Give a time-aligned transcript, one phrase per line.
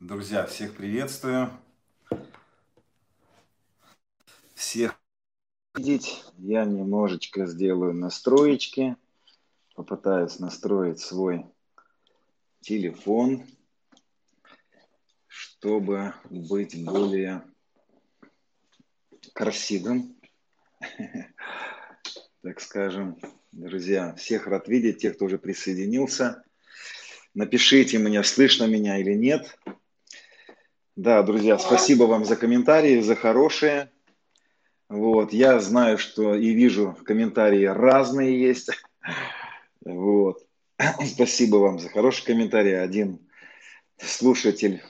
[0.00, 1.50] Друзья, всех приветствую.
[4.54, 4.98] Всех
[5.74, 6.24] видеть.
[6.38, 8.96] Я немножечко сделаю настроечки.
[9.74, 11.44] Попытаюсь настроить свой
[12.62, 13.46] телефон,
[15.26, 17.42] чтобы быть более
[19.34, 20.16] красивым,
[22.42, 23.18] так скажем.
[23.52, 26.42] Друзья, всех рад видеть, тех, кто уже присоединился.
[27.34, 29.58] Напишите мне, слышно меня или нет.
[31.02, 33.90] Да, друзья, спасибо вам за комментарии, за хорошие.
[34.90, 38.68] Вот, я знаю, что и вижу комментарии разные есть.
[39.82, 40.46] Вот.
[41.06, 42.78] Спасибо вам за хороший комментарий.
[42.78, 43.18] Один
[43.96, 44.82] слушатель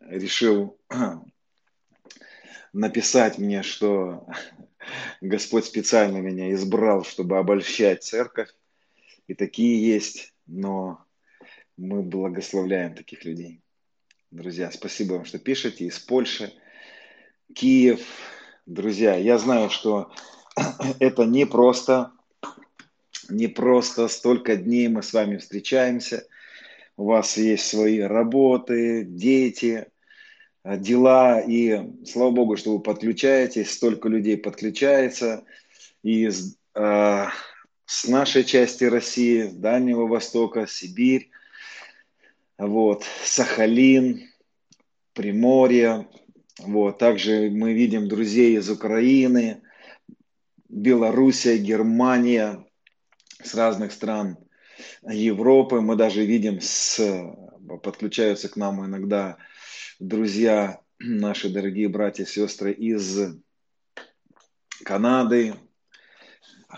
[0.00, 0.76] решил
[2.72, 4.26] написать мне, что
[5.20, 8.52] Господь специально меня избрал, чтобы обольщать церковь.
[9.28, 11.04] И такие есть, но
[11.76, 13.62] мы благословляем таких людей.
[14.30, 16.52] Друзья, спасибо вам, что пишете из Польши,
[17.52, 18.00] Киев.
[18.64, 20.12] Друзья, я знаю, что
[21.00, 22.12] это не просто,
[23.28, 26.28] не просто столько дней мы с вами встречаемся.
[26.96, 29.86] У вас есть свои работы, дети,
[30.64, 35.44] дела, и слава Богу, что вы подключаетесь, столько людей подключается
[36.04, 37.24] из э,
[37.84, 41.30] с нашей части России, Дальнего Востока, Сибирь,
[42.60, 44.28] вот, Сахалин,
[45.14, 46.08] Приморье,
[46.58, 49.62] вот, также мы видим друзей из Украины,
[50.68, 52.66] Белоруссия, Германия,
[53.42, 54.36] с разных стран
[55.02, 55.80] Европы.
[55.80, 57.00] Мы даже видим, с,
[57.82, 59.38] подключаются к нам иногда
[59.98, 63.38] друзья, наши дорогие братья и сестры из
[64.84, 65.54] Канады,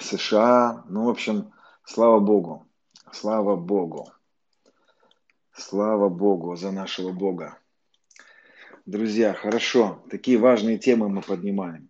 [0.00, 0.84] США.
[0.88, 1.52] Ну, в общем,
[1.84, 2.66] слава Богу,
[3.12, 4.12] слава Богу.
[5.62, 7.56] Слава Богу за нашего Бога.
[8.84, 11.88] Друзья, хорошо, такие важные темы мы поднимаем.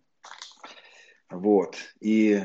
[1.31, 2.43] Вот, и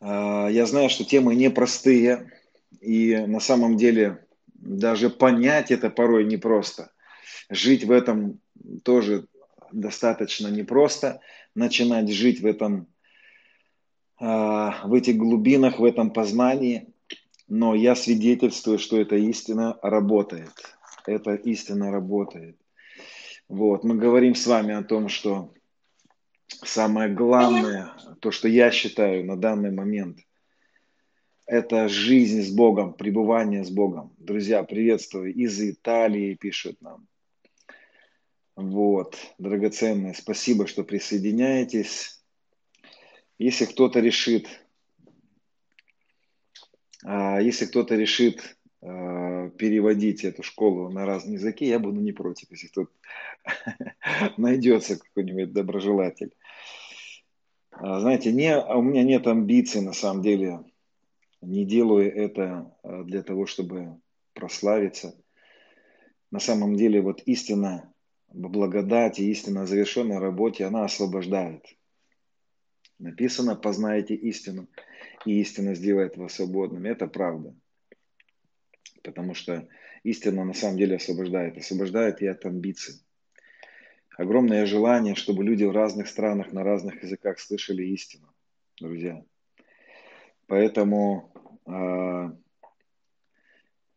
[0.00, 0.06] э,
[0.50, 2.32] я знаю, что темы непростые,
[2.80, 6.90] и на самом деле даже понять это порой непросто.
[7.50, 8.40] Жить в этом
[8.82, 9.26] тоже
[9.72, 11.20] достаточно непросто.
[11.54, 12.88] Начинать жить в этом,
[14.20, 16.86] э, в этих глубинах, в этом познании–
[17.50, 20.52] но я свидетельствую, что эта истина работает.
[21.04, 22.56] Эта истина работает.
[23.48, 25.52] Вот, мы говорим с вами о том, что
[26.46, 30.20] самое главное, то, что я считаю на данный момент,
[31.44, 34.14] это жизнь с Богом, пребывание с Богом.
[34.18, 35.34] Друзья, приветствую.
[35.34, 37.08] Из Италии пишут нам.
[38.54, 42.22] Вот, драгоценные, спасибо, что присоединяетесь.
[43.38, 44.46] Если кто-то решит
[47.04, 52.68] если кто-то решит а, переводить эту школу на разные языки, я буду не против, если
[52.68, 52.90] тут
[54.38, 56.34] найдется какой-нибудь доброжелатель.
[57.72, 60.60] А, знаете, не, у меня нет амбиций на самом деле,
[61.42, 63.98] не делаю это для того, чтобы
[64.34, 65.14] прославиться.
[66.30, 67.92] На самом деле вот истина
[68.28, 71.64] в благодати, истина о завершенной работе, она освобождает.
[72.98, 74.68] Написано, познайте истину,
[75.26, 76.88] и истина сделает вас свободными.
[76.88, 77.54] Это правда.
[79.02, 79.68] Потому что
[80.02, 81.56] истина на самом деле освобождает.
[81.58, 83.00] Освобождает и от амбиций.
[84.16, 88.28] Огромное желание, чтобы люди в разных странах, на разных языках слышали истину,
[88.78, 89.24] друзья.
[90.46, 91.32] Поэтому,
[91.66, 92.30] э,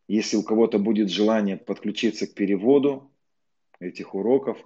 [0.08, 3.12] если у кого-то будет желание подключиться к переводу
[3.80, 4.58] этих уроков,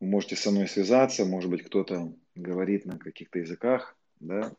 [0.00, 4.52] вы можете со мной связаться, может быть, кто-то говорит на каких-то языках, да,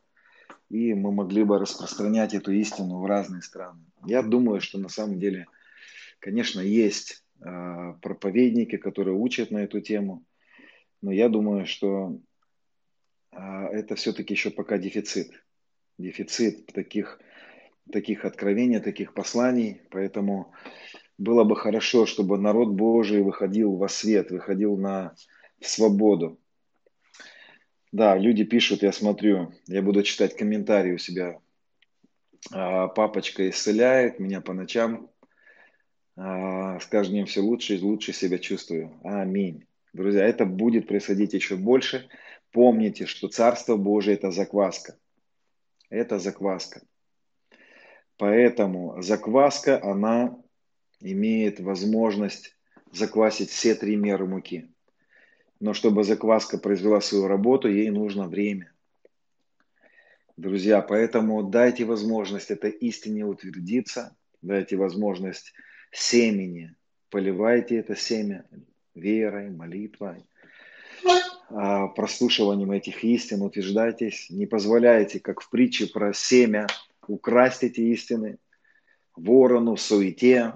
[0.70, 3.80] и мы могли бы распространять эту истину в разные страны.
[4.04, 5.46] Я думаю, что на самом деле,
[6.18, 10.24] конечно, есть э, проповедники, которые учат на эту тему,
[11.00, 12.20] но я думаю, что
[13.32, 15.32] э, это все-таки еще пока дефицит.
[15.96, 17.18] Дефицит таких,
[17.90, 20.52] таких откровений, таких посланий, поэтому
[21.16, 25.14] было бы хорошо, чтобы народ Божий выходил во свет, выходил на
[25.60, 26.38] свободу.
[27.92, 31.40] Да, люди пишут, я смотрю, я буду читать комментарии у себя.
[32.52, 35.10] А, папочка исцеляет меня по ночам.
[36.16, 38.98] А, с каждым днем все лучше и лучше себя чувствую.
[39.04, 39.64] Аминь.
[39.94, 42.08] Друзья, это будет происходить еще больше.
[42.52, 44.98] Помните, что Царство Божие– это закваска.
[45.88, 46.82] Это закваска.
[48.18, 50.36] Поэтому закваска, она
[51.00, 52.56] имеет возможность
[52.92, 54.70] заквасить все три меры муки.
[55.60, 58.72] Но чтобы закваска произвела свою работу, ей нужно время.
[60.36, 65.52] Друзья, поэтому дайте возможность этой истине утвердиться, дайте возможность
[65.90, 66.76] семени
[67.10, 68.44] поливайте это семя
[68.94, 70.24] верой, молитвой,
[71.50, 76.66] а, прослушиванием этих истин, утверждайтесь, не позволяйте, как в притче про семя,
[77.06, 78.38] украсть эти истины
[79.16, 80.54] ворону, суете,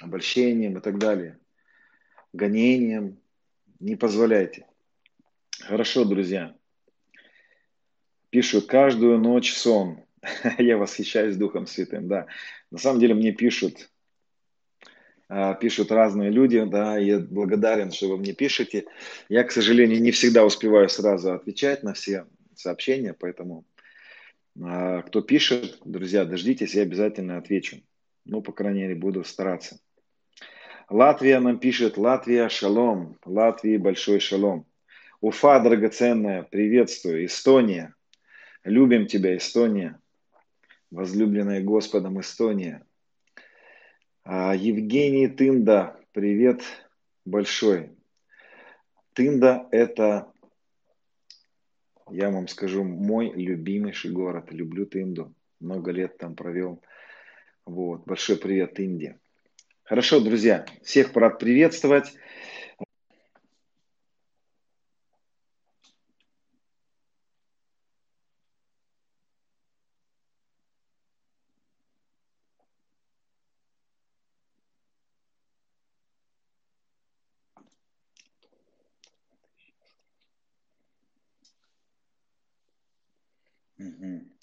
[0.00, 1.38] обольщением и так далее,
[2.32, 3.18] гонением.
[3.80, 4.66] Не позволяйте.
[5.60, 6.54] Хорошо, друзья.
[8.30, 10.04] Пишут каждую ночь сон.
[10.58, 12.26] Я восхищаюсь Духом Святым, да.
[12.70, 13.90] На самом деле мне пишут,
[15.28, 18.86] а, пишут разные люди, да, я благодарен, что вы мне пишете.
[19.28, 23.64] Я, к сожалению, не всегда успеваю сразу отвечать на все сообщения, поэтому
[24.62, 27.82] а, кто пишет, друзья, дождитесь, я обязательно отвечу.
[28.24, 29.78] Ну, по крайней мере, буду стараться.
[30.88, 34.66] Латвия нам пишет, Латвия шалом, Латвии большой шалом.
[35.20, 37.24] Уфа драгоценная, приветствую.
[37.24, 37.94] Эстония,
[38.62, 40.00] любим тебя, Эстония.
[40.92, 42.86] Возлюбленная Господом Эстония.
[44.22, 46.62] А, Евгений Тында, привет
[47.24, 47.90] большой.
[49.12, 50.30] Тында– это,
[52.10, 54.52] я вам скажу, мой любимейший город.
[54.52, 55.34] Люблю Тынду.
[55.58, 56.80] Много лет там провел.
[57.64, 58.04] Вот.
[58.04, 59.18] Большой привет Тынде.
[59.86, 62.12] Хорошо, друзья, всех рад приветствовать.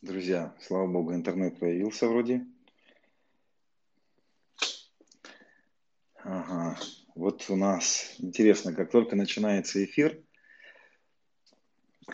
[0.01, 2.45] Друзья, слава богу, интернет появился вроде.
[6.25, 6.77] Ага,
[7.15, 10.23] вот у нас интересно, как только начинается эфир,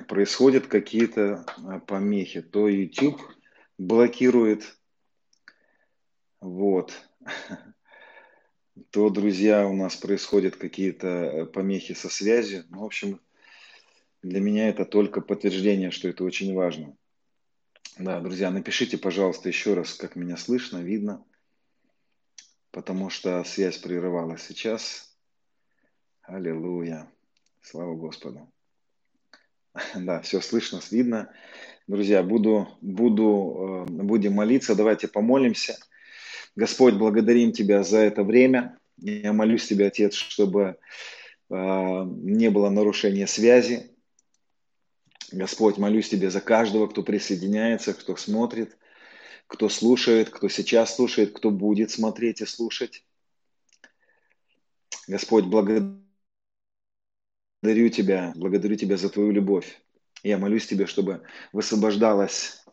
[0.07, 2.41] происходят какие-то а, помехи.
[2.41, 3.21] То YouTube
[3.77, 4.75] блокирует,
[6.41, 6.99] вот,
[8.89, 12.65] то, друзья, у нас происходят какие-то э, помехи со связью.
[12.69, 13.21] Ну, в общем,
[14.23, 16.97] для меня это только подтверждение, что это очень важно.
[17.99, 21.23] Да, друзья, напишите, пожалуйста, еще раз, как меня слышно, видно,
[22.71, 25.15] потому что связь прерывалась сейчас.
[26.23, 27.11] Аллилуйя.
[27.61, 28.51] Слава Господу.
[29.95, 31.31] Да, все слышно, видно.
[31.87, 34.75] Друзья, буду, буду, э, будем молиться.
[34.75, 35.77] Давайте помолимся.
[36.55, 38.77] Господь, благодарим Тебя за это время.
[38.97, 40.77] Я молюсь Тебя, Отец, чтобы
[41.49, 43.95] э, не было нарушения связи,
[45.31, 48.77] Господь, молюсь Тебе за каждого, кто присоединяется, кто смотрит,
[49.49, 53.03] кто слушает, кто сейчас слушает, кто будет смотреть и слушать.
[55.07, 55.97] Господь, благодарю
[57.89, 59.81] Тебя, благодарю Тебя за Твою любовь.
[60.21, 62.63] Я молюсь Тебе, чтобы высвобождалось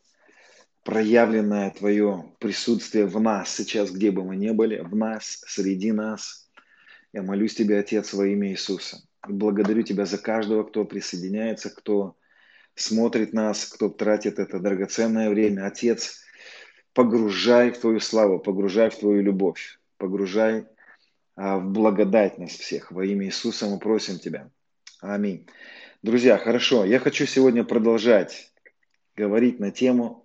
[0.85, 6.51] проявленное Твое присутствие в нас сейчас, где бы мы ни были, в нас, среди нас.
[7.15, 9.03] Я молюсь Тебе, Отец, во имя Иисуса.
[9.27, 12.19] Благодарю Тебя за каждого, кто присоединяется, кто
[12.75, 15.67] смотрит нас, кто тратит это драгоценное время.
[15.67, 16.26] Отец,
[16.97, 20.65] погружай в Твою славу, погружай в Твою любовь, погружай
[21.37, 22.91] а, в благодать нас всех.
[22.91, 24.51] Во имя Иисуса мы просим Тебя.
[25.03, 25.47] Аминь.
[26.03, 28.51] Друзья, хорошо, я хочу сегодня продолжать
[29.15, 30.25] говорить на тему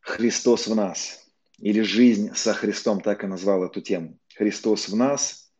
[0.00, 1.26] «Христос в нас»
[1.58, 4.18] или «Жизнь со Христом», так и назвал эту тему.
[4.36, 5.50] «Христос в нас».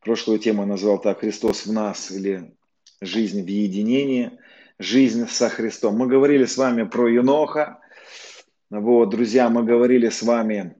[0.00, 2.56] Прошлую тему я назвал так «Христос в нас» или
[3.00, 4.36] «Жизнь в единении»
[4.80, 5.96] жизнь со Христом.
[5.96, 7.79] Мы говорили с вами про Еноха.
[8.70, 10.76] Вот, друзья, мы говорили с вами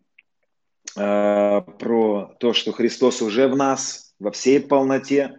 [0.96, 5.36] э, про то, что Христос уже в нас, во всей полноте.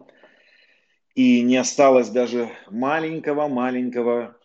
[1.15, 4.35] И не осталось даже маленького-маленького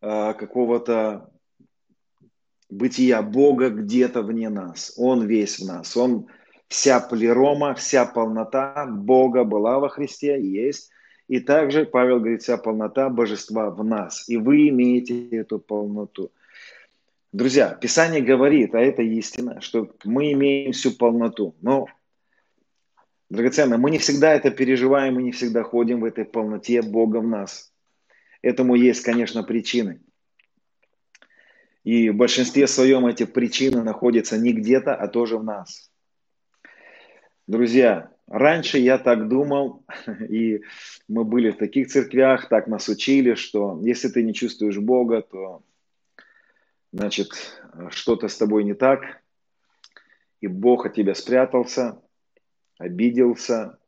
[0.00, 1.30] э, какого-то
[2.68, 4.92] бытия Бога где-то вне нас.
[4.96, 5.96] Он весь в нас.
[5.96, 6.26] Он
[6.66, 10.90] вся плерома, вся полнота Бога была во Христе, есть
[11.28, 14.28] и также Павел говорит, вся полнота божества в нас.
[14.28, 16.32] И вы имеете эту полноту.
[17.32, 21.56] Друзья, Писание говорит, а это истина, что мы имеем всю полноту.
[21.62, 21.86] Но,
[23.30, 27.26] драгоценно, мы не всегда это переживаем, мы не всегда ходим в этой полноте Бога в
[27.26, 27.72] нас.
[28.42, 30.02] Этому есть, конечно, причины.
[31.84, 35.90] И в большинстве своем эти причины находятся не где-то, а тоже в нас.
[37.46, 39.84] Друзья, Раньше я так думал,
[40.28, 40.62] и
[41.06, 45.62] мы были в таких церквях, так нас учили, что если ты не чувствуешь Бога, то
[46.92, 47.32] значит
[47.90, 49.22] что-то с тобой не так,
[50.40, 52.02] и Бог от тебя спрятался,
[52.78, 53.78] обиделся.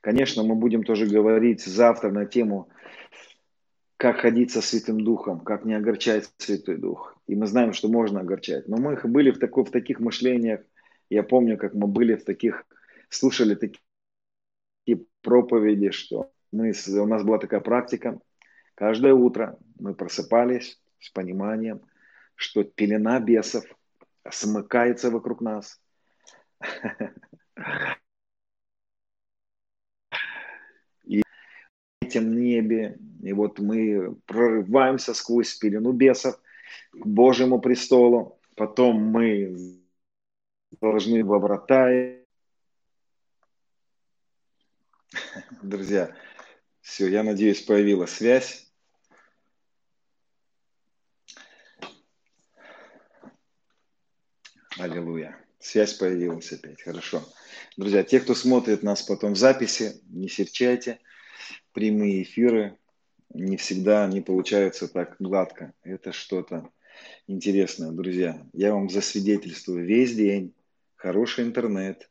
[0.00, 2.68] Конечно, мы будем тоже говорить завтра на тему,
[3.96, 7.16] как ходить со Святым Духом, как не огорчать Святой Дух.
[7.28, 8.66] И мы знаем, что можно огорчать.
[8.66, 10.60] Но мы были в, такой, в таких мышлениях,
[11.08, 12.64] Я помню, как мы были в таких,
[13.08, 18.18] слушали такие проповеди, что мы, у нас была такая практика.
[18.74, 21.82] Каждое утро мы просыпались с пониманием,
[22.34, 23.64] что пелена бесов
[24.30, 25.80] смыкается вокруг нас.
[31.04, 36.40] И в этом небе, и вот мы прорываемся сквозь пелену бесов
[36.92, 39.80] к Божьему престолу, потом мы
[40.80, 41.88] должны во врата.
[45.62, 46.14] Друзья,
[46.80, 48.61] все, я надеюсь, появилась связь.
[54.78, 55.36] Аллилуйя.
[55.58, 56.82] Связь появилась опять.
[56.82, 57.22] Хорошо.
[57.76, 60.98] Друзья, те, кто смотрит нас потом в записи, не серчайте.
[61.72, 62.78] Прямые эфиры
[63.34, 65.74] не всегда не получаются так гладко.
[65.82, 66.70] Это что-то
[67.26, 68.46] интересное, друзья.
[68.52, 70.54] Я вам засвидетельствую весь день.
[70.96, 72.08] Хороший интернет.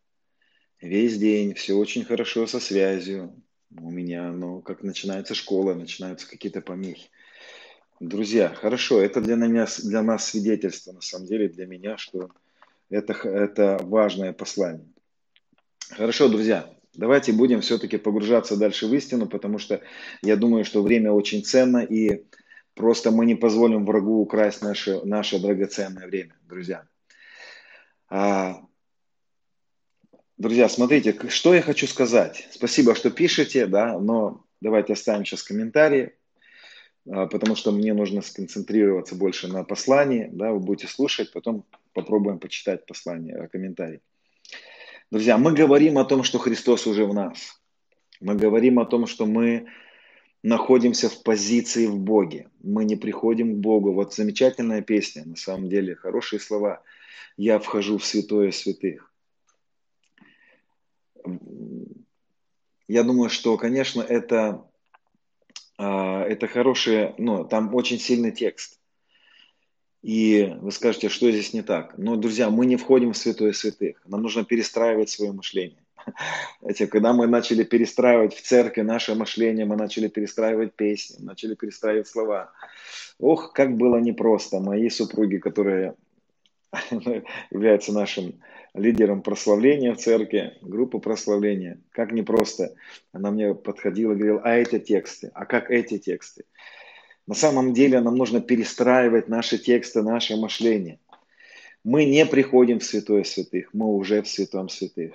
[0.80, 1.56] Весь день.
[1.56, 3.36] Все очень хорошо со связью.
[3.76, 7.10] У меня, ну, как начинается школа, начинаются какие-то помехи.
[8.00, 12.32] Друзья, хорошо, это для нас, для нас свидетельство, на самом деле, для меня, что
[12.92, 14.86] это, это важное послание.
[15.90, 19.82] Хорошо, друзья, давайте будем все-таки погружаться дальше в истину, потому что
[20.22, 22.26] я думаю, что время очень ценно, и
[22.76, 26.86] просто мы не позволим врагу украсть наше, наше драгоценное время, друзья.
[28.10, 28.62] А,
[30.38, 32.48] друзья, смотрите, что я хочу сказать.
[32.52, 36.14] Спасибо, что пишете, да, но давайте оставим сейчас комментарии,
[37.10, 42.40] а, потому что мне нужно сконцентрироваться больше на послании, да, вы будете слушать, потом попробуем
[42.40, 44.02] почитать послание, э, комментарий.
[45.10, 47.62] Друзья, мы говорим о том, что Христос уже в нас.
[48.20, 49.68] Мы говорим о том, что мы
[50.44, 52.50] находимся в позиции в Боге.
[52.62, 53.94] Мы не приходим к Богу.
[53.94, 56.82] Вот замечательная песня, на самом деле, хорошие слова.
[57.38, 59.12] Я вхожу в святое святых.
[62.88, 64.66] Я думаю, что, конечно, это,
[65.78, 68.81] а, это хорошее, ну, там очень сильный текст.
[70.02, 71.98] И вы скажете, что здесь не так.
[71.98, 74.02] Но, друзья, мы не входим в святое святых.
[74.06, 75.84] Нам нужно перестраивать свое мышление.
[76.62, 82.08] Знаете, когда мы начали перестраивать в церкви наше мышление, мы начали перестраивать песни, начали перестраивать
[82.08, 82.52] слова.
[83.20, 84.60] Ох, как было непросто.
[84.60, 85.94] Мои супруги, которые
[87.52, 88.42] являются нашим
[88.74, 92.74] лидером прославления в церкви, группы прославления, как непросто.
[93.12, 96.46] Она мне подходила и говорила, а эти тексты, а как эти тексты?
[97.32, 101.00] На самом деле нам нужно перестраивать наши тексты, наше мышление.
[101.82, 105.14] Мы не приходим в святое святых, мы уже в святом святых.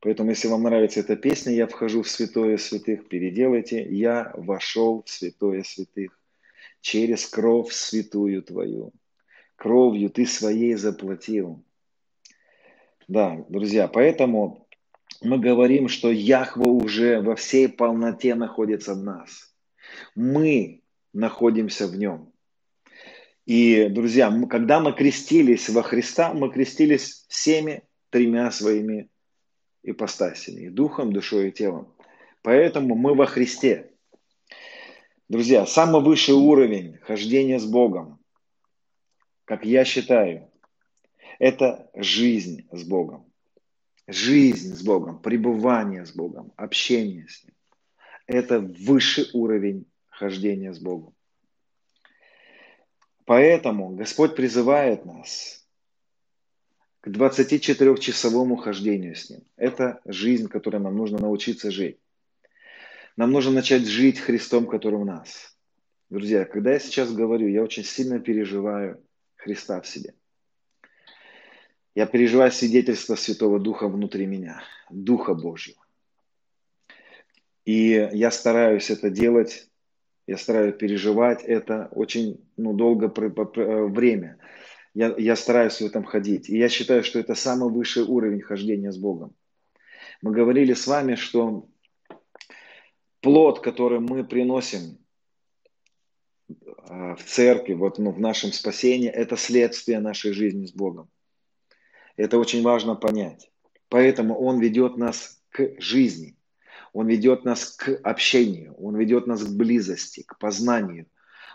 [0.00, 5.08] Поэтому, если вам нравится эта песня, я вхожу в святое святых, переделайте, я вошел в
[5.08, 6.20] святое святых
[6.82, 8.92] через кровь святую твою.
[9.56, 11.64] Кровью ты своей заплатил.
[13.08, 14.68] Да, друзья, поэтому
[15.22, 19.53] мы говорим, что Яхва уже во всей полноте находится в нас
[20.14, 20.82] мы
[21.12, 22.32] находимся в нем.
[23.46, 29.08] И, друзья, когда мы крестились во Христа, мы крестились всеми тремя своими
[29.82, 31.94] ипостасями, духом, душой и телом.
[32.42, 33.90] Поэтому мы во Христе.
[35.28, 38.18] Друзья, самый высший уровень хождения с Богом,
[39.44, 40.50] как я считаю,
[41.38, 43.30] это жизнь с Богом.
[44.06, 47.54] Жизнь с Богом, пребывание с Богом, общение с Ним.
[48.26, 51.14] Это высший уровень хождения с Богом.
[53.26, 55.66] Поэтому Господь призывает нас
[57.00, 59.42] к 24-часовому хождению с Ним.
[59.56, 61.98] Это жизнь, которой нам нужно научиться жить.
[63.16, 65.56] Нам нужно начать жить Христом, который в нас.
[66.10, 69.02] Друзья, когда я сейчас говорю, я очень сильно переживаю
[69.36, 70.14] Христа в себе.
[71.94, 75.83] Я переживаю свидетельство Святого Духа внутри меня, Духа Божьего.
[77.64, 79.68] И я стараюсь это делать,
[80.26, 84.38] я стараюсь переживать это очень ну, долго э, время.
[84.94, 86.48] Я, я стараюсь в этом ходить.
[86.48, 89.34] И я считаю, что это самый высший уровень хождения с Богом.
[90.22, 91.68] Мы говорили с вами, что
[93.20, 94.98] плод, который мы приносим
[96.48, 101.10] э, в церкви, вот ну, в нашем спасении, это следствие нашей жизни с Богом.
[102.16, 103.50] Это очень важно понять.
[103.88, 106.36] Поэтому Он ведет нас к жизни.
[106.94, 111.06] Он ведет нас к общению, Он ведет нас к близости, к познанию,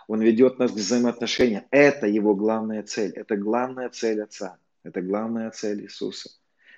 [0.06, 1.64] Он ведет нас к взаимоотношениям.
[1.70, 6.30] Это Его главная цель, это главная цель Отца, это главная цель Иисуса,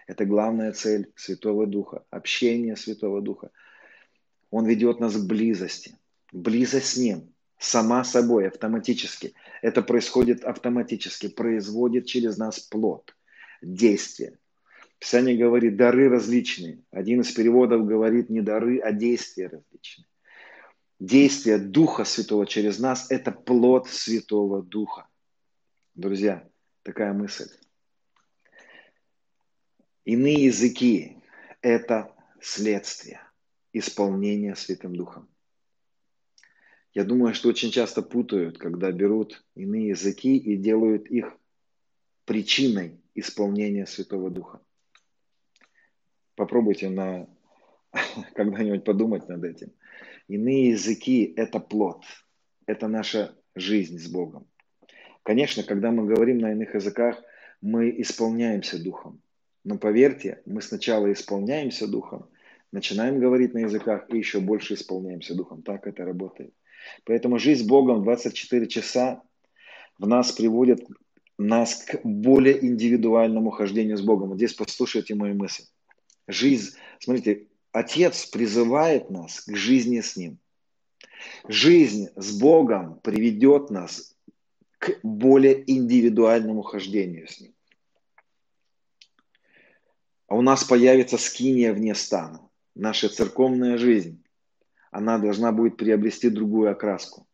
[0.07, 3.51] это главная цель Святого Духа, общение Святого Духа.
[4.53, 5.99] Он ведет нас к близости,
[6.31, 9.35] близость с Ним, сама собой, автоматически.
[9.61, 13.13] Это происходит автоматически, производит через нас плод.
[13.61, 14.39] действия.
[15.03, 16.85] Писание говорит, дары различные.
[16.93, 20.07] Один из переводов говорит не дары, а действия различные.
[21.01, 25.09] Действие Духа Святого через нас– это плод Святого Духа.
[25.97, 26.49] Друзья,
[26.85, 27.49] такая мысль.
[30.05, 31.17] Иные языки–
[31.63, 33.21] это следствие
[33.73, 35.29] исполнения Святым Духом.
[36.95, 41.37] Я думаю, что очень часто путают, когда берут иные языки и делают их
[42.25, 44.63] причиной исполнения Святого Духа.
[46.35, 47.27] Попробуйте на
[48.35, 49.73] когда-нибудь подумать над этим.
[50.29, 52.05] Иные языки– это плод,
[52.67, 54.47] это наша жизнь с Богом.
[55.23, 57.23] Конечно, когда мы говорим на иных языках,
[57.61, 59.21] мы исполняемся Духом.
[59.65, 62.29] Но поверьте, мы сначала исполняемся Духом,
[62.73, 65.63] начинаем говорить на языках и еще больше исполняемся Духом.
[65.63, 66.53] Так это работает.
[67.05, 69.23] Поэтому жизнь с Богом 24 часа
[69.99, 70.85] в нас приводит
[71.39, 74.31] нас к более индивидуальному хождению с Богом.
[74.31, 75.65] Вот здесь послушайте мою мысль.
[76.29, 80.39] Жизнь, смотрите, Отец призывает нас к жизни с Ним.
[81.49, 84.15] Жизнь с Богом приведет нас
[84.79, 87.55] к более индивидуальному хождению с Ним.
[90.27, 92.49] А у нас появится скиния вне стана.
[92.75, 94.23] Наша церковная жизнь
[94.91, 97.27] она должна будет приобрести другую окраску.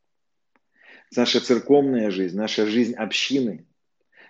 [1.16, 3.66] Наша церковная жизнь, наша жизнь общины,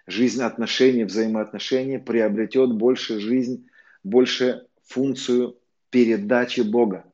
[0.07, 3.68] жизнь отношений, взаимоотношений приобретет больше жизнь,
[4.03, 5.59] больше функцию
[5.91, 7.05] передачи Бога.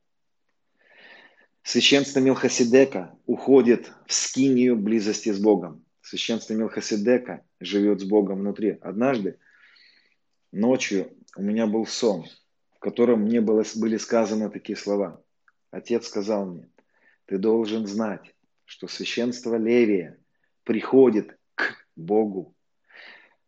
[1.62, 5.84] Священство Милхасидека уходит в скинию близости с Богом.
[6.02, 8.78] Священство Милхасидека живет с Богом внутри.
[8.82, 9.38] Однажды
[10.52, 12.26] ночью у меня был сон,
[12.74, 15.22] в котором мне было, были сказаны такие слова.
[15.70, 16.68] Отец сказал мне,
[17.24, 20.18] ты должен знать, что священство Левия
[20.64, 22.53] приходит к Богу.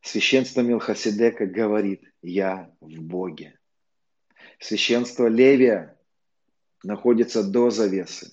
[0.07, 3.59] Священство Милхасидека говорит, я в Боге.
[4.61, 5.99] Священство Левия
[6.85, 8.31] находится до завесы.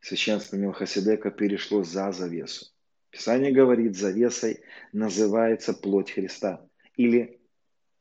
[0.00, 2.66] Священство Милхасидека перешло за завесу.
[3.10, 7.40] Писание говорит, завесой называется плоть Христа или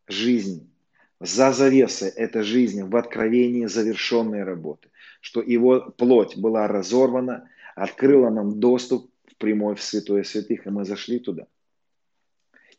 [0.08, 0.73] жизнь
[1.19, 8.60] за завесой этой жизни в откровении завершенной работы, что его плоть была разорвана, открыла нам
[8.60, 11.45] доступ в прямой в святое святых, и мы зашли туда.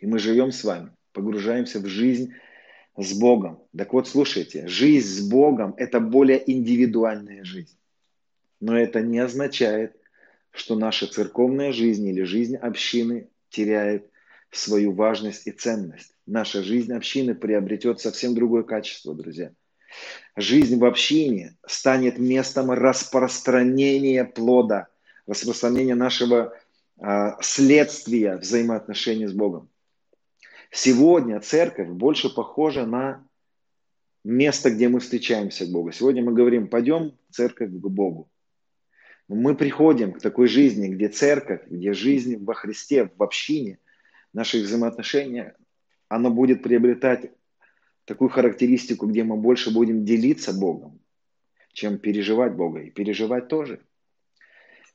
[0.02, 2.32] И мы живем с вами, погружаемся в жизнь
[2.96, 3.62] с Богом.
[3.76, 7.78] Так вот, слушайте, жизнь с Богом– это более индивидуальная жизнь.
[8.60, 9.94] Но это не означает,
[10.50, 14.10] что наша церковная жизнь или жизнь общины теряет
[14.50, 16.12] свою важность и ценность.
[16.26, 19.52] Наша жизнь общины приобретет совсем другое качество, друзья.
[20.34, 24.88] Жизнь в общине станет местом распространения плода,
[25.28, 26.56] распространения нашего
[26.98, 29.68] э, следствия взаимоотношений с Богом.
[30.72, 33.24] Сегодня церковь больше похожа на
[34.24, 35.92] место, где мы встречаемся к Богу.
[35.92, 38.28] Сегодня мы говорим, пойдем в церковь к Богу.
[39.28, 43.78] Мы приходим к такой жизни, где церковь, где жизнь во Христе, в общине–
[44.32, 45.56] наши взаимоотношения,
[46.08, 47.32] оно будет приобретать
[48.04, 51.00] такую характеристику, где мы больше будем делиться Богом,
[51.72, 52.80] чем переживать Бога.
[52.80, 53.80] И переживать тоже.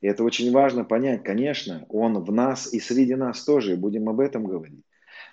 [0.01, 1.23] И это очень важно понять.
[1.23, 4.83] Конечно, Он в нас и среди нас тоже, и будем об этом говорить.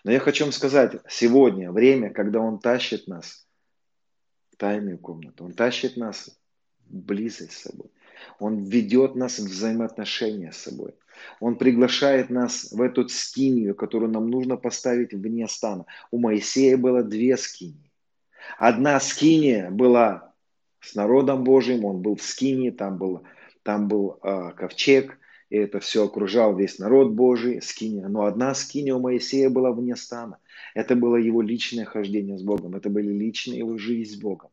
[0.04, 3.46] Но я хочу вам сказать, сегодня время, когда Он тащит нас
[4.52, 6.30] в тайную комнату, Он тащит нас
[6.86, 7.90] в близость с собой.
[8.38, 10.94] Он ведет нас в взаимоотношения с собой.
[11.40, 15.86] Он приглашает нас в эту скинию, которую нам нужно поставить вне стана.
[16.10, 17.90] У Моисея было две скинии.
[18.58, 20.32] Одна скиния была
[20.80, 23.22] с народом Божьим, он был в скинии, там был,
[23.62, 25.18] там был э, ковчег,
[25.50, 28.08] и это все окружал весь народ Божий, скиния.
[28.08, 30.38] Но одна скиния у Моисея была вне стана.
[30.74, 34.50] Это было его личное хождение с Богом, это были личные его жизнь с Богом.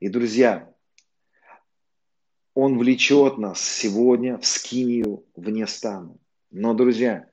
[0.00, 0.72] И, друзья,
[2.54, 6.18] он влечет нас сегодня в скинию вне стану.
[6.50, 7.28] Но, друзья,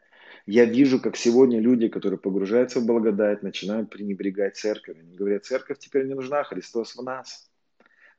[0.46, 5.04] я вижу, как сегодня люди, которые погружаются в благодать, начинают пренебрегать церковью.
[5.04, 7.52] Они говорят, церковь теперь не нужна, Христос в нас.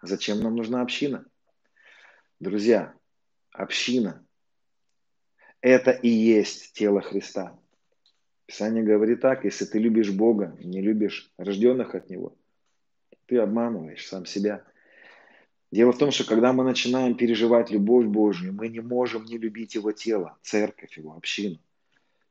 [0.02, 1.24] Зачем нам нужна община?
[2.38, 2.94] Друзья,
[3.52, 4.24] община–
[5.60, 7.58] это и есть тело Христа.
[8.46, 12.36] Писание говорит так, если ты любишь Бога, не любишь рожденных от Него,
[13.26, 14.64] ты обманываешь сам себя–
[15.70, 19.76] Дело в том, что когда мы начинаем переживать любовь Божью, мы не можем не любить
[19.76, 21.58] Его тело, церковь, Его общину.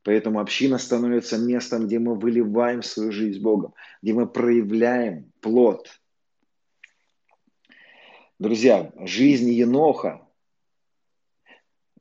[0.03, 5.87] Поэтому община становится местом, где мы выливаем свою жизнь с Богом, где мы проявляем плод.
[8.39, 10.27] Друзья, жизнь Еноха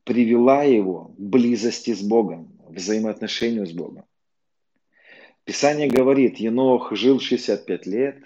[0.08, 4.06] привела его к близости с Богом, взаимоотношению с Богом.
[5.44, 8.16] Писание говорит, Енох жил 65 лет,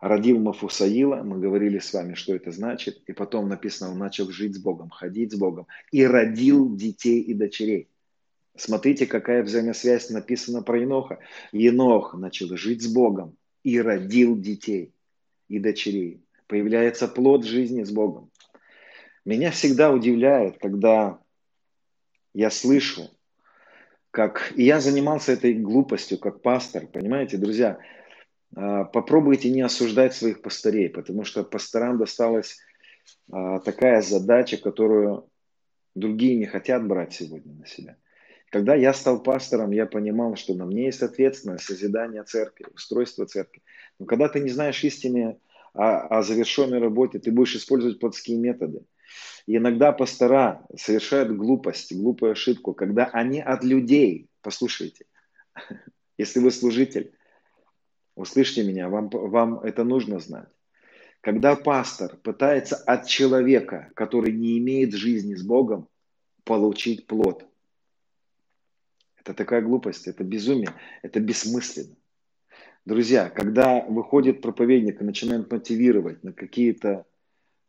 [0.00, 4.56] родил Мафусаила, мы говорили с вами, что это значит, и потом написано, он начал жить
[4.56, 7.88] с Богом, ходить с Богом, и родил детей и дочерей.
[8.56, 11.20] Смотрите, какая взаимосвязь написана про Еноха.
[11.52, 14.92] Енох начал жить с Богом и родил детей
[15.46, 16.20] и дочерей.
[16.48, 18.29] Появляется плод жизни с Богом.
[19.24, 21.18] Меня всегда удивляет, когда
[22.32, 23.10] я слышу,
[24.10, 24.52] как...
[24.56, 27.78] И я занимался этой глупостью, как пастор, понимаете, друзья.
[28.56, 32.58] А, попробуйте не осуждать своих пастырей, потому что пасторам досталась
[33.30, 35.28] а, такая задача, которую
[35.94, 37.96] другие не хотят брать сегодня на себя.
[38.50, 43.62] Когда я стал пастором, я понимал, что на мне есть ответственность созидания церкви, устройство церкви.
[43.98, 45.38] Но когда ты не знаешь истины
[45.72, 48.82] о, о завершенной работе, ты будешь использовать плотские методы.
[49.46, 55.06] И иногда пастора совершают глупость, глупую ошибку, когда они от людей, послушайте,
[56.18, 57.12] если вы служитель,
[58.14, 60.48] услышьте меня, вам, вам это нужно знать.
[61.20, 65.88] Когда пастор пытается от человека, который не имеет жизни с Богом,
[66.44, 67.46] получить плод,
[69.16, 71.94] это такая глупость, это безумие, это бессмысленно.
[72.86, 77.04] Друзья, когда выходит проповедник и начинает мотивировать на какие-то,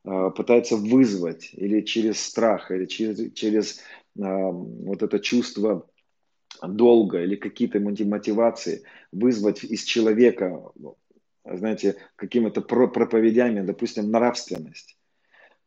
[0.04, 3.82] пытается вызвать или через страх, или через, через
[4.20, 5.88] а, вот это чувство
[6.62, 10.72] долга или какие-то мотивации вызвать из человека,
[11.46, 14.98] знаете, какими-то проповедями, допустим, нравственность,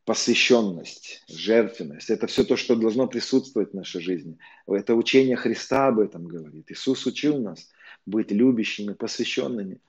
[0.04, 2.10] посвященность, жертвенность.
[2.10, 4.38] Это все то, что должно присутствовать в нашей жизни.
[4.66, 6.70] Это учение Христа об этом говорит.
[6.70, 7.70] Иисус учил нас
[8.06, 9.80] быть любящими, посвященными.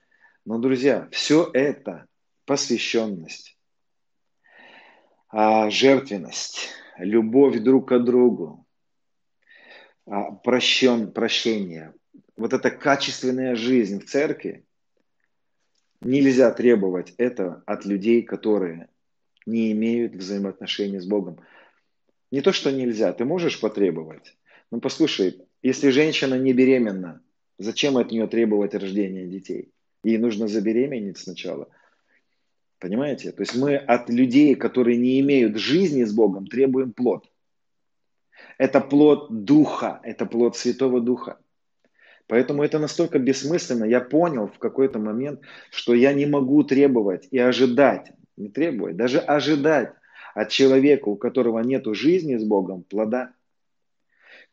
[0.45, 2.07] Но, друзья, все это
[2.45, 3.54] посвященность, а,
[5.69, 8.65] жертвенность, любовь друг к другу,
[10.05, 11.93] а, прощен, прощение,
[12.37, 14.65] вот эта качественная жизнь в церкви,
[16.01, 18.87] нельзя требовать это от людей, которые
[19.45, 21.39] не имеют взаимоотношений с Богом.
[22.31, 24.37] Не то, что нельзя, ты можешь потребовать.
[24.71, 27.21] Но послушай, если женщина не беременна,
[27.57, 29.71] зачем от нее требовать рождения детей?
[30.03, 31.67] Ей нужно забеременеть сначала.
[32.85, 33.31] Понимаете?
[33.31, 37.27] То есть мы от людей, которые не имеют жизни с Богом, требуем плод.
[38.59, 41.39] Это плод Духа, это плод Святого Духа.
[42.27, 43.85] Поэтому это настолько бессмысленно.
[43.85, 45.39] Я понял в какой-то момент,
[45.71, 49.91] что я не могу требовать и ожидать не требовать, даже ожидать
[50.35, 53.31] от человека, у которого нет жизни с Богом, плода.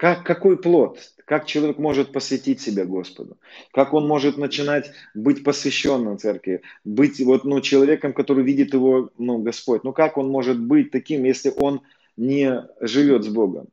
[0.02, 0.98] Как, какой плод?
[1.24, 3.38] Как человек может посвятить себя Господу?
[3.72, 6.62] Как он может начинать быть посвященным церкви?
[6.82, 9.84] Быть вот, ну, человеком, который видит его ну, Господь?
[9.84, 11.82] Ну как он может быть таким, если он
[12.16, 13.68] не живет с Богом?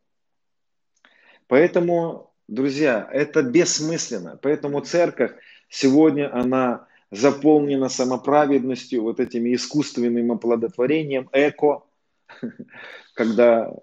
[1.47, 4.37] Поэтому, друзья, это бессмысленно.
[4.39, 5.31] Поэтому церковь
[5.67, 11.81] сегодня, она заполнена самоправедностью, вот этими искусственным оплодотворением, эко,
[13.15, 13.73] когда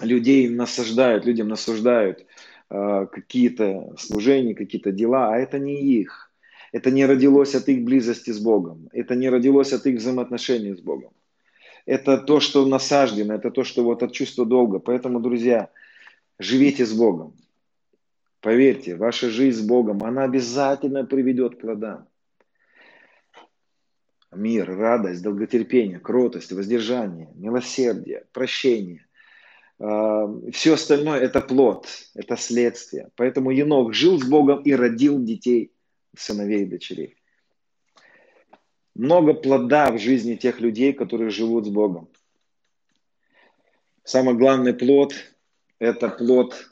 [0.00, 2.26] людей насаждают, людям насаждают
[2.70, 6.30] э, какие-то служения, какие-то дела, а это не их.
[6.72, 8.88] Это не родилось от их близости с Богом.
[8.92, 11.12] Это не родилось от их взаимоотношений с Богом.
[11.84, 14.78] Это то, что насаждено, это то, что вот от чувства долга.
[14.78, 15.68] Поэтому, друзья,
[16.38, 17.34] живите с Богом.
[18.40, 22.06] Поверьте, ваша жизнь с Богом, она обязательно приведет к плодам
[24.32, 29.06] мир, радость, долготерпение, кротость, воздержание, милосердие, прощение.
[29.80, 33.10] Все остальное– это плод, это следствие.
[33.16, 35.72] Поэтому Енох жил с Богом и родил детей,
[36.14, 37.16] сыновей и дочерей.
[38.94, 42.10] Много плода в жизни тех людей, которые живут с Богом.
[44.04, 45.14] Самый главный плод–
[45.78, 46.70] это плод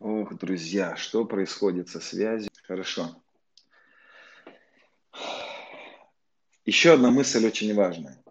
[0.00, 2.50] Ох, друзья, что происходит со связью?
[2.64, 3.22] Хорошо.
[6.64, 8.22] Еще одна мысль очень важная.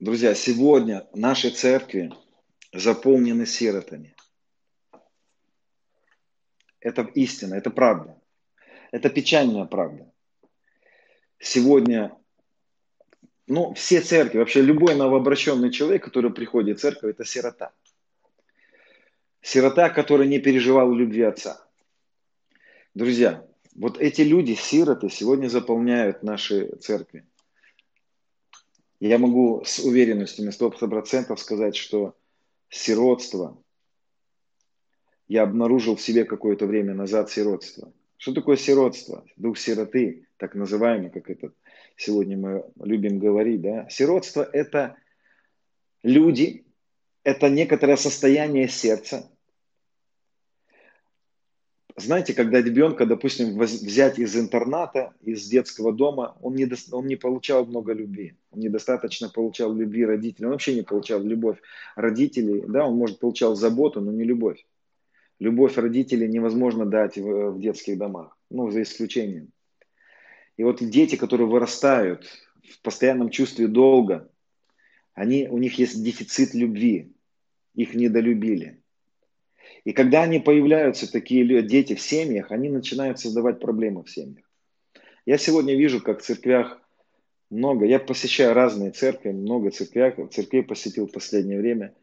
[0.00, 2.12] Друзья, сегодня наши церкви
[2.72, 4.16] заполнены сиротами.
[6.80, 8.20] Это истина, это правда.
[8.90, 10.10] Это печальная правда.
[11.38, 12.18] Сегодня,
[13.46, 17.72] ну, все церкви, вообще любой новообращенный человек, который приходит в церковь, это сирота.
[19.40, 21.64] Сирота, который не переживал любви отца.
[22.94, 23.46] Друзья,
[23.80, 27.24] вот эти люди, сироты, сегодня заполняют наши церкви.
[29.00, 32.14] Я могу с уверенностью на 100% сказать, что
[32.68, 33.56] сиротство,
[35.28, 37.90] я обнаружил в себе какое-то время назад сиротство.
[38.18, 39.24] Что такое сиротство?
[39.36, 41.52] Дух сироты, так называемый, как это
[41.96, 43.62] сегодня мы любим говорить.
[43.62, 43.88] Да?
[43.88, 44.96] Сиротство– это
[46.02, 46.66] люди–
[47.24, 49.30] это некоторое состояние сердца.
[52.00, 57.66] Знаете, когда ребенка, допустим, взять из интерната, из детского дома, он не, он не получал
[57.66, 61.58] много любви, он недостаточно получал любви родителей, он вообще не получал любовь
[61.96, 64.64] родителей, да, он, может, получал заботу, но не любовь.
[65.38, 69.52] Любовь родителей невозможно дать в, в детских домах, ну, за исключением.
[70.56, 72.26] И вот дети, которые вырастают
[72.62, 74.30] в постоянном чувстве долга,
[75.14, 77.12] они, у них есть дефицит любви,
[77.74, 78.79] их недолюбили.
[79.84, 84.44] И когда они появляются, такие дети в семьях, они начинают создавать проблемы в семьях.
[85.26, 86.80] Я сегодня вижу, как в церквях
[87.50, 91.94] много, я посещаю разные церкви, много церквях, церквей посетил в последнее время,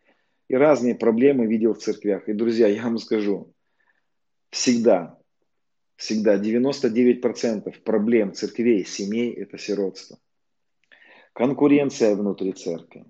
[0.48, 2.28] и разные проблемы видел в церквях.
[2.30, 3.54] И, друзья, я вам скажу,
[4.50, 5.18] всегда,
[5.96, 10.18] всегда 99% проблем церквей, семей– это сиротство
[11.38, 13.06] конкуренция внутри церкви,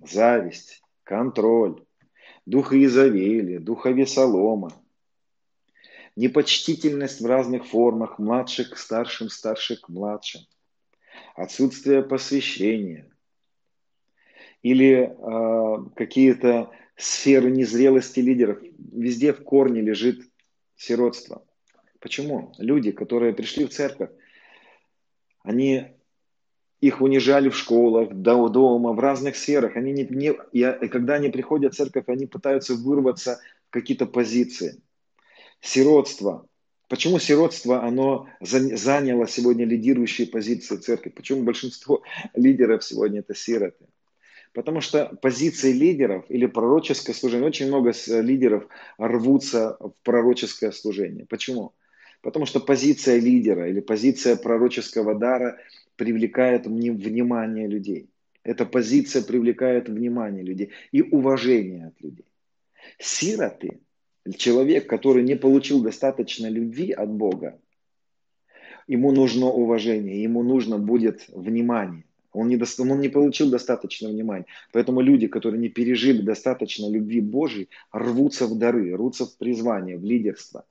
[0.00, 1.84] зависть, контроль,
[2.46, 4.72] дух Иезавели, духа Весолома,
[6.16, 10.42] непочтительность в разных формах, младших к старшим, старших к младшим,
[11.34, 13.10] отсутствие посвящения
[14.62, 18.58] или э, какие-то сферы незрелости лидеров.
[18.92, 20.28] Везде в корне лежит
[20.76, 21.44] сиротство.
[21.98, 22.52] Почему?
[22.58, 24.10] Люди, которые пришли в церковь,
[25.42, 25.94] они
[26.80, 29.76] их унижали в школах, дома, в разных сферах.
[29.76, 34.80] Они не, не, и когда они приходят в церковь, они пытаются вырваться в какие-то позиции.
[35.60, 36.46] Сиротство.
[36.88, 41.10] Почему сиротство, оно заняло сегодня лидирующие позиции церкви?
[41.10, 42.02] Почему большинство
[42.34, 43.86] лидеров сегодня это сироты?
[44.52, 48.66] Потому что позиции лидеров или пророческое служение, очень много лидеров
[48.98, 51.26] рвутся в пророческое служение.
[51.26, 51.74] Почему?
[52.22, 55.58] Потому что позиция лидера или позиция пророческого дара–
[56.00, 58.08] привлекает внимание людей.
[58.42, 62.24] Эта позиция привлекает внимание людей и уважение от людей.
[62.98, 63.80] Сироты,
[64.38, 67.60] человек, который не получил достаточно любви от Бога,
[68.86, 72.04] ему нужно уважение, ему нужно будет внимание.
[72.32, 72.64] Он не, до...
[72.78, 74.46] он не получил достаточно внимания.
[74.72, 80.04] Поэтому люди, которые не пережили достаточно любви Божьей, рвутся в дары, рвутся в призвание, в
[80.04, 80.64] лидерство.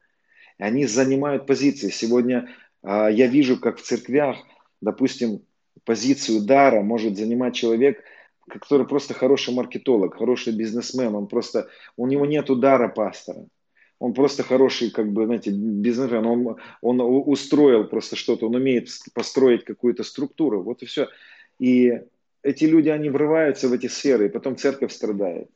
[0.57, 1.89] И они занимают позиции.
[1.89, 2.49] Сегодня
[2.81, 4.37] а, я вижу, как в церквях
[4.81, 5.41] допустим,
[5.83, 8.03] позицию дара может занимать человек,
[8.47, 13.45] который просто хороший маркетолог, хороший бизнесмен, он просто, у него нет удара пастора.
[13.99, 19.65] Он просто хороший, как бы, знаете, бизнесмен, он, он устроил просто что-то, он умеет построить
[19.65, 21.09] какую-то структуру, вот и все.
[21.59, 22.01] И
[22.41, 25.49] эти люди, они врываются в эти сферы, и потом церковь страдает.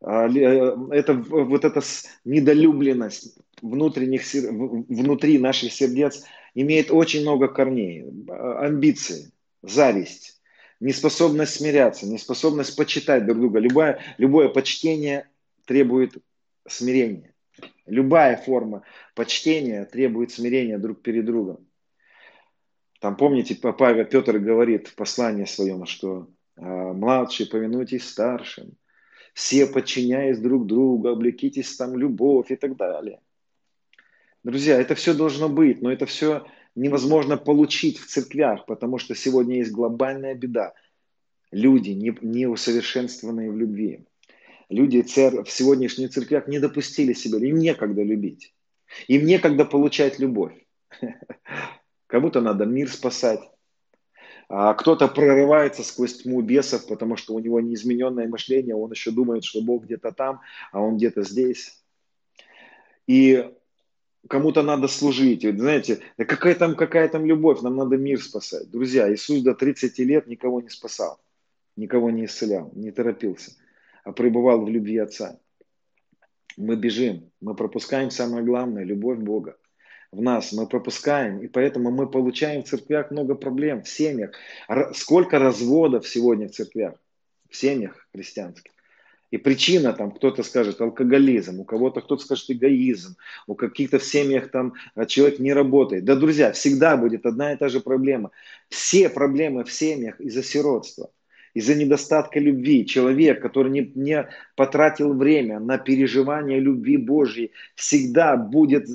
[0.00, 1.80] А, э, это вот эта
[2.24, 8.04] недолюбленность внутренних, внутри наших сердец– имеет очень много корней.
[8.28, 9.32] Амбиции,
[9.62, 10.40] зависть,
[10.80, 13.58] неспособность смиряться, неспособность почитать друг друга.
[13.58, 15.28] Любое, любое почтение
[15.66, 16.16] требует
[16.66, 17.34] смирения.
[17.86, 18.82] Любая форма
[19.14, 21.66] почтения требует смирения друг перед другом.
[23.00, 28.76] Там, помните, Павел Петр говорит в послании своем, что а, младшие повинуйтесь старшим,
[29.34, 33.20] все подчиняясь друг другу, облекитесь там любовь и так далее.
[34.44, 39.56] Друзья, это все должно быть, но это все невозможно получить в церквях, потому что сегодня
[39.56, 40.74] есть глобальная беда.
[41.50, 44.06] Люди не, не усовершенствованные в любви.
[44.68, 45.44] Люди цер...
[45.44, 48.54] в сегодняшних церквях не допустили себя, им некогда любить.
[49.08, 50.54] Им некогда получать любовь.
[52.06, 53.40] Кому-то надо мир спасать.
[54.48, 59.44] А кто-то прорывается сквозь тьму бесов, потому что у него неизмененное мышление, он еще думает,
[59.44, 60.40] что Бог где-то там,
[60.72, 61.82] а он где-то здесь.
[63.06, 63.50] И
[64.26, 65.44] кому-то надо служить.
[65.44, 68.70] Вот, знаете, какая там, какая там любовь, нам надо мир спасать.
[68.70, 71.20] Друзья, Иисус до 30 лет никого не спасал,
[71.76, 73.52] никого не исцелял, не торопился,
[74.04, 75.38] а пребывал в любви Отца.
[76.56, 79.56] Мы бежим, мы пропускаем самое главное, любовь Бога
[80.10, 84.32] в нас, мы пропускаем, и поэтому мы получаем в церквях много проблем, в семьях.
[84.94, 86.94] Сколько разводов сегодня в церквях,
[87.48, 88.72] в семьях христианских.
[89.30, 94.50] И причина там, кто-то скажет алкоголизм, у кого-то кто-то скажет эгоизм, у каких-то в семьях
[94.50, 96.04] там а, человек не работает.
[96.04, 98.30] Да, друзья, всегда будет одна и та же проблема.
[98.70, 101.10] Все проблемы в семьях из-за сиротства,
[101.52, 102.86] из-за недостатка любви.
[102.86, 108.88] Человек, который не, не потратил время на переживание любви Божьей, всегда будет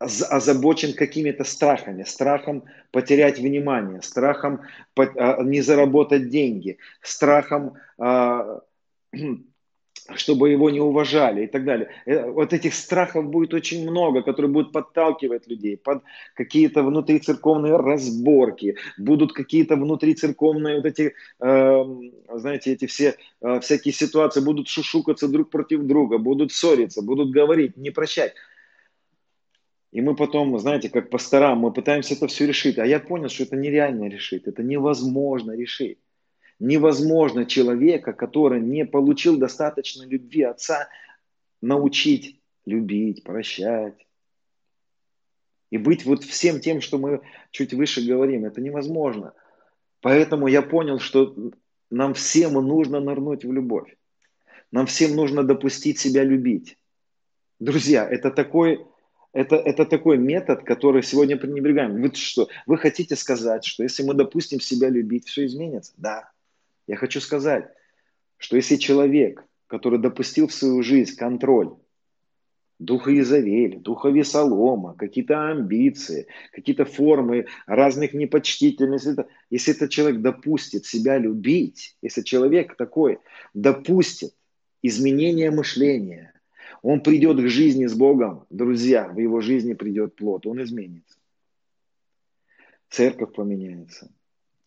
[0.00, 4.62] озабочен какими-то страхами, страхом потерять внимание, страхом
[4.96, 8.60] а, не заработать деньги, страхом а,
[10.16, 11.88] чтобы его не уважали и так далее.
[12.06, 16.02] Э, вот этих страхов будет очень много, которые будут подталкивать людей под
[16.34, 21.84] какие-то внутрицерковные разборки, будут какие-то внутрицерковные вот эти, э,
[22.34, 27.76] знаете, эти все э, всякие ситуации, будут шушукаться друг против друга, будут ссориться, будут говорить,
[27.76, 28.34] не прощать.
[29.90, 32.78] И мы потом, знаете, как пасторам, мы пытаемся это все решить.
[32.78, 35.98] А я понял, что это нереально решить, это невозможно решить.
[36.58, 40.88] Невозможно человека, который не получил достаточно любви отца,
[41.60, 44.06] научить любить, прощать.
[45.70, 49.34] И быть вот всем тем, что мы чуть выше говорим, это невозможно.
[50.00, 51.34] Поэтому я понял, что
[51.90, 53.96] нам всем нужно нырнуть в любовь.
[54.70, 56.78] Нам всем нужно допустить себя любить.
[57.58, 58.84] Друзья, это такой,
[59.32, 62.00] это, это такой метод, который сегодня пренебрегаем.
[62.00, 65.92] Вы что, вы хотите сказать, что если мы допустим себя любить, все изменится?
[65.96, 66.30] Да.
[66.86, 67.70] Я хочу сказать,
[68.36, 71.74] что если человек, который допустил в свою жизнь контроль,
[72.78, 79.24] духа Изавель, духа Весолома, какие-то амбиции, какие-то формы разных непочтительностей.
[79.50, 83.18] Если этот человек допустит себя любить, если человек такой
[83.54, 84.34] допустит
[84.82, 86.32] изменение мышления,
[86.82, 91.16] он придет к жизни с Богом, друзья, в его жизни придет плод, он изменится.
[92.90, 94.12] Церковь поменяется.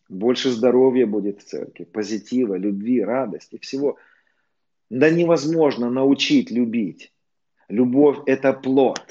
[0.08, 3.98] Больше здоровья будет в церкви, позитива, любви, радости, всего.
[4.90, 7.12] Да невозможно научить любить.
[7.68, 9.02] Любовь– это плод.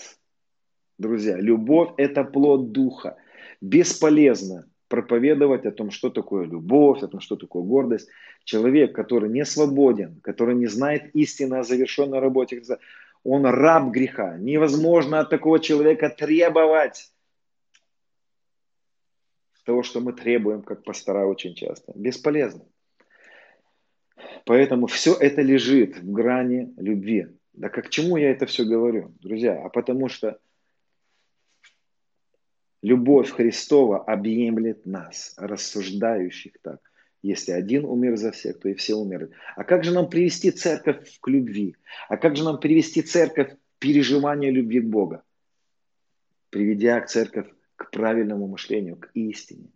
[0.98, 3.18] Друзья, любовь– это плод духа.
[3.62, 8.10] Бесполезно проповедовать о том, что такое любовь, о том, что такое гордость.
[8.44, 12.64] Человек, который не свободен, который не знает истины о завершенной работе,
[13.24, 14.38] он раб греха.
[14.38, 17.12] Невозможно от такого человека требовать
[19.68, 21.92] того, что мы требуем, как пастора очень часто.
[21.94, 22.64] Бесполезно.
[24.46, 27.28] Поэтому все это лежит в грани любви.
[27.52, 29.62] Да как к чему я это все говорю, друзья?
[29.66, 30.40] А потому что
[32.82, 36.80] любовь Христова объемлет нас, рассуждающих так.
[37.22, 39.32] Если один умер за всех, то и все умерли.
[39.58, 41.76] А как же нам привести церковь к любви?
[42.08, 45.22] А как же нам привести церковь к переживанию любви к Богу?
[46.52, 47.48] Приведя церковь
[47.78, 49.70] к правильному мышлению, к истине.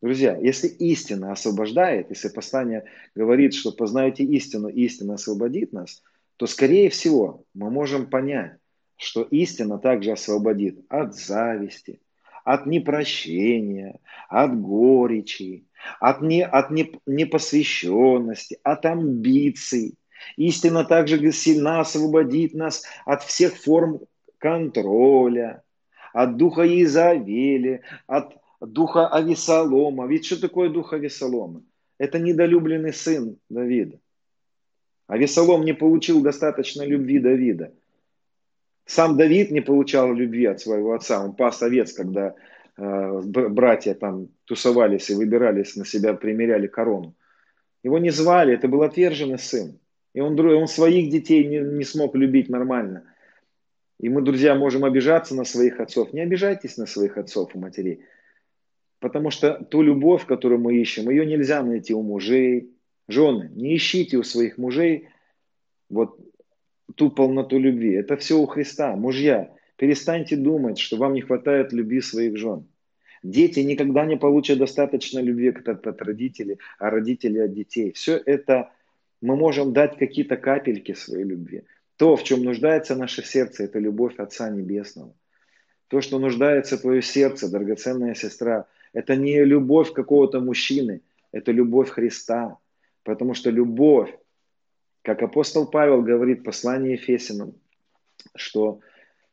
[0.00, 6.02] Друзья, если истина освобождает, если послание говорит, что познаете истину, истина освободит нас,
[6.36, 8.56] то, скорее всего, мы можем понять,
[8.96, 12.00] что истина также освободит от зависти,
[12.44, 15.66] от непрощения, от горечи,
[16.00, 19.94] от, не, от не, непосвященности, от амбиций.
[20.36, 24.00] Истина также сильно освободит нас от всех форм
[24.38, 25.62] контроля,
[26.12, 30.06] от духа Изавели, от духа Авесолома.
[30.06, 31.62] Ведь что такое дух Авесолома?
[31.98, 33.98] Это недолюбленный сын Давида.
[35.06, 37.72] Авесолом не получил достаточно любви Давида.
[38.84, 41.24] Сам Давид не получал любви от своего отца.
[41.24, 42.34] Он пас овец, когда
[42.76, 47.14] э, братья там тусовались и выбирались на себя, примеряли корону.
[47.82, 49.78] Его не звали, это был отверженный сын.
[50.14, 53.04] И он, он своих детей не, не смог любить нормально.
[54.02, 56.12] И мы, друзья, можем обижаться на своих отцов.
[56.12, 58.04] Не обижайтесь на своих отцов и матерей.
[58.98, 62.72] Потому что ту любовь, которую мы ищем, ее нельзя найти у мужей.
[63.06, 65.08] Жены, не ищите у своих мужей
[65.88, 66.18] вот
[66.96, 67.92] ту полноту любви.
[67.92, 68.96] Это все у Христа.
[68.96, 72.66] Мужья, перестаньте думать, что вам не хватает любви своих жен.
[73.22, 77.92] Дети никогда не получат достаточно любви от родителей, а родители от детей.
[77.92, 78.72] Все это
[79.20, 81.62] мы можем дать какие-то капельки своей любви.
[82.02, 85.14] То, в чем нуждается наше сердце, это любовь Отца Небесного.
[85.86, 92.58] То, что нуждается твое сердце, драгоценная сестра, это не любовь какого-то мужчины, это любовь Христа.
[93.04, 94.12] Потому что любовь,
[95.02, 97.54] как апостол Павел говорит в послании Ефесиным,
[98.34, 98.80] что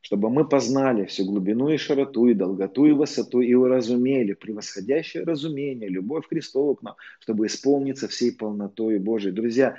[0.01, 5.89] чтобы мы познали всю глубину и широту, и долготу, и высоту, и уразумели превосходящее разумение,
[5.89, 9.33] любовь Христову к нам, чтобы исполниться всей полнотой Божией.
[9.33, 9.75] Друзья,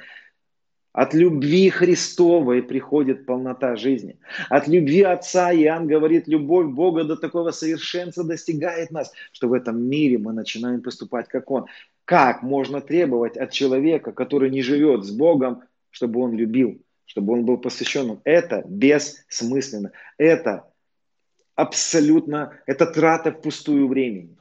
[0.92, 4.18] от любви Христовой приходит полнота жизни.
[4.48, 9.81] От любви Отца Иоанн говорит, любовь Бога до такого совершенства достигает нас, что в этом
[9.81, 11.67] мире мы начинаем поступать как Он.
[12.04, 17.44] Как можно требовать от человека, который не живет с Богом, чтобы он любил, чтобы он
[17.44, 18.21] был посвященным?
[18.25, 19.92] Это бессмысленно.
[20.19, 20.65] Это
[21.54, 24.37] абсолютно, это трата впустую времени.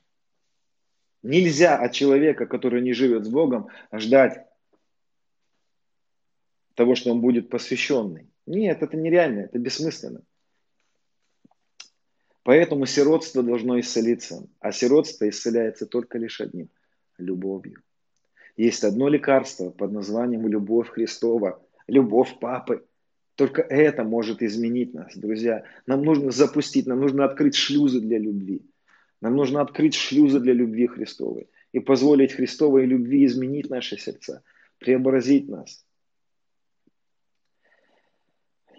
[1.21, 4.48] Нельзя от человека, который не живет с Богом, ждать
[6.79, 8.29] того, что он будет посвященный.
[8.45, 10.21] Нет, это нереально, это бессмысленно.
[12.43, 14.47] Поэтому сиротство должно исцелиться.
[14.61, 16.69] А сиротство исцеляется только лишь одним–
[17.17, 17.83] любовью.
[18.55, 21.61] Есть одно лекарство под названием любовь Христова.
[21.87, 22.85] любовь папы.
[23.35, 25.65] Только это может изменить нас, друзья.
[25.85, 28.61] Нам нужно запустить, нам нужно открыть шлюзы для любви.
[29.19, 34.43] Нам нужно открыть шлюзы для любви Христовой и позволить Христовой любви изменить наши сердца,
[34.77, 35.83] преобразить нас.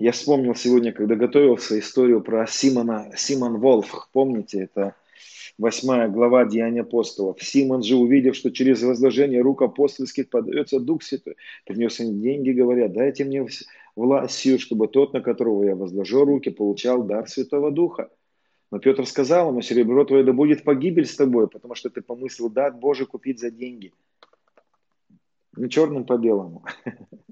[0.01, 4.09] Я вспомнил сегодня, когда готовился историю про Симона, Симон Волф.
[4.15, 4.95] Помните, это
[5.59, 7.37] восьмая глава Деяния апостолов.
[7.43, 11.37] Симон же, увидев, что через возложение рук апостольских подается Дух Святой,
[11.67, 13.47] принес им деньги, говоря, дайте мне
[13.95, 18.09] властью, чтобы тот, на которого я возложу руки, получал дар Святого Духа.
[18.71, 22.49] Но Петр сказал ему, серебро твое да будет погибель с тобой, потому что ты помыслил
[22.49, 23.93] дар Божий купить за деньги.
[25.59, 26.65] Не черным по белому.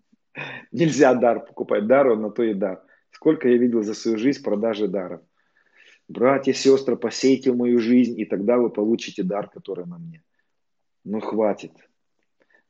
[0.73, 1.87] Нельзя дар покупать.
[1.87, 2.83] Дар он на то и дар.
[3.11, 5.21] Сколько я видел за свою жизнь продажи даров.
[6.09, 10.23] Братья, сестры, посейте мою жизнь, и тогда вы получите дар, который на мне.
[11.05, 11.73] Ну, хватит.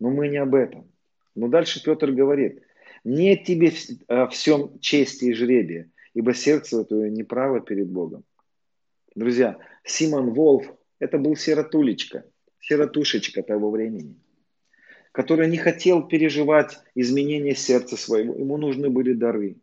[0.00, 0.90] Но мы не об этом.
[1.34, 2.62] Но дальше Петр говорит,
[3.04, 3.72] нет тебе
[4.08, 8.24] в всем чести и жребия, ибо сердце твое неправо перед Богом.
[9.14, 12.24] Друзья, Симон Волф, это был сиротулечка,
[12.60, 14.16] сиротушечка того времени
[15.18, 18.36] который не хотел переживать изменения сердца своего.
[18.36, 19.56] Ему нужны были дары.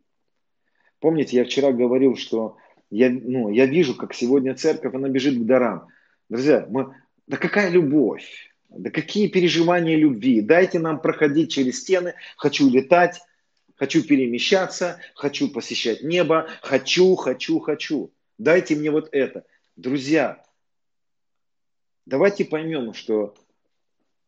[1.00, 2.58] Помните, я вчера говорил, что
[2.90, 5.88] я, ну, я вижу, как сегодня церковь, она бежит к дарам.
[6.28, 6.94] Друзья, мы,
[7.26, 8.52] да какая любовь?
[8.68, 10.42] Да какие переживания любви?
[10.42, 12.12] Дайте нам проходить через стены.
[12.36, 13.22] Хочу летать,
[13.76, 18.12] хочу перемещаться, хочу посещать небо, хочу, хочу, хочу.
[18.36, 19.46] Дайте мне вот это.
[19.74, 20.44] Друзья,
[22.04, 23.34] давайте поймем, что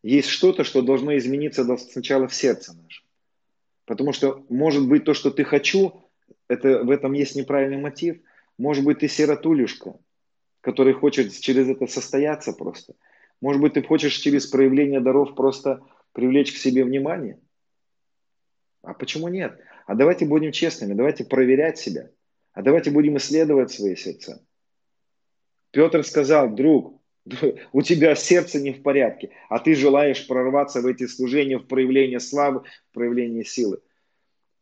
[0.03, 3.05] есть что-то, что должно измениться сначала в сердце нашем.
[3.85, 6.05] Потому что, может быть, то, что ты хочу,
[6.47, 8.19] это, в этом есть неправильный мотив.
[8.59, 9.95] Может быть, ты сиротулюшка,
[10.61, 12.95] который хочет через это состояться просто.
[13.41, 15.83] Может быть, ты хочешь через проявление даров просто
[16.13, 17.41] привлечь к себе внимание.
[18.83, 19.59] А почему нет?
[19.87, 22.11] А давайте будем честными, давайте проверять себя.
[22.53, 24.45] А давайте будем исследовать свои сердца.
[25.71, 26.98] Петр сказал, друг,
[27.73, 32.21] у тебя сердце не в порядке, а ты желаешь прорваться в эти служения, в проявление
[32.21, 33.81] славы, в проявление силы.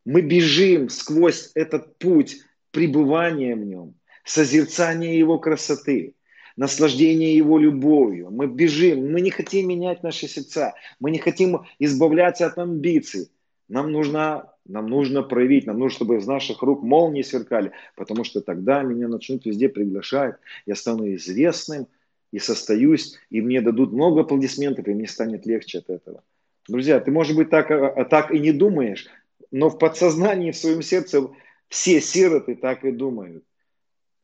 [0.04, 2.38] Мы бежим сквозь этот путь
[2.70, 3.94] пребывания в нем,
[4.24, 6.14] созерцания его красоты,
[6.56, 8.30] наслаждения его любовью.
[8.30, 13.30] Мы бежим, мы не хотим менять наши сердца, мы не хотим избавляться от амбиций.
[13.68, 18.40] Нам нужно, нам нужно проявить, нам нужно, чтобы из наших рук молнии сверкали, потому что
[18.40, 20.36] тогда меня начнут везде приглашать,
[20.66, 21.88] я стану известным,
[22.36, 26.22] и состоюсь, и мне дадут много аплодисментов, и мне станет легче от этого.
[26.68, 29.06] Друзья, ты, может быть, так, а, так и не думаешь,
[29.50, 31.30] но в подсознании, в своем сердце
[31.68, 33.42] все сироты так и думают.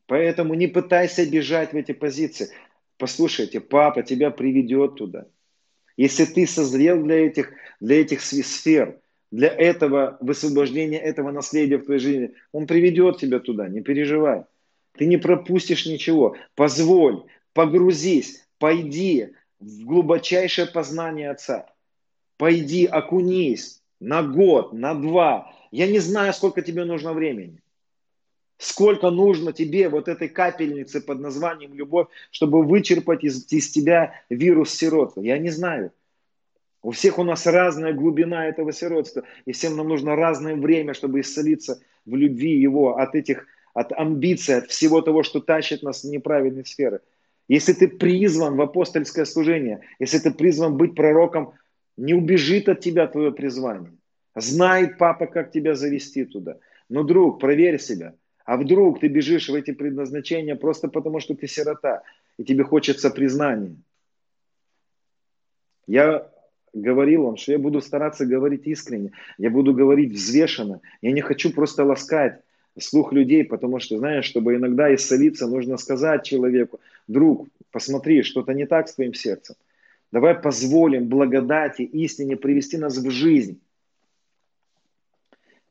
[0.05, 2.49] Поэтому не пытайся бежать в эти позиции.
[2.99, 5.25] Послушайте, папа тебя приведет туда.
[5.97, 8.99] Если ты созрел для этих, для этих сфер,
[9.31, 14.43] для этого высвобождения этого наследия в твоей жизни, он приведет тебя туда, не переживай.
[14.95, 16.35] Ты не пропустишь ничего.
[16.53, 17.23] Позволь,
[17.53, 21.67] Погрузись, пойди в глубочайшее познание Отца.
[22.37, 25.53] Пойди, окунись на год, на два.
[25.71, 27.61] Я не знаю, сколько тебе нужно времени.
[28.57, 34.71] Сколько нужно тебе вот этой капельницы под названием любовь, чтобы вычерпать из, из тебя вирус
[34.71, 35.21] сиротства.
[35.21, 35.91] Я не знаю.
[36.81, 41.21] У всех у нас разная глубина этого сиротства, и всем нам нужно разное время, чтобы
[41.21, 46.09] исцелиться в любви его от этих, от амбиций, от всего того, что тащит нас в
[46.09, 47.01] неправильные сферы.
[47.47, 51.53] Если ты призван в апостольское служение, если ты призван быть пророком,
[51.97, 53.91] не убежит от тебя твое призвание.
[54.35, 56.57] Знает папа, как тебя завести туда.
[56.89, 58.15] Но, друг, проверь себя.
[58.45, 62.03] А вдруг ты бежишь в эти предназначения просто потому, что ты сирота,
[62.37, 63.75] и тебе хочется признания.
[65.85, 66.31] Я
[66.73, 70.81] говорил вам, что я буду стараться говорить искренне, я буду говорить взвешенно.
[71.01, 72.41] Я не хочу просто ласкать
[72.79, 78.65] слух людей, потому что, знаешь, чтобы иногда исцелиться, нужно сказать человеку, друг, посмотри, что-то не
[78.65, 79.55] так с твоим сердцем.
[80.11, 83.59] Давай позволим благодати, истине привести нас в жизнь.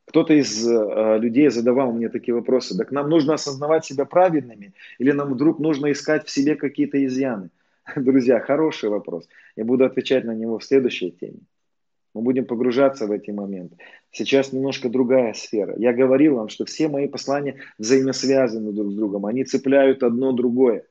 [0.04, 2.76] Кто-то из э, людей задавал мне такие вопросы.
[2.76, 7.50] Так нам нужно осознавать себя праведными или нам вдруг нужно искать в себе какие-то изъяны?
[7.96, 9.28] Друзья, хороший вопрос.
[9.56, 11.40] Я буду отвечать на него в следующей теме.
[12.14, 13.76] Мы будем погружаться в эти моменты.
[14.10, 15.74] Сейчас немножко другая сфера.
[15.78, 19.26] Я говорил вам, что все мои послания взаимосвязаны друг с другом.
[19.26, 20.84] Они цепляют одно другое.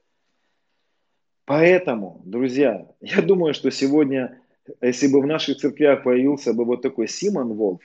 [1.46, 4.40] Поэтому, друзья, я думаю, что сегодня,
[4.82, 7.82] если бы в наших церквях появился бы вот такой Симон Волф,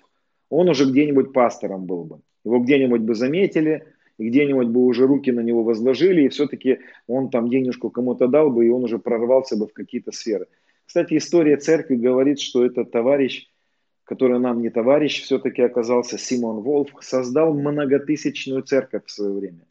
[0.49, 2.21] он уже где-нибудь пастором был бы.
[2.45, 3.85] Его где-нибудь бы заметили,
[4.19, 8.51] и где-нибудь бы уже руки на него возложили, и все-таки он там денежку кому-то дал
[8.51, 10.47] бы, и он уже прорвался бы в какие-то сферы.
[10.87, 13.49] Кстати, история церкви говорит, что этот товарищ
[14.07, 19.67] который нам не товарищ все-таки оказался, Симон Волф, создал многотысячную церковь в свое время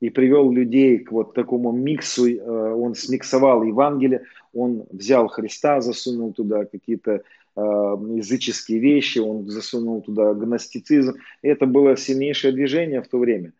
[0.00, 6.34] и привел людей к вот такому миксу, э, он смиксовал Евангелие, он взял Христа, засунул
[6.34, 11.14] туда какие-то э, языческие вещи, он засунул туда гностицизм.
[11.40, 13.52] Это было сильнейшее движение в то время.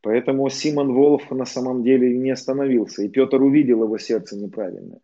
[0.00, 5.00] Поэтому Симон Волф на самом деле не остановился, и Петр увидел его сердце неправильное.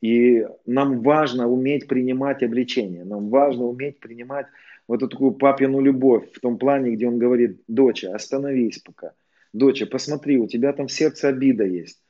[0.00, 4.46] И нам важно уметь принимать обличение, нам важно уметь принимать
[4.86, 9.12] вот эту такую папину любовь в том плане, где он говорит, доча, остановись пока.
[9.52, 12.00] Доча, посмотри, у тебя там в сердце обида есть,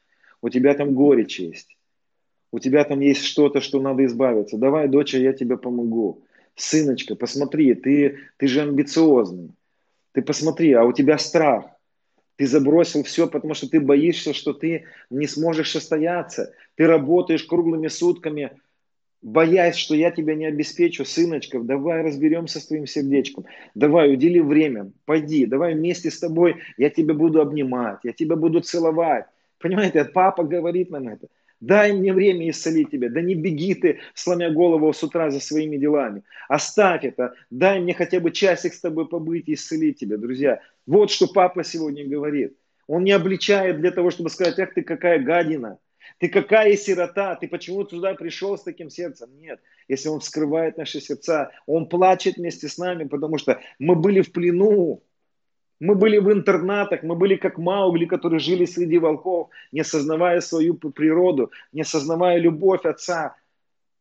[0.42, 1.76] у тебя там горечь есть,
[2.52, 4.58] у тебя там есть что-то, что надо избавиться.
[4.58, 6.24] Давай, доча, я тебе помогу.
[6.54, 9.50] Сыночка, посмотри, ты, ты же амбициозный.
[10.12, 11.66] Ты посмотри, а у тебя страх.
[12.38, 16.54] Ты забросил все, потому что ты боишься, что ты не сможешь состояться.
[16.76, 18.52] Ты работаешь круглыми сутками,
[19.22, 24.92] боясь, что я тебя не обеспечу, сыночков, давай разберемся с твоим сердечком, давай удели время,
[25.04, 29.26] пойди, давай вместе с тобой, я тебя буду обнимать, я тебя буду целовать.
[29.58, 31.26] Понимаете, папа говорит нам это.
[31.60, 33.08] Дай мне время исцелить тебя.
[33.08, 36.22] Да не беги ты, сломя голову с утра за своими делами.
[36.48, 37.34] Оставь это.
[37.50, 40.60] Дай мне хотя бы часик с тобой побыть и исцелить тебя, друзья.
[40.88, 42.56] Вот что папа сегодня говорит.
[42.86, 45.78] Он не обличает для того, чтобы сказать, ах ты какая гадина.
[46.18, 49.28] Ты какая сирота, ты почему туда пришел с таким сердцем?
[49.38, 54.22] Нет, если Он вскрывает наши сердца, Он плачет вместе с нами, потому что мы были
[54.22, 55.02] в плену,
[55.78, 60.74] мы были в интернатах, мы были как Маугли, которые жили среди волков, не осознавая свою
[60.74, 63.36] природу, не осознавая любовь Отца.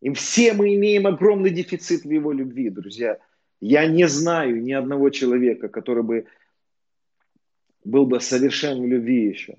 [0.01, 3.17] И все мы имеем огромный дефицит в Его любви, друзья.
[3.59, 6.25] Я не знаю ни одного человека, который бы
[7.87, 9.57] был бы совершен в любви еще.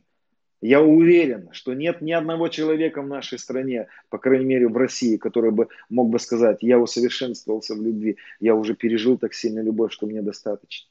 [0.61, 5.17] Я уверен, что нет ни одного человека в нашей стране, по крайней мере в России,
[5.17, 9.93] который бы мог бы сказать, я усовершенствовался в любви, я уже пережил так сильно любовь,
[9.93, 10.89] что мне достаточно.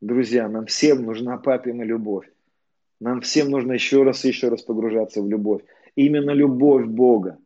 [0.00, 2.26] Друзья, нам всем нужна папина любовь.
[3.00, 5.62] Нам всем нужно еще раз и еще раз погружаться в любовь.
[5.94, 7.38] Именно любовь Бога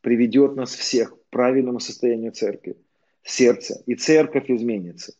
[0.00, 2.76] приведет нас всех к правильному состоянию церкви,
[3.22, 3.82] сердца.
[3.86, 5.12] И церковь изменится.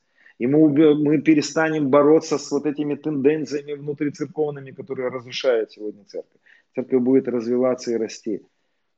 [0.42, 6.40] И мы, мы перестанем бороться с вот этими тенденциями внутрицерковными, которые разрушают сегодня церковь.
[6.74, 8.42] Церковь будет развиваться и расти.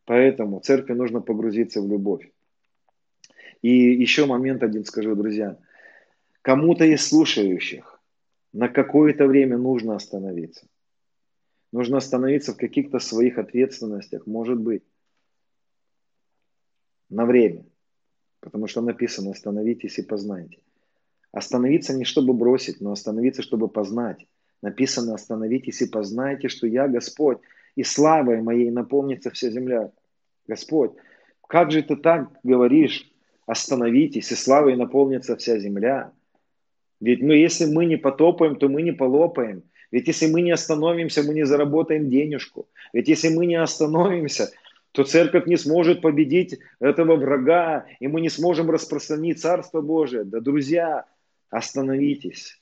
[0.06, 2.30] Поэтому церкви нужно погрузиться в любовь.
[3.62, 3.70] И
[4.02, 5.58] еще момент один скажу, друзья–
[6.44, 8.02] Кому-то из слушающих
[8.52, 10.68] на какое-то время нужно остановиться.
[11.72, 14.82] Нужно остановиться в каких-то своих ответственностях, может быть,
[17.08, 17.64] на время.
[18.40, 20.58] Потому что написано «остановитесь и познайте».
[21.34, 24.26] Остановиться не чтобы бросить, но остановиться, чтобы познать.
[24.62, 27.38] Написано «остановитесь и познайте, что я Господь,
[27.76, 29.90] и славой моей наполнится вся земля».
[30.46, 30.92] Господь,
[31.48, 33.10] как же ты так говоришь,
[33.46, 36.12] остановитесь, и славой наполнится вся земля–
[37.04, 39.62] ведь мы, если мы не потопаем, то мы не полопаем.
[39.90, 42.66] Ведь если мы не остановимся, мы не заработаем денежку.
[42.94, 44.50] Ведь если мы не остановимся,
[44.92, 50.24] то церковь не сможет победить этого врага, и мы не сможем распространить Царство Божие.
[50.24, 51.04] Да, друзья,
[51.54, 52.60] остановитесь.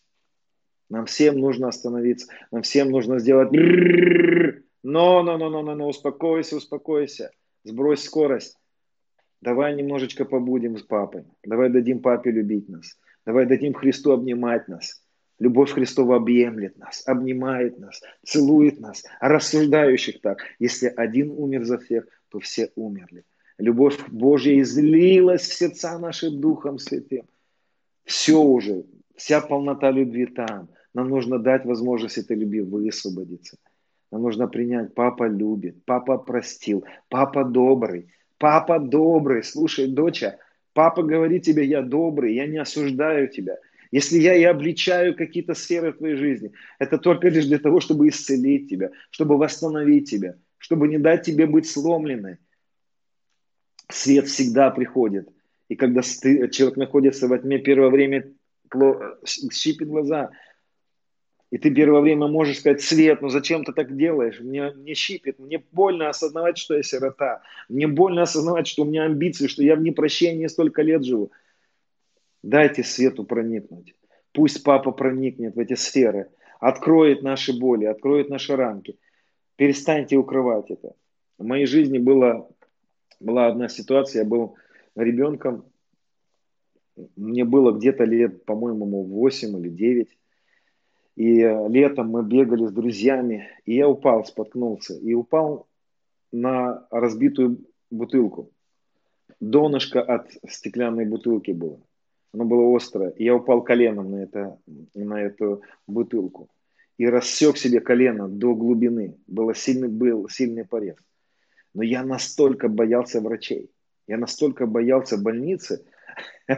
[0.89, 2.29] Нам всем нужно остановиться.
[2.51, 3.51] Нам всем нужно сделать...
[4.85, 7.31] Но, но, но, но, но, но, успокойся, успокойся.
[7.65, 8.59] Сбрось скорость.
[9.41, 11.25] Давай немножечко побудем с папой.
[11.45, 12.99] Давай дадим папе любить нас.
[13.25, 15.03] Давай дадим Христу обнимать нас.
[15.39, 19.05] Любовь Христова объемлет нас, обнимает нас, целует нас.
[19.19, 23.25] А рассуждающих так, если один умер за всех, то все умерли.
[23.59, 27.27] Любовь Божья излилась в сердца наши Духом Святым.
[28.05, 28.85] Все уже,
[29.17, 30.69] вся полнота любви там.
[30.95, 33.57] Нам нужно дать возможность этой любви высвободиться.
[34.11, 39.43] Нам нужно принять, папа любит, папа простил, папа добрый, папа добрый.
[39.43, 40.39] Слушай, доча,
[40.75, 43.59] Папа говорит тебе, я добрый, я не осуждаю тебя.
[43.91, 48.71] Если я и обличаю какие-то сферы твоей жизни, это только лишь для того, чтобы исцелить
[48.71, 52.39] тебя, чтобы восстановить тебя, чтобы не дать тебе быть сломленной.
[53.91, 55.29] Свет всегда приходит.
[55.73, 58.31] И когда человек находится во тьме, первое время
[59.25, 60.31] щипит глаза–
[61.53, 64.41] и ты первое время можешь сказать, Свет, ну зачем ты так делаешь?
[64.41, 67.43] Мне, мне щипет, мне больно осознавать, что я сирота.
[67.69, 71.31] Мне больно осознавать, что у меня амбиции, что я в непрощении столько лет живу.
[72.43, 73.95] Дайте Свету проникнуть.
[74.33, 78.99] Пусть Папа проникнет в эти сферы, откроет наши боли, откроет наши рамки.
[79.57, 80.95] Перестаньте укрывать это.
[81.37, 82.49] В моей жизни была,
[83.21, 84.57] была одна ситуация, я был
[84.97, 85.65] ребенком,
[87.17, 90.19] мне было где-то лет, по-моему, 8 или 9.
[91.17, 95.67] И э, летом мы бегали с друзьями, и я упал, споткнулся, и упал
[96.33, 97.59] на разбитую
[97.91, 98.51] бутылку.
[99.41, 101.81] донышко от стеклянной бутылки было.
[102.33, 103.11] Оно было острое.
[103.11, 104.59] И я упал коленом на, это,
[104.95, 106.49] на эту бутылку.
[106.97, 109.19] И рассек себе колено до глубины.
[109.27, 110.97] Было сильный, был сильный порез.
[111.75, 113.71] Но я настолько боялся врачей.
[114.07, 115.85] Я настолько боялся больницы.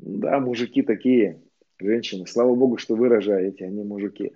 [0.00, 1.42] Да, мужики такие,
[1.80, 2.24] женщины.
[2.24, 4.32] Слава Богу, что вы рожаете, а мужики.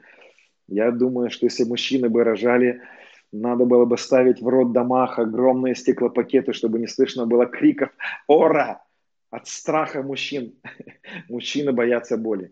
[0.66, 2.82] Я думаю, что если мужчины бы рожали,
[3.30, 7.90] надо было бы ставить в рот домах огромные стеклопакеты, чтобы не слышно было криков
[8.26, 8.82] «Ора!»
[9.30, 10.55] от страха мужчин.
[11.28, 12.50] Мужчины боятся боли.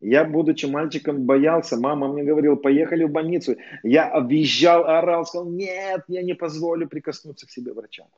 [0.00, 1.78] Я, будучи мальчиком, боялся.
[1.78, 3.56] Мама мне говорила, поехали в больницу.
[3.82, 8.08] Я объезжал, орал, сказал, нет, я не позволю прикоснуться к себе врачам.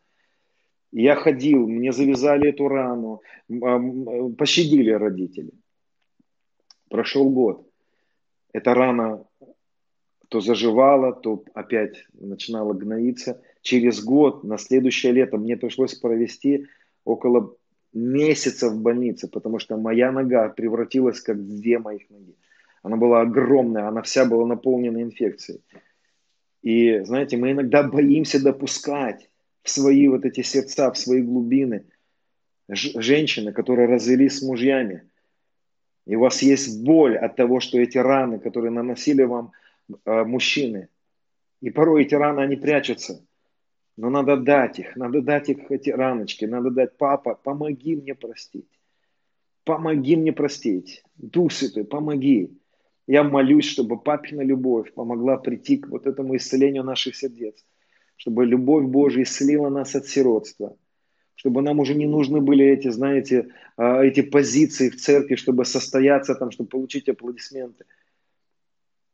[0.93, 3.23] Я ходил, мне завязали эту рану,
[4.37, 5.51] пощадили родители.
[6.91, 7.67] Прошел год.
[8.53, 9.25] Эта рана
[10.29, 13.43] то заживала, то опять начинала гноиться.
[13.63, 16.67] Через год, на следующее лето, мне пришлось провести
[17.05, 17.57] около
[17.95, 22.37] месяца в больнице, потому что моя нога превратилась как две моих ноги.
[22.83, 25.63] Она была огромная, она вся была наполнена инфекцией.
[26.63, 29.31] И, знаете, мы иногда боимся допускать
[29.63, 31.85] в свои вот эти сердца, в свои глубины
[32.69, 35.09] женщины, которые развелись с мужьями.
[36.07, 39.53] И у вас есть боль от того, что эти раны, которые наносили вам
[40.05, 40.89] Э, мужчины.
[41.61, 43.25] И порой эти раны, они прячутся.
[43.97, 48.69] Но надо дать их, надо дать их эти раночки, надо дать, папа, помоги мне простить.
[49.65, 51.05] Помоги мне простить.
[51.17, 52.59] Дух Святой, помоги.
[53.07, 57.65] Я молюсь, чтобы папина любовь помогла прийти к вот этому исцелению наших сердец.
[58.17, 60.77] Чтобы любовь Божия исцелила нас от сиротства.
[61.35, 66.35] Чтобы нам уже не нужны были эти, знаете, э, эти позиции в церкви, чтобы состояться
[66.35, 67.85] там, чтобы получить аплодисменты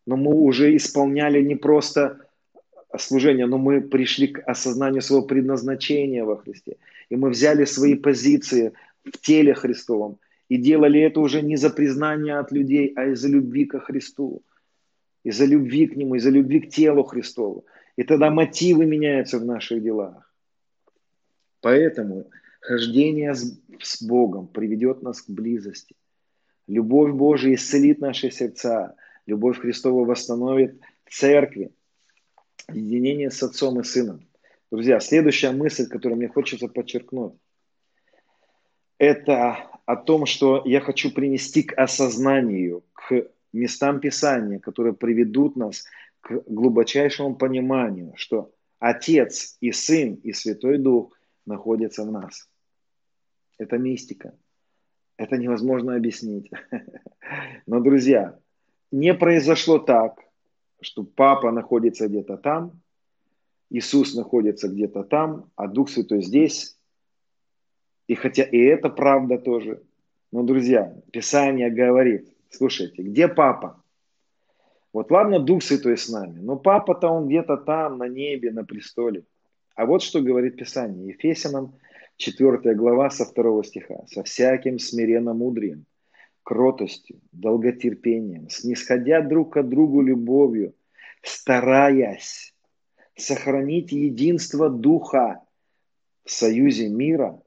[0.08, 2.18] но мы уже исполняли не просто
[2.96, 6.76] служение, но мы пришли к осознанию своего предназначения во Христе.
[7.10, 8.72] И мы взяли свои позиции
[9.04, 10.16] в теле Христовом
[10.48, 14.42] и делали это уже не за признание от людей, а из-за любви ко Христу,
[15.24, 17.66] из-за любви к Нему, из-за любви к телу Христову.
[17.98, 20.32] И тогда мотивы меняются в наших делах.
[21.60, 22.30] Поэтому
[22.60, 25.94] хождение с, с Богом приведет нас к близости.
[26.66, 28.94] Любовь Божия исцелит наши сердца–
[29.28, 31.70] Любовь Христова восстановит церкви,
[32.72, 34.26] единение с Отцом и Сыном.
[34.70, 37.34] Друзья, следующая мысль, которую мне хочется подчеркнуть,
[38.96, 45.84] это о том, что я хочу принести к осознанию, к местам Писания, которые приведут нас
[46.20, 52.48] к глубочайшему пониманию, что Отец и Сын и Святой Дух находятся в нас.
[53.58, 54.36] Это мистика.
[55.16, 56.50] Это невозможно объяснить.
[57.66, 58.38] Но, друзья,
[58.92, 60.20] не произошло так,
[60.80, 62.80] что папа находится где-то там,
[63.70, 66.78] Иисус находится где-то там, а Дух Святой здесь.
[68.06, 69.82] И хотя и это правда тоже.
[70.32, 73.77] Но, друзья, Писание говорит, слушайте, где папа?
[74.92, 79.24] Вот ладно, Дух Святой с нами, но папа-то он где-то там, на небе, на престоле.
[79.74, 81.08] А вот что говорит Писание.
[81.08, 81.74] Ефесянам
[82.16, 84.04] 4 глава со 2 стиха.
[84.06, 85.86] «Со всяким смиренно мудрием,
[86.42, 90.74] кротостью, долготерпением, снисходя друг к другу любовью,
[91.22, 92.54] стараясь
[93.14, 95.42] сохранить единство Духа
[96.24, 97.40] в союзе мира.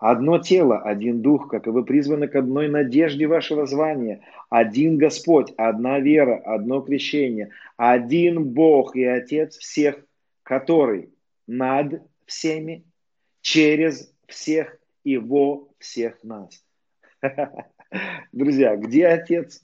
[0.00, 5.52] Одно тело, один Дух, как и вы призваны к одной надежде вашего звания, один Господь,
[5.58, 10.02] одна вера, одно крещение, один Бог и Отец всех,
[10.42, 11.10] который
[11.46, 12.86] над всеми,
[13.42, 16.64] через всех и во всех нас.
[18.32, 19.62] Друзья, где Отец?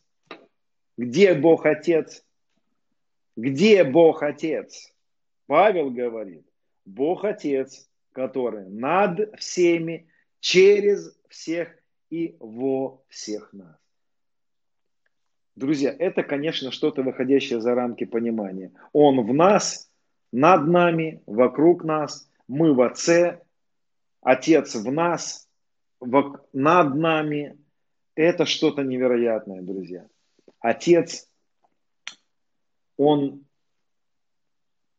[0.99, 2.23] Где Бог Отец?
[3.37, 4.93] Где Бог Отец?
[5.47, 6.45] Павел говорит,
[6.85, 10.11] Бог Отец, который над всеми,
[10.41, 11.69] через всех
[12.11, 13.77] и во всех нас.
[15.57, 18.73] Друзья, это, конечно, что-то выходящее за рамки понимания.
[18.93, 19.91] Он в нас,
[20.31, 23.41] над нами, вокруг нас, мы в Отце,
[24.21, 25.49] Отец в нас,
[26.01, 27.59] над нами,
[28.15, 30.07] это что-то невероятное, друзья.
[30.61, 31.29] Отец,
[32.97, 33.45] он,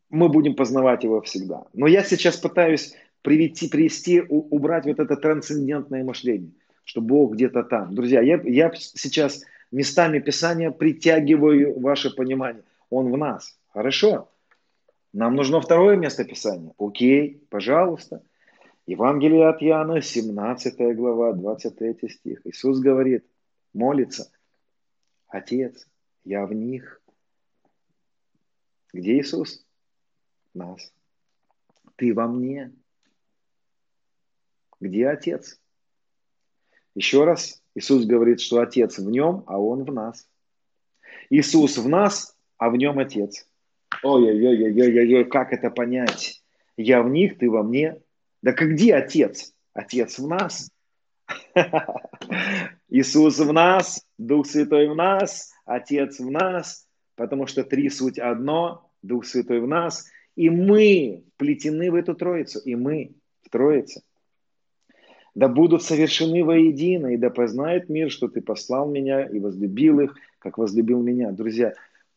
[0.10, 1.66] мы будем познавать его всегда.
[1.74, 2.96] Но я сейчас пытаюсь
[3.28, 6.54] привести, привести убрать вот это трансцендентное мышление,
[6.86, 7.94] что Бог где-то там.
[7.94, 12.64] Друзья, я, я сейчас местами Писания притягиваю ваше понимание.
[12.90, 13.60] Он в нас.
[13.74, 14.30] Хорошо.
[15.12, 16.72] Нам нужно второе место Писания.
[16.78, 18.24] Окей, пожалуйста.
[18.86, 22.40] Евангелие от Иоанна, 17 глава, 23 стих.
[22.46, 23.26] Иисус говорит,
[23.74, 24.32] молится,
[25.28, 25.86] Отец,
[26.24, 27.02] я в них.
[28.94, 29.66] Где Иисус?
[30.54, 30.94] Нас.
[31.98, 32.72] Ты во мне.
[34.80, 35.60] Где Отец?
[36.94, 40.28] Еще раз, Иисус говорит, что Отец в нем, а Он в нас.
[41.30, 43.48] Иисус в нас, а в нем Отец.
[44.04, 46.44] Ой-ой-ой-ой-ой, как это понять?
[46.76, 48.02] Я в них, ты во мне.
[48.42, 49.54] Да как где Отец?
[49.74, 50.72] Отец в нас.
[52.90, 58.92] Иисус в нас, Дух Святой в нас, Отец в нас, потому что три суть одно,
[59.02, 60.06] Дух Святой в нас,
[60.36, 64.04] и мы плетены в эту Троицу, и мы в Троице
[65.38, 70.16] да будут совершены воедино, и да познает мир, что ты послал меня и возлюбил их,
[70.40, 71.30] как возлюбил меня.
[71.32, 71.76] Друзья,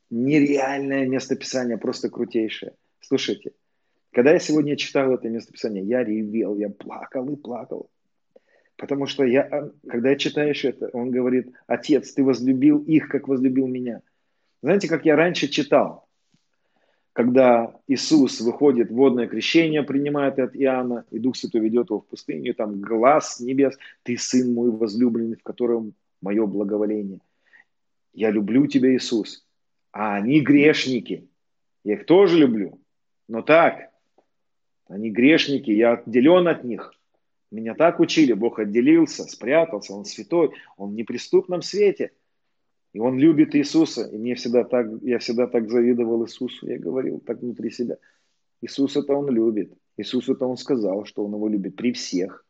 [0.08, 2.72] нереальное местописание, просто крутейшее.
[3.02, 3.52] Слушайте,
[4.10, 7.90] когда я сегодня читал это местописание, я ревел, я плакал и плакал.
[8.76, 13.66] Потому что я, когда я читаю это, он говорит, отец, ты возлюбил их, как возлюбил
[13.66, 14.00] меня.
[14.62, 16.08] Знаете, как я раньше читал?
[17.12, 22.54] Когда Иисус выходит, водное крещение принимает от Иоанна, и Дух Святой ведет его в пустыню,
[22.54, 27.20] там глаз небес, ты сын мой возлюбленный, в котором мое благоволение.
[28.12, 29.44] Я люблю тебя, Иисус.
[29.92, 31.28] А они грешники.
[31.84, 32.80] Я их тоже люблю.
[33.28, 33.90] Но так,
[34.88, 36.94] они грешники, я отделен от них.
[37.50, 42.12] Меня так учили, Бог отделился, спрятался, Он святой, Он в неприступном свете–
[42.92, 44.06] и он любит Иисуса.
[44.06, 46.68] И мне всегда так, я всегда так завидовал Иисусу.
[46.68, 47.98] Я говорил так внутри себя.
[48.60, 49.72] Иисус это он любит.
[49.96, 52.44] Иисус это он сказал, что он его любит при всех.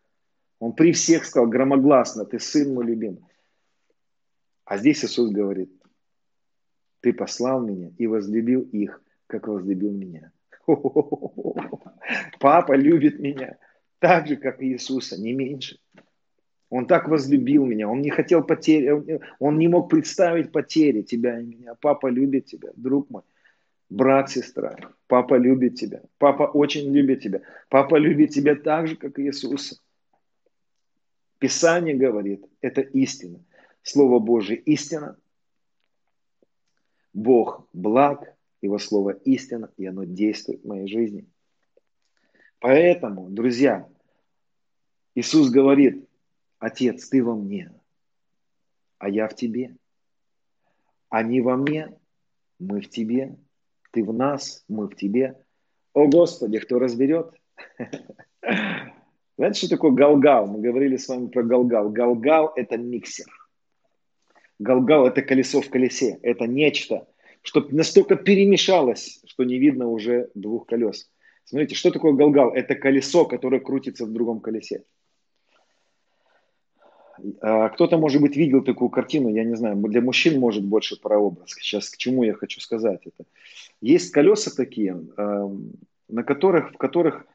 [0.59, 3.19] Он при всех сказал громогласно, ты сын мой любим.
[4.65, 5.71] А здесь Иисус говорит,
[7.01, 10.33] ты послал меня и возлюбил их, как возлюбил меня.
[12.41, 13.59] Папа любит меня
[13.99, 15.79] так же, как Иисуса, не меньше.
[16.71, 21.45] Он так возлюбил меня, он не хотел потери, он не мог представить потери тебя и
[21.45, 21.75] меня.
[21.75, 23.23] Папа любит тебя, друг мой,
[23.89, 24.77] брат, сестра.
[25.09, 27.43] Папа любит тебя, папа очень любит тебя.
[27.69, 29.81] Папа любит тебя так же, как и Иисуса.
[31.39, 33.45] Писание говорит, это истина.
[33.83, 35.17] Слово Божье истина.
[37.13, 41.27] Бог благ, Его Слово истина, и оно действует в моей жизни.
[42.61, 43.89] Поэтому, друзья,
[45.17, 46.07] Иисус говорит,
[46.61, 47.73] Отец, ты во мне,
[48.99, 49.77] а я в тебе.
[51.09, 51.99] Они во мне,
[52.59, 53.39] мы в тебе,
[53.93, 55.43] ты в нас, мы в тебе.
[55.95, 57.33] О Господи, кто разберет?
[59.39, 60.47] Знаете, что такое галгал?
[60.49, 61.89] Мы говорили с вами про галгал.
[61.89, 63.27] Галгал– это миксер.
[64.59, 66.19] Галгал– это колесо в колесе.
[66.21, 67.09] Это нечто,
[67.41, 71.11] что настолько перемешалось, что не видно уже двух колес.
[71.45, 72.51] Смотрите, что такое галгал?
[72.51, 74.85] Это колесо, которое крутится в другом колесе.
[77.41, 81.51] А, кто-то, может быть, видел такую картину, я не знаю, для мужчин может больше прообраз.
[81.59, 83.29] Сейчас к чему я хочу сказать это.
[83.81, 85.01] Есть колеса такие,
[86.09, 87.27] на которых, в которых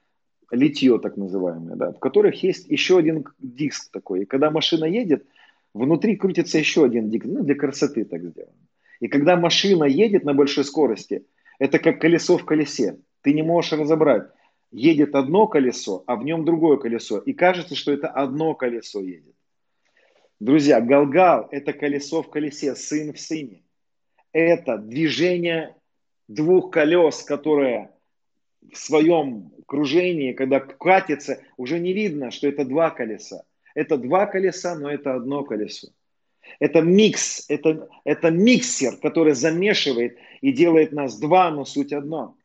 [0.51, 4.23] литье так называемое, да, в которых есть еще один диск такой.
[4.23, 5.25] И когда машина едет,
[5.73, 8.53] внутри крутится еще один диск, ну, для красоты так сделано.
[8.99, 11.25] И когда машина едет на большой скорости,
[11.59, 12.99] это как колесо в колесе.
[13.21, 14.29] Ты не можешь разобрать,
[14.71, 17.17] едет одно колесо, а в нем другое колесо.
[17.19, 19.34] И кажется, что это одно колесо едет.
[20.39, 23.63] Друзья, Галгал– это колесо в колесе, сын в сыне.
[24.33, 25.75] Это движение
[26.27, 27.91] двух колес, которые
[28.71, 33.43] в своем кружении, когда катится, уже не видно, что это два колеса.
[33.75, 35.89] Это два колеса, но это одно колесо.
[36.59, 42.35] Это микс, это, это миксер, который замешивает и делает нас два, но суть одно.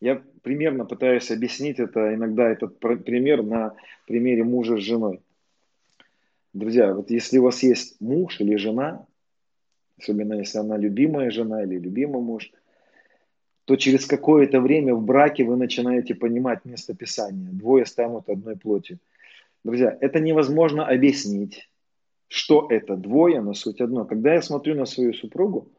[0.00, 3.76] Я примерно пытаюсь объяснить это, иногда этот пример на
[4.06, 5.20] примере мужа с женой.
[6.52, 9.06] Друзья, вот если у вас есть муж или жена,
[9.98, 12.50] особенно если она любимая жена или любимый муж,
[13.64, 17.48] то через какое-то время в браке вы начинаете понимать место Писания.
[17.52, 18.98] Двое станут одной плотью.
[19.64, 21.70] Друзья, это невозможно объяснить,
[22.28, 24.04] что это двое, но суть одно.
[24.04, 25.72] Когда я смотрю на свою супругу,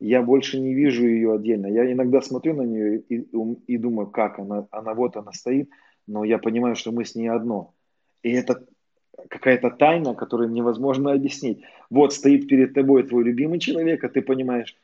[0.00, 1.68] я больше не вижу ее отдельно.
[1.68, 3.24] Я иногда смотрю на нее и,
[3.66, 5.70] и думаю, как она, она вот она стоит,
[6.06, 7.72] но я понимаю, что мы с ней одно.
[8.22, 8.66] И это
[9.28, 11.62] какая-то тайна, которую невозможно объяснить.
[11.90, 14.76] Вот стоит перед тобой твой любимый человек, а ты понимаешь,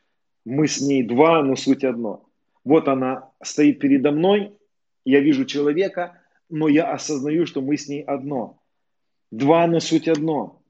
[0.44, 2.24] мы с ней два, но суть одно.
[2.64, 4.52] Вот она стоит передо мной,
[5.04, 8.60] я вижу человека, но я осознаю, что мы с ней одно.
[9.30, 10.62] Два, но суть одно.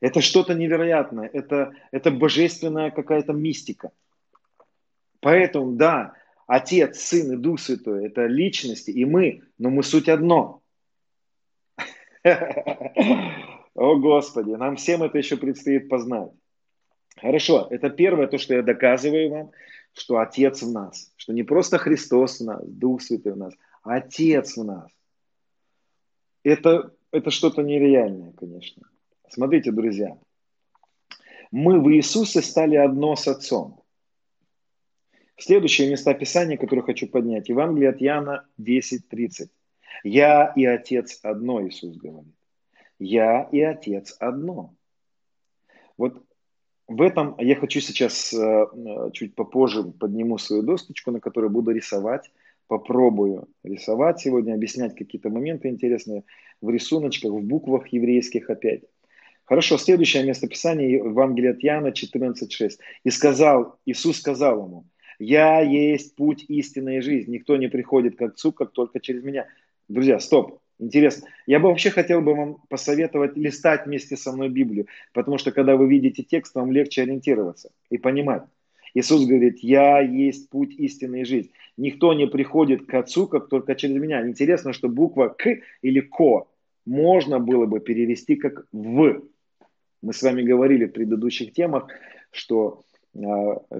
[0.00, 3.90] Это что-то невероятное, это, это божественная какая-то мистика.
[5.20, 6.12] Поэтому, да,
[6.46, 10.60] Отец, Сын и Дух Святой– это личности, и мы, но мы суть одно–
[13.74, 16.30] о, Господи, нам всем это еще предстоит познать.
[17.16, 19.50] Хорошо, это первое, то, что я доказываю вам,
[19.92, 24.56] что Отец в нас, что не просто Христос в нас, Дух Святой в нас, Отец
[24.56, 24.90] в нас.
[26.42, 28.82] Это, это что-то нереальное, конечно.
[29.28, 30.18] Смотрите, друзья,
[31.50, 33.82] мы в Иисусе стали одно с Отцом.
[35.36, 37.48] Следующее местописание, которое хочу поднять.
[37.48, 39.48] Евангелие от Яна 10.30.
[40.02, 42.34] Я и Отец одно, Иисус говорит.
[42.98, 44.74] Я и Отец одно.
[45.96, 46.24] Вот
[46.86, 48.66] в этом я хочу сейчас э,
[49.12, 52.30] чуть попозже подниму свою досточку, на которой буду рисовать.
[52.66, 56.24] Попробую рисовать сегодня, объяснять какие-то моменты интересные
[56.60, 58.84] в рисуночках, в буквах еврейских опять.
[59.44, 62.78] Хорошо, следующее местописание Евангелия от Яна 14.6.
[63.04, 64.86] «И сказал, Иисус сказал ему,
[65.18, 67.36] я есть путь истинной жизни.
[67.36, 69.46] Никто не приходит к Отцу, как только через меня».
[69.88, 70.60] Друзья, стоп.
[70.78, 71.28] Интересно.
[71.46, 75.76] Я бы вообще хотел бы вам посоветовать листать вместе со мной Библию, потому что когда
[75.76, 78.42] вы видите текст, вам легче ориентироваться и понимать.
[78.94, 81.50] Иисус говорит, я есть путь истинной жизни.
[81.76, 84.26] Никто не приходит к Отцу, как только через меня.
[84.26, 86.48] Интересно, что буква К или Ко
[86.86, 89.22] можно было бы перевести как В.
[90.02, 91.88] Мы с вами говорили в предыдущих темах,
[92.30, 92.84] что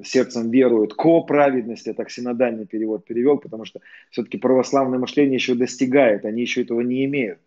[0.05, 3.81] сердцем веруют, ко праведности, я так синодальный перевод перевел, потому что
[4.11, 7.41] все-таки православное мышление еще достигает, они еще этого не имеют.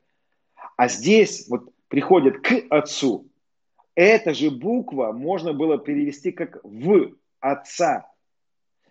[0.75, 3.27] А здесь вот приходит к Отцу.
[3.95, 8.11] Эта же буква можно было перевести как в Отца.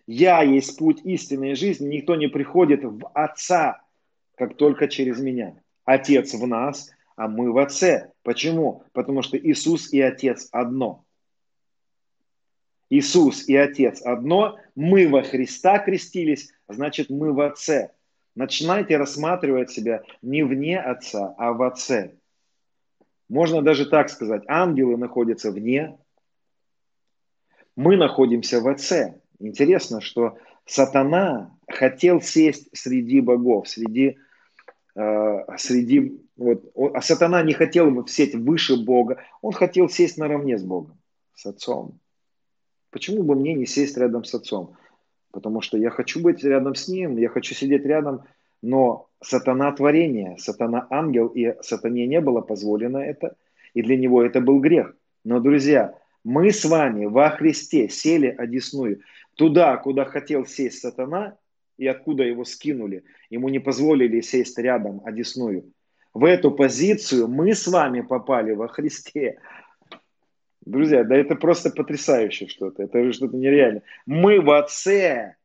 [0.07, 3.83] Я есть путь истинной жизни, никто не приходит в Отца,
[4.37, 5.55] как только через меня.
[5.85, 8.13] Отец в нас, а мы в Отце.
[8.23, 8.83] Почему?
[8.93, 11.06] Потому что Иисус и Отец одно.
[12.89, 17.93] Иисус и Отец одно, мы во Христа крестились, значит мы в Отце.
[18.34, 22.14] Начинайте рассматривать себя не вне Отца, а в Отце.
[23.28, 25.99] Можно даже так сказать, ангелы находятся вне,
[27.74, 29.20] мы находимся в Отце.
[29.39, 34.16] Интересно, что сатана хотел сесть среди богов, среди,
[34.95, 40.62] э, среди вот, а сатана не хотел сесть выше Бога, он хотел сесть наравне с
[40.62, 40.99] Богом,
[41.34, 41.99] с Отцом.
[42.97, 44.75] Почему бы мне не сесть рядом с отцом?
[45.31, 48.23] Потому что я хочу быть рядом с ним, я хочу сидеть рядом,
[48.63, 53.37] но сатана творение, сатана ангел, и сатане не было позволено это,
[53.75, 54.97] и для него это был грех.
[55.25, 55.93] Но, друзья,
[56.25, 59.03] мы с вами во Христе сели одесную
[59.35, 61.37] туда, куда хотел сесть сатана,
[61.77, 63.05] и откуда его скинули.
[63.29, 65.71] Ему не позволили сесть рядом одесную.
[66.15, 69.39] В эту позицию мы с вами попали во Христе.
[70.67, 72.83] Друзья, да это просто потрясающе что-то.
[72.83, 73.83] Это что-то нереально.
[74.05, 75.37] Мы в Отце,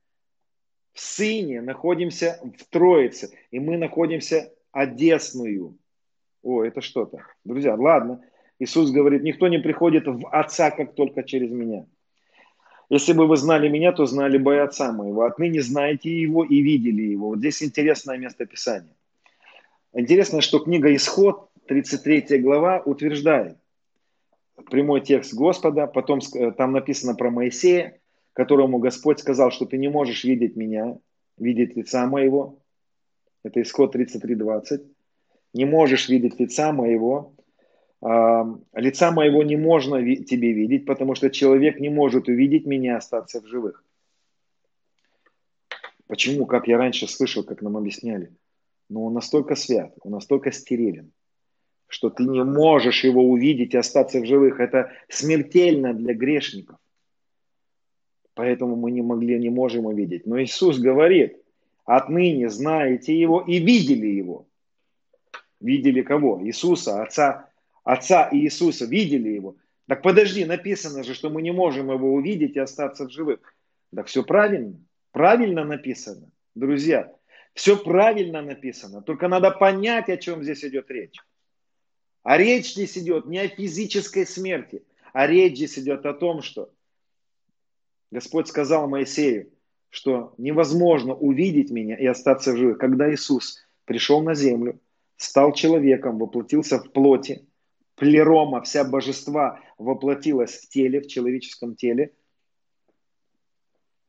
[0.93, 3.29] в Сыне находимся в Троице.
[3.51, 5.77] И мы находимся одесную.
[6.41, 7.19] О, это что-то.
[7.45, 8.23] Друзья, ладно.
[8.57, 11.85] Иисус говорит, никто не приходит в Отца, как только через меня.
[12.89, 15.21] Если бы вы знали меня, то знали бы и Отца моего.
[15.21, 17.29] Отныне знаете Его и видели Его.
[17.29, 18.95] Вот здесь интересное место Писания.
[19.93, 23.60] Интересно, что книга Исход, 33 глава, утверждает,
[24.69, 27.99] прямой текст Господа, потом э, там написано про Моисея,
[28.33, 30.97] которому Господь сказал, что ты не можешь видеть меня,
[31.37, 32.59] видеть лица моего.
[33.43, 34.85] Это исход 33.20.
[35.53, 37.33] Не можешь видеть лица моего.
[38.01, 43.41] А, лица моего не можно тебе видеть, потому что человек не может увидеть меня остаться
[43.41, 43.83] в живых.
[46.07, 46.45] Почему?
[46.45, 48.35] Как я раньше слышал, как нам объясняли.
[48.89, 51.13] Но он настолько свят, он настолько стерилен,
[51.91, 54.61] что ты не можешь его увидеть и остаться в живых.
[54.61, 56.77] Это смертельно для грешников.
[58.33, 60.25] Поэтому мы не могли, не можем увидеть.
[60.25, 61.37] Но Иисус говорит,
[61.83, 64.47] отныне знаете его и видели его.
[65.59, 66.41] Видели кого?
[66.41, 67.49] Иисуса, Отца,
[67.83, 69.57] Отца и Иисуса, видели его.
[69.89, 73.39] Так подожди, написано же, что мы не можем его увидеть и остаться в живых.
[73.93, 74.79] Так все правильно,
[75.11, 76.31] правильно написано.
[76.55, 77.13] Друзья,
[77.53, 79.01] все правильно написано.
[79.01, 81.19] Только надо понять, о чем здесь идет речь.
[82.23, 86.71] А речь здесь идет не о физической смерти, а речь здесь идет о том, что
[88.11, 89.51] Господь сказал Моисею,
[89.89, 92.75] что невозможно увидеть меня и остаться в.
[92.75, 94.79] Когда Иисус пришел на землю,
[95.17, 97.47] стал человеком, воплотился в плоти,
[97.95, 102.13] плерома, вся божества воплотилась в теле, в человеческом теле,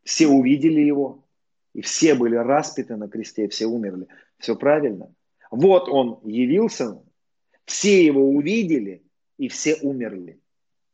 [0.05, 1.25] все увидели его,
[1.73, 4.07] и все были распяты на кресте, все умерли.
[4.39, 5.15] Все правильно.
[5.51, 7.03] Вот он явился
[7.73, 9.03] все его увидели,
[9.39, 10.39] и все умерли.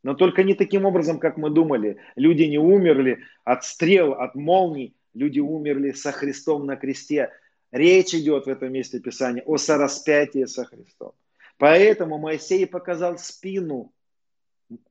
[0.05, 1.97] Но только не таким образом, как мы думали.
[2.15, 4.95] Люди не умерли от стрел, от молний.
[5.13, 7.33] Люди умерли со Христом на кресте.
[7.73, 11.15] Речь идет в этом месте Писания о сораспятии со Христом.
[11.57, 13.93] Поэтому Моисей показал спину.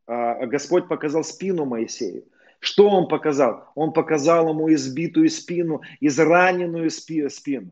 [0.05, 2.25] А, Господь показал спину Моисею.
[2.59, 3.71] Что он показал?
[3.75, 7.71] Он показал ему избитую спину, израненную спину.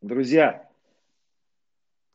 [0.00, 0.69] Друзья,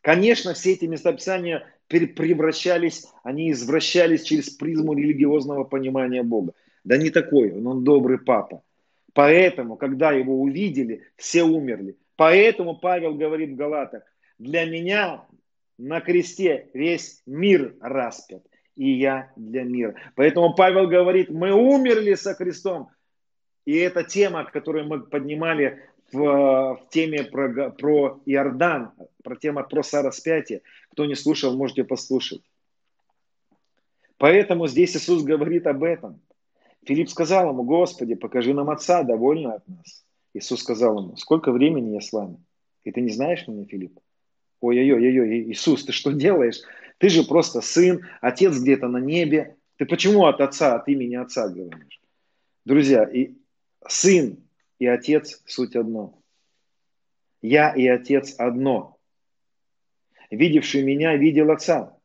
[0.05, 6.53] конечно, все эти местописания превращались, они извращались через призму религиозного понимания Бога.
[6.83, 8.61] Да не такой, он, он добрый папа.
[9.13, 11.97] Поэтому, когда его увидели, все умерли.
[12.17, 14.03] Поэтому Павел говорит в Галатах,
[14.37, 15.25] для меня
[15.79, 18.43] на кресте весь мир распят,
[18.75, 19.95] и я для мира.
[20.15, 22.89] Поэтому Павел говорит, мы умерли со Христом.
[23.65, 25.81] И это тема, которую мы поднимали
[26.11, 28.91] в, в теме про, про Иордан,
[29.23, 30.61] про тему про сораспятие.
[30.91, 32.41] Кто не слушал, можете послушать.
[34.17, 36.21] Поэтому здесь Иисус говорит об этом.
[36.85, 40.05] Филипп сказал ему, Господи, покажи нам Отца, довольно от нас.
[40.33, 42.37] Иисус сказал ему, сколько времени я с вами?
[42.83, 43.99] И ты не знаешь меня, Филипп?
[44.61, 46.61] Ой-ой-ой, Иисус, ты что делаешь?
[46.97, 49.57] Ты же просто сын, отец где-то на небе.
[49.77, 51.99] Ты почему от отца, от имени отца говоришь?
[52.63, 53.35] Друзья, и
[53.87, 54.37] сын
[54.79, 56.19] и отец суть одно.
[57.41, 58.97] Я и отец одно.
[60.31, 61.97] Видевший меня видел отца.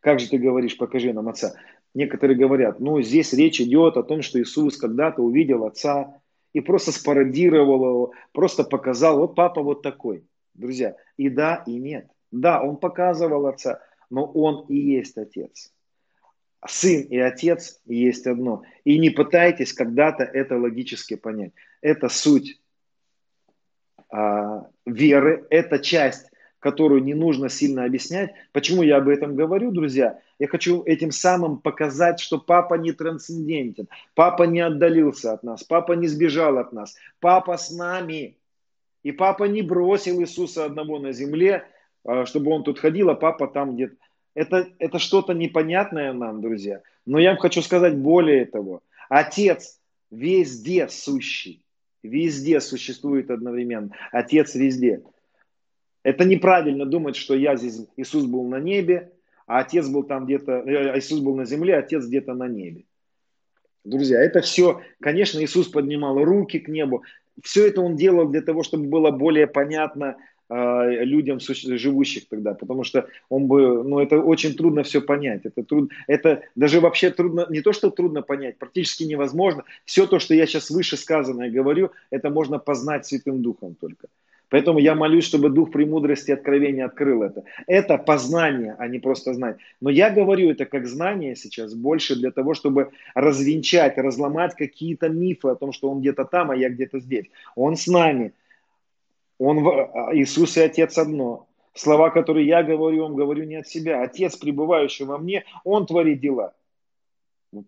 [0.00, 1.54] Как же ты говоришь, покажи нам отца?
[1.94, 6.20] Некоторые говорят, ну здесь речь идет о том, что Иисус когда-то увидел отца
[6.52, 10.24] и просто спародировал его, просто показал, вот папа вот такой.
[10.54, 12.08] Друзья, и да, и нет.
[12.30, 13.80] Да, он показывал отца,
[14.10, 15.72] но он и есть отец.
[16.66, 18.62] Сын и отец есть одно.
[18.84, 21.52] И не пытайтесь когда-то это логически понять.
[21.80, 22.60] Это суть
[24.10, 28.32] а, веры, это часть, которую не нужно сильно объяснять.
[28.52, 30.20] Почему я об этом говорю, друзья?
[30.38, 35.92] Я хочу этим самым показать, что папа не трансцендентен, папа не отдалился от нас, папа
[35.92, 38.36] не сбежал от нас, папа с нами.
[39.04, 41.64] И папа не бросил Иисуса одного на земле,
[42.04, 43.94] а, чтобы он тут ходил, а папа там где-то.
[44.34, 46.82] Это, это что-то непонятное нам, друзья.
[47.06, 48.82] Но я вам хочу сказать более того.
[49.08, 51.62] Отец везде сущий.
[52.02, 53.90] Везде существует одновременно.
[54.12, 55.02] Отец везде.
[56.02, 59.12] Это неправильно думать, что я здесь, Иисус был на небе,
[59.46, 62.84] а Отец был там где-то, э, Иисус был на земле, а Отец где-то на небе.
[63.84, 67.02] Друзья, это все, конечно, Иисус поднимал руки к небу.
[67.42, 70.16] Все это он делал для того, чтобы было более понятно
[70.48, 75.42] э, людям, живущих тогда, потому что он бы, ну, это очень трудно все понять.
[75.44, 79.64] Это трудно, это даже вообще трудно, не то, что трудно понять, практически невозможно.
[79.84, 84.08] Все то, что я сейчас выше сказанное говорю, это можно познать Святым Духом только.
[84.50, 87.44] Поэтому я молюсь, чтобы Дух премудрости и откровения открыл это.
[87.66, 89.58] Это познание, а не просто знать.
[89.80, 95.48] Но я говорю это как знание сейчас больше для того, чтобы развенчать, разломать какие-то мифы
[95.48, 97.26] о том, что Он где-то там, а я где-то здесь.
[97.56, 98.32] Он с нами.
[99.38, 101.48] Он, а, Иисус и Отец одно.
[101.74, 104.02] Слова, которые я говорю, он говорю не от себя.
[104.02, 106.54] Отец, пребывающий во мне, он творит дела.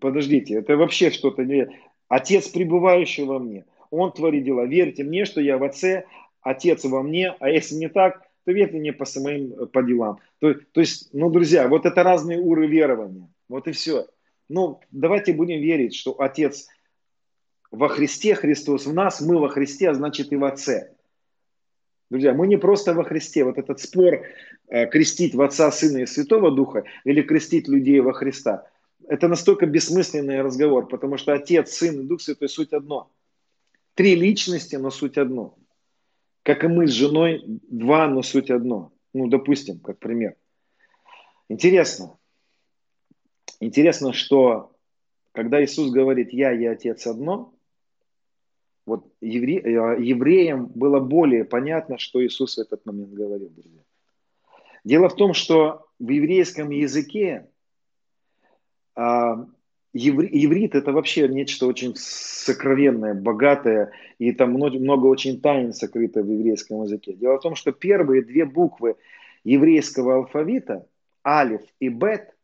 [0.00, 1.70] Подождите, это вообще что-то не...
[2.08, 4.66] Отец, пребывающий во мне, он творит дела.
[4.66, 6.06] Верьте мне, что я в Отце,
[6.42, 10.18] Отец во мне, а если не так, то верьте мне по самым э, по делам.
[10.40, 13.28] То, то есть, ну, друзья, вот это разные уровни верования.
[13.48, 14.06] Вот и все.
[14.48, 16.66] Ну, давайте будем верить, что Отец
[17.70, 20.94] во Христе, Христос в нас, мы во Христе, а значит и в Отце.
[22.10, 23.44] Друзья, мы не просто во Христе.
[23.44, 24.26] Вот этот спор
[24.68, 28.66] э, крестить в Отца, Сына и Святого Духа или крестить людей во Христа,
[29.08, 33.10] это настолько бессмысленный разговор, потому что Отец, Сын и Дух Святой суть одно.
[33.94, 35.56] Три личности, но суть одно.
[36.42, 38.92] Как и мы с женой, два, но суть одно.
[39.12, 40.36] Ну, допустим, как пример.
[41.48, 42.18] Интересно.
[43.60, 44.72] Интересно, что
[45.32, 47.52] когда Иисус говорит «Я и Отец одно»,
[48.86, 53.82] вот евре, э, евреям было более понятно, что Иисус в этот момент говорил, друзья.
[54.84, 57.48] Дело в том, что в еврейском языке
[58.94, 59.46] а,
[59.92, 66.30] Еврит это вообще нечто очень сокровенное, богатое, и там много, много очень тайн сокрыто в
[66.30, 67.12] еврейском языке.
[67.12, 68.96] Дело в том, что первые две буквы
[69.42, 70.86] еврейского алфавита,
[71.26, 72.36] алиф и бет,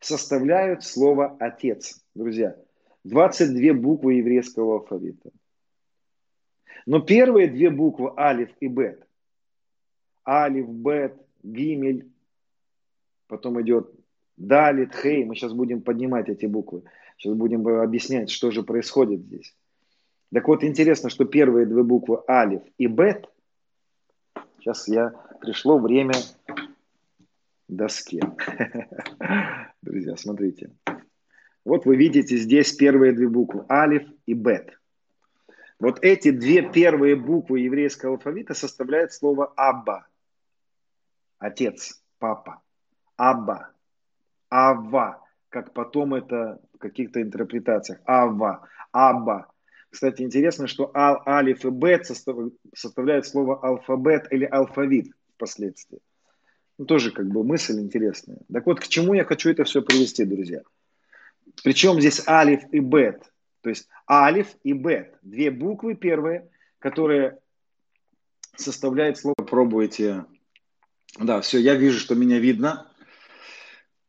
[0.00, 2.02] составляют слово «отец».
[2.16, 2.56] Друзья,
[3.04, 5.30] 22 буквы еврейского алфавита.
[6.86, 9.06] Но первые две буквы алиф и бет,
[10.26, 12.10] алиф, бет, гимель,
[13.26, 13.90] потом идет
[14.40, 16.82] Далит, Хей, мы сейчас будем поднимать эти буквы.
[17.18, 19.54] Сейчас будем объяснять, что же происходит здесь.
[20.32, 23.28] Так вот, интересно, что первые две буквы Алиф и Бет,
[24.58, 26.14] сейчас я, пришло время
[27.68, 28.20] доски.
[29.82, 30.70] Друзья, смотрите.
[31.64, 34.78] Вот вы видите здесь первые две буквы Алиф и Бет.
[35.78, 40.06] Вот эти две первые буквы еврейского алфавита составляют слово Абба.
[41.38, 42.62] Отец, папа.
[43.16, 43.70] Абба.
[44.50, 48.00] Ава, как потом это в каких-то интерпретациях.
[48.04, 49.46] Ава, Аба.
[49.90, 56.00] Кстати, интересно, что ал, алиф и бет составляют слово алфабет или алфавит впоследствии.
[56.78, 58.38] Ну, тоже как бы мысль интересная.
[58.52, 60.62] Так вот, к чему я хочу это все привести, друзья?
[61.62, 63.30] Причем здесь алиф и бет.
[63.62, 65.18] То есть алиф и бет.
[65.22, 67.38] Две буквы первые, которые
[68.56, 69.34] составляют слово.
[69.34, 70.24] Пробуйте.
[71.18, 72.90] Да, все, я вижу, что меня видно.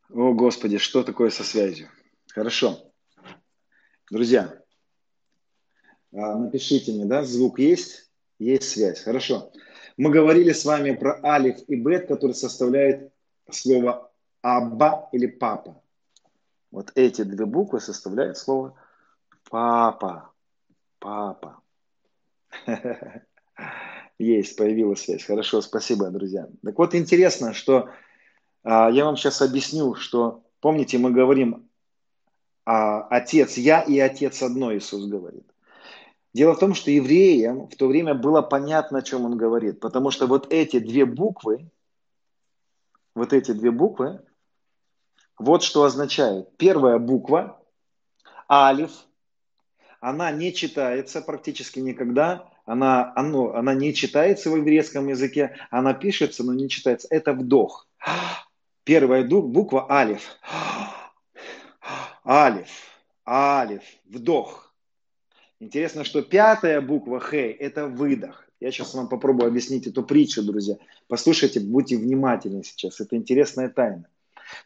[0.09, 1.89] О, Господи, что такое со связью?
[2.33, 2.91] Хорошо.
[4.09, 4.61] Друзья,
[6.13, 8.09] а, напишите мне, да, звук есть?
[8.39, 9.01] Есть связь.
[9.01, 9.51] Хорошо.
[9.97, 13.13] Мы говорили с вами про алиф и бет, который составляет
[13.49, 14.11] слово
[14.41, 15.80] аба или папа.
[16.71, 18.75] Вот эти две буквы составляют слово
[19.49, 20.31] папа.
[20.99, 21.59] Папа.
[24.17, 25.23] Есть, появилась связь.
[25.25, 26.47] Хорошо, спасибо, друзья.
[26.63, 27.89] Так вот, интересно, что
[28.63, 31.67] а, я вам сейчас объясню, что, помните, мы говорим,
[32.65, 35.45] а, отец я и отец одно, Иисус говорит.
[36.33, 40.11] Дело в том, что евреям в то время было понятно, о чем он говорит, потому
[40.11, 41.69] что вот эти две буквы,
[43.15, 44.21] вот эти две буквы,
[45.37, 46.55] вот что означает.
[46.57, 47.59] Первая буква,
[48.49, 48.91] алиф,
[49.99, 56.43] она не читается практически никогда, она, оно, она не читается в еврейском языке, она пишется,
[56.43, 57.07] но не читается.
[57.09, 57.87] Это вдох.
[58.83, 60.37] Первая буква алиф.
[62.25, 62.69] Алиф,
[63.27, 64.73] алиф, вдох.
[65.59, 68.47] Интересно, что пятая буква «хей»– это выдох.
[68.59, 70.77] Я сейчас вам попробую объяснить эту притчу, друзья.
[71.07, 72.99] Послушайте, будьте внимательны сейчас.
[72.99, 74.07] Это интересная тайна.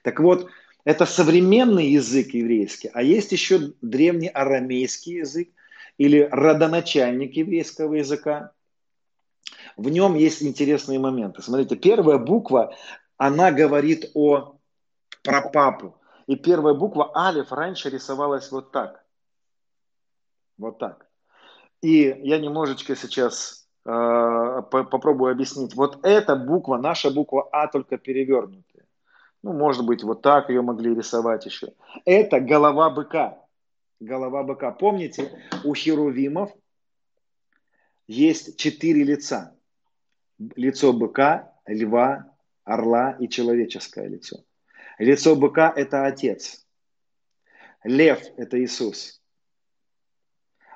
[0.01, 0.49] Так вот,
[0.83, 5.49] это современный язык еврейский, а есть еще древний арамейский язык
[5.97, 8.51] или родоначальник еврейского языка.
[9.77, 11.41] В нем есть интересные моменты.
[11.41, 12.75] Смотрите, первая буква,
[13.17, 14.55] она говорит о
[15.23, 15.99] про папу.
[16.27, 19.03] И первая буква алиф раньше рисовалась вот так.
[20.57, 21.07] Вот так.
[21.81, 25.75] И я немножечко сейчас э, попробую объяснить.
[25.75, 28.74] Вот эта буква, наша буква А, только перевернутая.
[29.45, 31.71] Ну, может быть, вот так ее могли рисовать еще.
[32.03, 33.45] Это голова быка.
[33.99, 34.71] Голова быка.
[34.71, 36.51] Помните, у херувимов
[38.07, 39.55] есть четыре лица.
[40.39, 44.43] Лицо быка, льва, орла и человеческое лицо.
[44.97, 46.65] Лицо быка– это Отец.
[47.83, 49.21] Лев– это Иисус.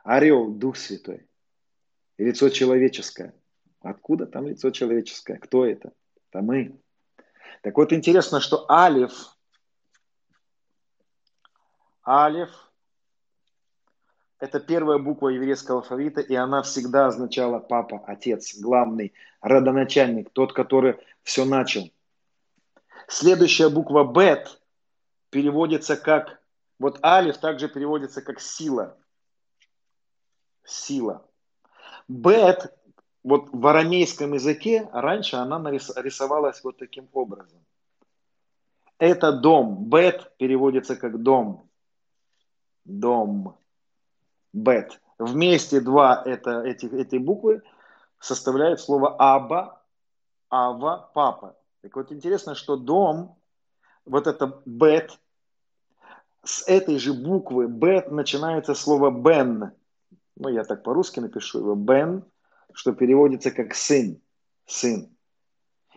[0.04, 1.28] Орел– Дух Святой.
[2.20, 3.34] лицо человеческое.
[3.80, 5.40] Откуда там лицо человеческое?
[5.40, 5.92] Кто это?
[6.30, 6.80] Это мы.
[7.62, 9.36] Так вот, интересно, что Алиф,
[12.08, 12.50] Алиф–
[14.40, 20.98] это первая буква еврейского алфавита, и она всегда означала папа, отец, главный, родоначальник, тот, который
[21.24, 21.92] все начал.
[23.08, 24.62] Следующая буква Бет
[25.30, 26.42] переводится как,
[26.80, 28.98] вот Алиф также переводится как сила.
[30.64, 31.26] Сила.
[32.08, 32.79] Бет,
[33.24, 37.60] вот в арамейском языке раньше она рисовалась вот таким образом.
[38.98, 39.86] Это дом.
[39.86, 41.70] Бет переводится как дом.
[42.86, 43.58] Дом.
[44.54, 45.02] Бет.
[45.18, 47.62] Вместе два это, эти, эти буквы
[48.20, 49.82] составляют слово Аба,
[50.50, 51.58] Ава, Папа.
[51.82, 53.38] Так вот интересно, что дом,
[54.06, 55.18] вот это бет,
[56.44, 59.72] с этой же буквы бет начинается слово бен.
[60.36, 61.76] Ну, я так по-русски напишу его.
[61.76, 62.24] Бен,
[62.74, 64.22] что переводится как сын.
[64.66, 65.16] Сын.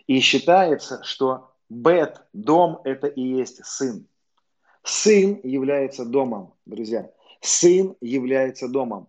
[0.07, 4.07] И считается, что бет, дом, это и есть сын.
[4.83, 7.11] Сын является домом, друзья.
[7.41, 9.09] Сын является домом.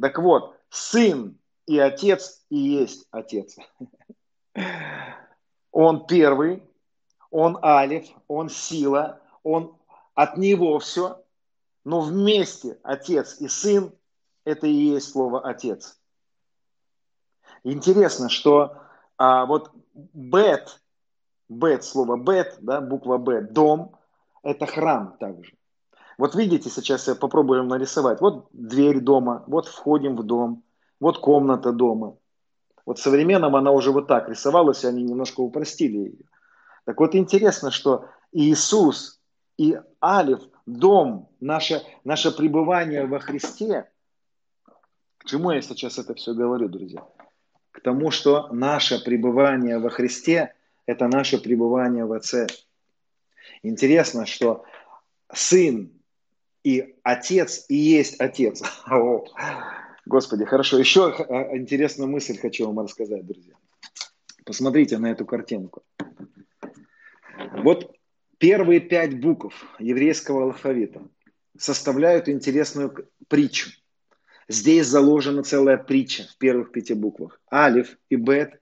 [0.00, 3.56] Так вот, сын и отец и есть отец.
[5.72, 6.62] Он первый,
[7.30, 9.76] он алиф, он сила, он
[10.14, 11.22] от него все,
[11.84, 13.92] но вместе отец и сын–
[14.44, 16.00] это и есть слово отец.
[17.68, 18.76] Интересно, что
[19.18, 20.80] а, вот бет,
[21.48, 23.96] бет, слово бет, да, буква б, дом,
[24.44, 25.52] это храм также.
[26.16, 28.20] Вот видите, сейчас я попробую нарисовать.
[28.20, 30.62] Вот дверь дома, вот входим в дом,
[31.00, 32.16] вот комната дома.
[32.84, 36.24] Вот в современном она уже вот так рисовалась, и они немножко упростили ее.
[36.84, 39.20] Так вот интересно, что Иисус
[39.58, 43.90] и Алиф, дом, наше, наше пребывание во Христе,
[45.18, 47.04] к чему я сейчас это все говорю, друзья?
[47.76, 50.54] К тому, что наше пребывание во Христе–
[50.86, 52.46] это наше пребывание в Отце.
[53.62, 54.64] Интересно, что
[55.30, 55.92] Сын
[56.64, 58.62] и Отец и есть Отец.
[60.06, 60.78] Господи, хорошо.
[60.78, 63.52] Еще а, интересную мысль хочу вам рассказать, друзья.
[64.46, 65.82] Посмотрите на эту картинку.
[67.58, 67.94] Вот
[68.38, 71.02] первые пять букв еврейского алфавита
[71.58, 73.68] составляют интересную притчу.
[74.48, 77.40] Здесь заложена целая притча в первых пяти буквах.
[77.52, 78.60] Алиф и Бет.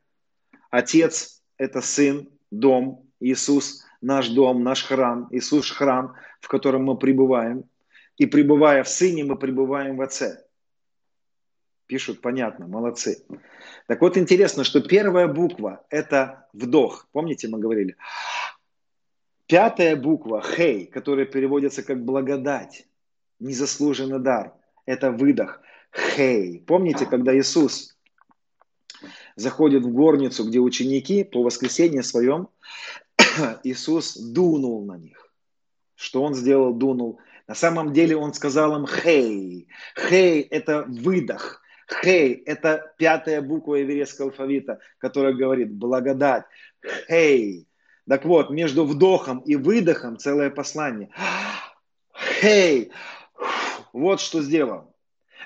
[0.70, 5.28] Отец– это сын, дом, Иисус– наш дом, наш храм.
[5.30, 7.64] Иисус– храм, в котором мы пребываем.
[8.16, 10.44] И пребывая в Сыне, мы пребываем в Отце.
[11.86, 13.22] Пишут, понятно, молодцы.
[13.86, 17.08] Так вот, интересно, что первая буква– это вдох.
[17.12, 17.96] Помните, мы говорили?
[19.46, 22.86] Пятая буква– хей, которая переводится как благодать,
[23.38, 24.54] незаслуженный дар.
[24.86, 25.60] Это выдох.
[25.94, 26.60] Хей.
[26.66, 27.96] Помните, когда Иисус
[29.36, 32.48] заходит в горницу, где ученики по воскресенье своем,
[33.64, 35.30] Иисус дунул на них.
[35.94, 37.20] Что он сделал, дунул?
[37.46, 39.68] На самом деле он сказал им хей.
[39.96, 41.62] Хей– это выдох.
[42.02, 46.44] Хей– это пятая буква еврейского алфавита, которая говорит благодать.
[47.06, 47.68] Хей.
[48.08, 51.10] Так вот, между вдохом и выдохом целое послание.
[52.40, 52.90] Хей.
[53.92, 54.93] Вот что сделал.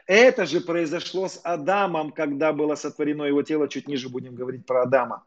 [0.09, 3.69] Это же произошло с Адамом, когда было сотворено его тело.
[3.69, 5.27] Чуть ниже будем говорить про Адама.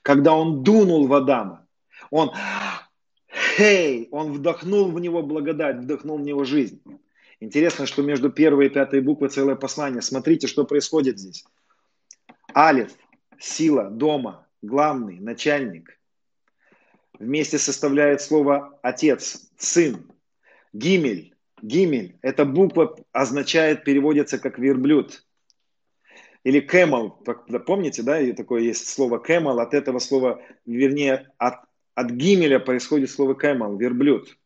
[0.00, 1.66] Когда он дунул в Адама.
[2.10, 2.32] Он,
[3.56, 6.80] хей, он вдохнул в него благодать, вдохнул в него жизнь.
[7.38, 10.00] Интересно, что между первой и пятой буквой целое послание.
[10.00, 11.44] Смотрите, что происходит здесь.
[12.56, 12.92] Алиф,
[13.38, 16.00] сила, дома, главный, начальник.
[17.18, 20.10] Вместе составляет слово отец, сын.
[20.72, 21.33] Гимель,
[21.64, 22.18] гимель.
[22.22, 25.24] Эта буква означает, переводится как верблюд.
[26.44, 27.10] Или кэмел,
[27.66, 31.54] помните, да, и такое есть слово кэмел, от этого слова, вернее, от,
[31.94, 34.36] от гимеля происходит слово кэмел, верблюд.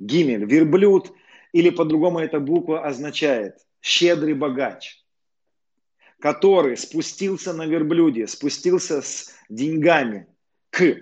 [0.00, 1.12] Гимель, верблюд
[1.52, 5.04] или по-другому эта буква означает щедрый богач,
[6.18, 10.26] который спустился на верблюде, спустился с деньгами
[10.70, 10.96] к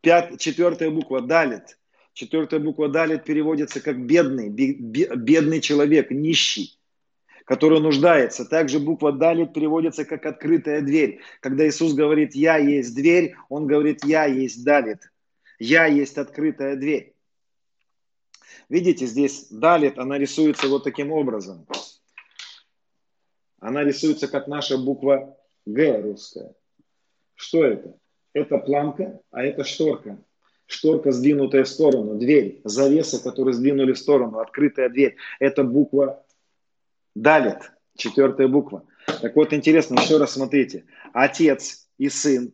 [0.00, 1.77] пят, четвертая буква далит.
[2.18, 6.76] Четвертая буква далит переводится как бедный, бедный человек, нищий,
[7.44, 8.44] который нуждается.
[8.44, 11.20] Также буква далит переводится как открытая дверь.
[11.38, 15.12] Когда Иисус говорит «Я есть дверь», Он говорит «Я есть далит».
[15.60, 17.14] «Я есть открытая дверь».
[18.68, 21.68] Видите, здесь далит, она рисуется вот таким образом.
[23.60, 26.52] Она рисуется как наша буква Г русская.
[27.36, 27.96] Что это?
[28.32, 30.18] Это планка, а это шторка.
[30.68, 35.16] Шторка, сдвинутая в сторону, дверь, завеса, которую сдвинули в сторону, открытая дверь.
[35.40, 36.24] Это буква
[37.16, 38.84] далит, четвертая буква.
[39.06, 40.84] Так вот, интересно, еще раз смотрите.
[41.12, 42.52] Отец и сын.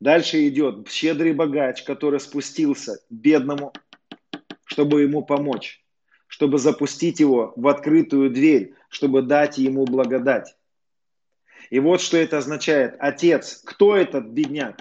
[0.00, 3.72] Дальше идет щедрый богач, который спустился бедному
[4.72, 5.84] чтобы ему помочь,
[6.26, 10.56] чтобы запустить его в открытую дверь, чтобы дать ему благодать.
[11.68, 12.96] И вот что это означает.
[12.98, 14.78] Отец, кто этот бедняк?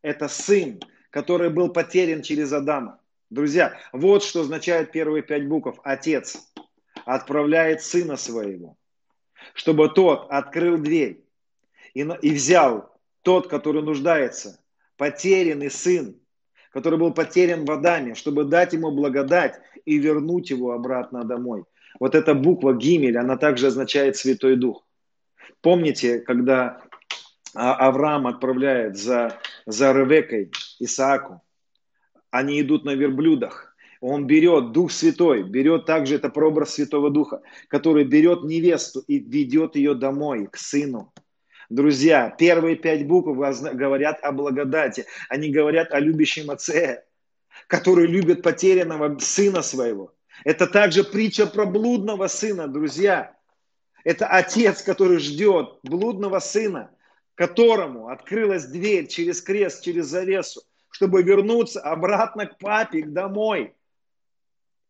[0.00, 0.80] Это сын,
[1.14, 2.98] который был потерян через Адама.
[3.30, 5.78] Друзья, вот что означает первые пять букв.
[5.84, 6.52] Отец
[7.04, 8.76] отправляет сына своего,
[9.54, 11.24] чтобы тот открыл дверь
[11.94, 14.58] и, и взял тот, который нуждается,
[14.96, 16.16] потерянный сын,
[16.72, 21.62] который был потерян в Адаме, чтобы дать ему благодать и вернуть его обратно домой.
[22.00, 24.84] Вот эта буква Гимель, она также означает Святой Дух.
[25.60, 26.82] Помните, когда
[27.54, 30.50] Авраам отправляет за, за Ревекой
[30.80, 31.42] Исааку,
[32.30, 38.04] они идут на верблюдах, он берет Дух Святой, берет также это прообраз Святого Духа, который
[38.04, 41.12] берет невесту и ведет ее домой, к сыну.
[41.70, 45.06] Друзья, первые пять букв говорят о благодати.
[45.30, 47.04] Они говорят о любящем отце,
[47.66, 50.12] который любит потерянного сына своего.
[50.44, 53.34] Это также притча про блудного сына, друзья.
[54.04, 56.90] Это отец, который ждет блудного сына,
[57.34, 63.74] которому открылась дверь через крест, через завесу, чтобы вернуться обратно к папе, домой.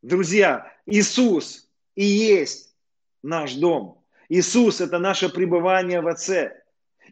[0.03, 2.75] Друзья, Иисус и есть
[3.23, 4.05] наш дом.
[4.29, 6.63] Иисус– это наше пребывание в Отце.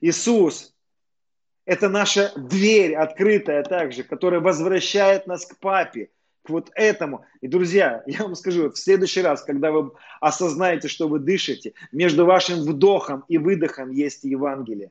[0.00, 0.74] Иисус–
[1.64, 6.10] это наша дверь открытая также, которая возвращает нас к папе,
[6.42, 7.24] к вот этому.
[7.40, 12.26] И, друзья, я вам скажу, в следующий раз, когда вы осознаете, что вы дышите, между
[12.26, 14.90] вашим вдохом и выдохом есть Евангелие.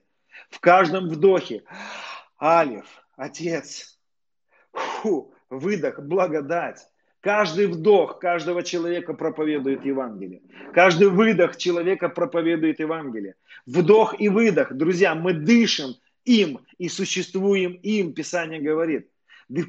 [0.52, 1.64] В каждом вдохе
[2.40, 3.98] Алиф, Отец,
[4.72, 6.88] фу, выдох, благодать.
[7.22, 10.41] Каждый вдох каждого человека проповедует Евангелие.
[10.73, 13.36] Каждый выдох человека проповедует Евангелие.
[13.65, 14.73] Вдох и выдох.
[14.73, 15.95] Друзья, мы дышим
[16.26, 19.07] им и существуем им, Писание говорит.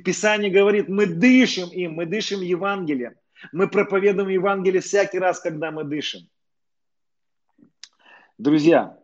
[0.04, 3.14] Писание говорит, мы дышим им, мы дышим Евангелием.
[3.52, 6.22] Мы проповедуем Евангелие всякий раз, когда мы дышим.
[8.38, 8.98] Друзья,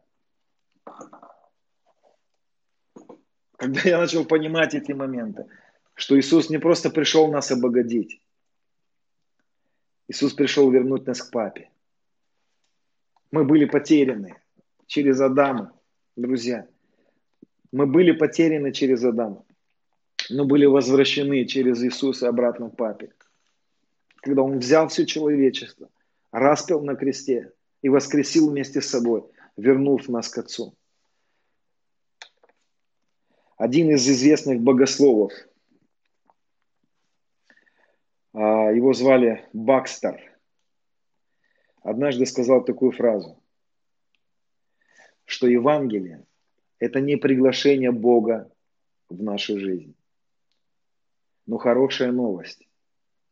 [3.59, 5.47] когда я начал понимать эти моменты,
[5.95, 8.23] что Иисус не просто пришел нас обогодить,
[10.07, 11.69] Иисус пришел вернуть нас к папе.
[13.33, 14.37] Мы были потеряны
[14.87, 15.73] через Адама,
[16.15, 16.69] друзья.
[17.73, 19.45] Мы были потеряны через Адама,
[20.31, 23.13] но были возвращены через Иисуса обратно к Папе.
[24.23, 25.91] Когда Он взял все человечество,
[26.31, 27.53] распил на кресте
[27.83, 29.25] и воскресил вместе с собой,
[29.57, 30.78] вернув нас к Отцу.
[33.59, 35.33] Один из известных богословов,
[38.33, 40.39] а, его звали Бакстер,
[41.83, 43.43] однажды сказал такую фразу,
[45.25, 46.25] что Евангелие–
[46.79, 48.49] это не приглашение Бога
[49.09, 49.97] в нашу жизнь,
[51.47, 52.69] но хорошая новость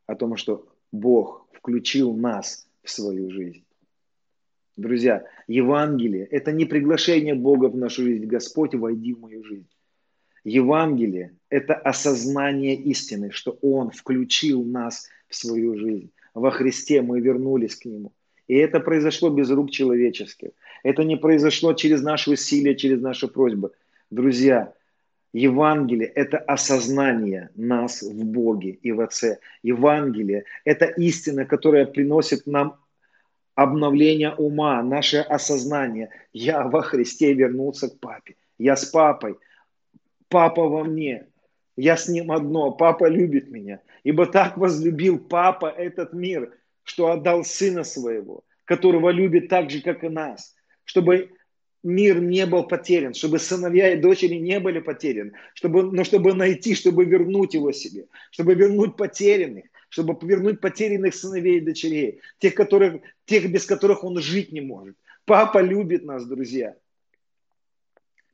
[0.07, 3.65] о том, что Бог включил нас в свою жизнь.
[4.77, 8.27] Друзья, Евангелие– это не приглашение Бога в нашу жизнь.
[8.27, 9.71] Господь, войди в мою жизнь.
[10.47, 16.13] Евангелие– это осознание истины, что Он включил нас в свою жизнь.
[16.35, 18.13] Во Христе мы вернулись к Нему.
[18.47, 20.51] И это произошло без рук человеческих.
[20.85, 23.73] Это не произошло через наши усилия, через наши просьбы.
[24.11, 24.73] Друзья,
[25.33, 29.41] Евангелие– это осознание нас в Боге и в Отце.
[29.65, 32.77] Евангелие– это истина, которая приносит нам
[33.57, 36.11] обновление ума, наше осознание.
[36.33, 38.37] Я во Христе вернулся к папе.
[38.59, 39.39] Я с папой.
[40.29, 41.27] Папа во мне.
[41.77, 42.73] Я с ним одно.
[42.73, 43.81] Папа любит меня.
[44.05, 46.53] Ибо так возлюбил папа этот мир–
[46.87, 50.55] что отдал Сына Своего, которого любит так же, как и нас,
[50.85, 51.31] чтобы
[51.83, 56.75] мир не был потерян, чтобы сыновья и дочери не были потеряны, чтобы, но чтобы найти,
[56.75, 63.03] чтобы вернуть его себе, чтобы вернуть потерянных, чтобы вернуть потерянных сыновей и дочерей, тех, которых,
[63.25, 64.97] тех, без которых он жить не может.
[65.25, 66.77] Папа любит нас, друзья.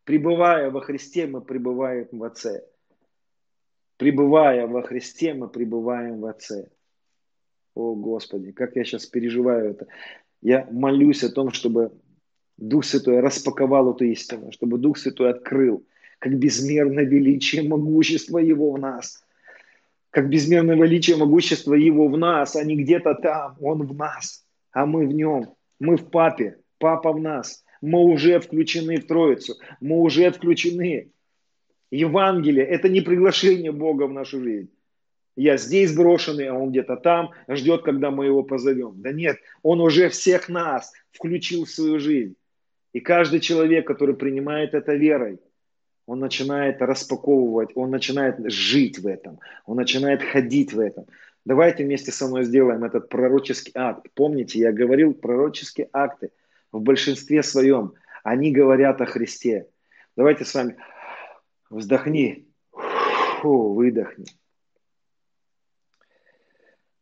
[0.04, 2.64] Пребывая во Христе, мы пребываем в Отце.
[3.98, 6.70] Пребывая во Христе, мы пребываем в Отце.
[7.74, 9.86] О, Господи, как я сейчас переживаю это.
[10.40, 11.92] Я молюсь о том, чтобы
[12.56, 15.86] Дух Святой распаковал эту истину, чтобы Дух Святой открыл,
[16.18, 19.24] как безмерное величие, могущество Его в нас.
[20.10, 23.56] Как безмерное величие, могущество Его в нас, а не где-то там.
[23.60, 25.54] Он в нас, а мы в Нем.
[25.78, 27.64] Мы в Папе, Папа в нас.
[27.82, 29.58] Мы уже включены в Троицу.
[29.80, 31.10] Мы уже включены.
[31.90, 34.70] Евангелие– это не приглашение Бога в нашу жизнь.
[35.36, 38.94] Я здесь брошенный, а он где-то там, ждет, когда мы его позовем.
[38.96, 42.36] Да нет, он уже всех нас включил в свою жизнь.
[42.92, 45.40] И каждый человек, который принимает это верой,
[46.06, 51.06] он начинает распаковывать, он начинает жить в этом, он начинает ходить в этом.
[51.44, 54.06] Давайте вместе со мной сделаем этот пророческий акт.
[54.14, 56.30] Помните, я говорил, пророческие акты
[56.72, 57.94] в большинстве своем,
[58.24, 59.68] они говорят о Христе.
[60.16, 60.76] Давайте с вами
[61.70, 62.48] вздохни,
[63.40, 64.26] фу, выдохни.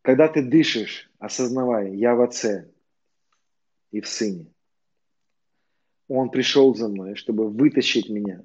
[0.03, 2.71] Когда ты дышишь, осознавая, я в Отце
[3.91, 4.53] и в Сыне.
[6.09, 8.43] Он пришел за мной, чтобы вытащить меня,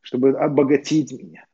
[0.00, 1.46] чтобы обогатить меня,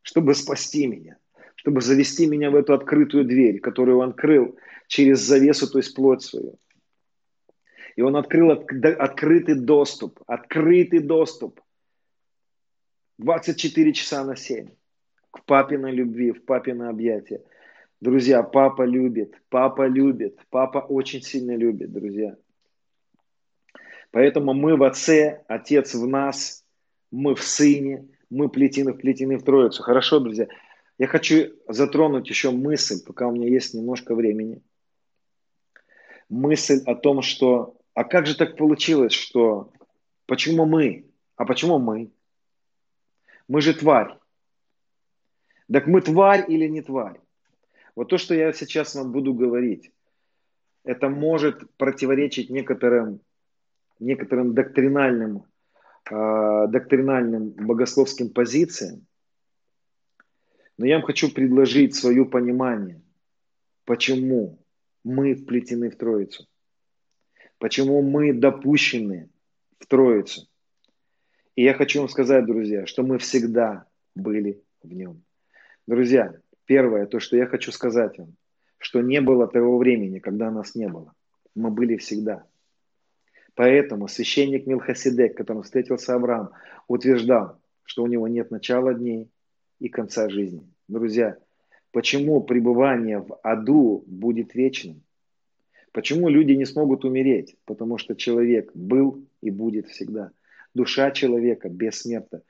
[0.00, 1.18] чтобы спасти меня,
[1.54, 4.58] чтобы завести меня в эту открытую дверь, которую он открыл
[4.88, 6.58] через завесу, то есть плоть свою.
[7.96, 11.60] И он открыл открытый доступ, открытый доступ
[13.18, 14.68] 24 часа на 7
[15.30, 17.42] к папиной любви, в папиное объятие.
[18.00, 22.36] Друзья, папа любит, папа любит, папа очень сильно любит, друзья.
[24.10, 26.64] Поэтому мы в Отце, Отец в нас,
[27.10, 29.82] мы в Сыне, мы плетены, вплетены в Троицу.
[29.82, 30.48] Хорошо, друзья?
[30.98, 34.62] Я хочу затронуть еще мысль, пока у меня есть немножко времени.
[36.28, 39.72] Мысль о том, что, а как же так получилось, что,
[40.26, 42.12] почему мы, а почему мы?
[43.48, 44.16] Мы же тварь.
[45.70, 47.20] Так мы тварь или не тварь?
[47.94, 49.92] Вот то, что я сейчас вам буду говорить,
[50.84, 53.20] это может противоречить некоторым,
[53.98, 55.44] некоторым доктринальным,
[56.10, 59.06] э, доктринальным богословским позициям.
[60.78, 63.02] Но я вам хочу предложить свое понимание,
[63.84, 64.64] почему
[65.04, 66.46] мы вплетены в Троицу,
[67.62, 69.30] почему мы допущены
[69.78, 70.48] в Троицу.
[71.54, 73.86] И я хочу вам сказать, друзья, что мы всегда
[74.16, 75.22] были в нем.
[75.86, 76.34] Друзья,
[76.66, 78.34] Первое, то, что я хочу сказать вам,
[78.78, 81.12] что не было того времени, когда нас не было.
[81.54, 82.46] Мы были всегда.
[83.54, 86.50] Поэтому священник Милхасидек, которым встретился Авраам,
[86.88, 89.30] утверждал, что у него нет начала дней
[89.78, 90.66] и конца жизни.
[90.88, 91.38] Друзья,
[91.92, 95.04] почему пребывание в аду будет вечным?
[95.92, 97.56] Почему люди не смогут умереть?
[97.66, 100.30] Потому что человек был и будет всегда.
[100.74, 102.42] Душа человека бессмертна.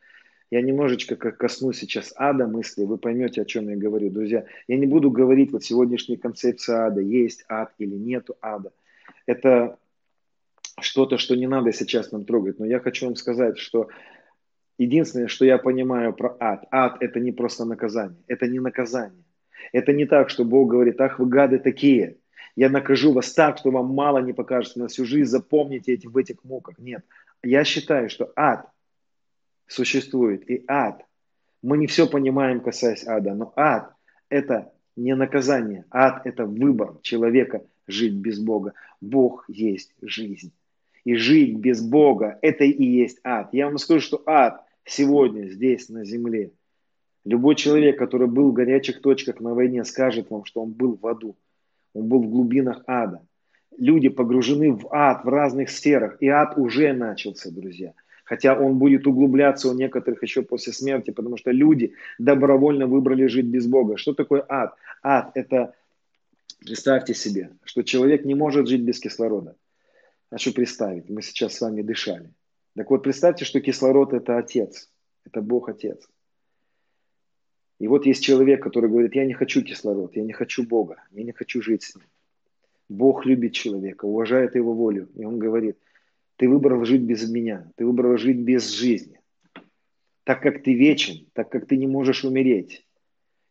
[0.51, 4.11] Я немножечко коснусь сейчас ада мысли, вы поймете, о чем я говорю.
[4.11, 8.71] Друзья, я не буду говорить вот сегодняшней концепции ада, есть ад или нету ада.
[9.27, 9.79] Это
[10.81, 12.59] что-то, что не надо сейчас нам трогать.
[12.59, 13.89] Но я хочу вам сказать, что
[14.79, 19.25] единственное, что я понимаю про ад, ад это не просто наказание, это не наказание.
[19.73, 22.19] Это не так, что Бог говорит, ах вы гады такие,
[22.57, 26.17] я накажу вас так, что вам мало не покажется на всю жизнь, запомните эти в
[26.17, 26.79] этих муках.
[26.79, 27.05] Нет,
[27.43, 28.69] я считаю, что ад
[29.67, 31.05] существует, и ад,
[31.63, 33.95] мы не все понимаем, касаясь ада, но ад–
[34.29, 38.75] это не наказание, ад– это выбор человека жить без Бога.
[39.01, 40.53] Бог есть жизнь.
[41.05, 43.49] И жить без Бога– это и есть ад.
[43.53, 46.53] Я вам скажу, что ад сегодня здесь, на земле.
[47.25, 51.07] Любой человек, который был в горячих точках на войне, скажет вам, что он был в
[51.07, 51.37] аду.
[51.95, 53.23] Он был в глубинах ада.
[53.77, 56.17] Люди погружены в ад в разных сферах.
[56.21, 57.95] И ад уже начался, друзья.
[58.25, 63.47] Хотя он будет углубляться у некоторых еще после смерти, потому что люди добровольно выбрали жить
[63.47, 63.97] без Бога.
[63.97, 64.75] Что такое ад?
[65.03, 65.75] Ад– это,
[66.61, 69.57] представьте себе, что человек не может жить без кислорода.
[70.31, 72.31] Хочу представить, мы сейчас с вами дышали.
[72.75, 74.89] Так вот, представьте, что кислород– это Отец,
[75.27, 76.09] это Бог Отец.
[77.83, 81.25] И вот есть человек, который говорит, я не хочу кислород, я не хочу Бога, я
[81.25, 82.05] не хочу жить с ним.
[82.89, 85.09] Бог любит человека, уважает его волю.
[85.17, 85.79] И он говорит,
[86.37, 89.19] ты выбрал жить без меня, ты выбрал жить без жизни.
[90.23, 92.87] Так как ты вечен, так как ты не можешь умереть,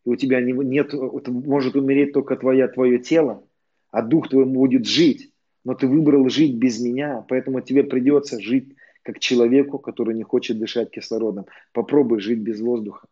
[0.06, 0.94] и у тебя не, нет,
[1.28, 3.44] может умереть только твое, твое тело,
[3.90, 5.34] а дух твой будет жить,
[5.66, 10.58] но ты выбрал жить без меня, поэтому тебе придется жить как человеку, который не хочет
[10.58, 11.48] дышать кислородом.
[11.74, 13.08] Попробуй жить без воздуха.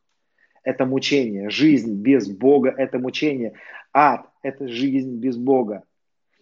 [0.64, 1.49] Это мучение.
[1.49, 3.53] Жизнь без Бога– это мучение.
[3.94, 5.84] Ад– это жизнь без Бога.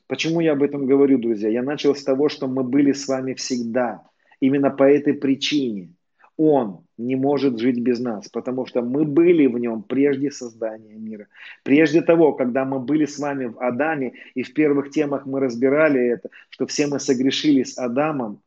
[0.07, 1.49] Почему я об этом говорю, друзья?
[1.49, 4.03] Я начал с того, что мы были с вами всегда.
[4.39, 5.89] Именно по этой причине
[6.37, 11.27] Он не может жить без нас, потому что мы были в Нем прежде создания мира.
[11.63, 15.99] Прежде того, когда мы были с вами в Адаме, и в первых темах мы разбирали
[15.99, 18.41] это, что все мы согрешили с Адамом,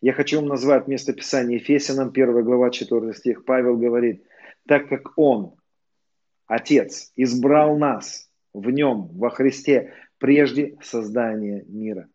[0.00, 3.44] я хочу вам назвать место Писания Ефесянам, 1 глава, 4 стих.
[3.44, 4.24] Павел говорит,
[4.66, 5.54] так как Он,
[6.46, 12.08] Отец, избрал нас в Нем, во Христе, прежде создания мира,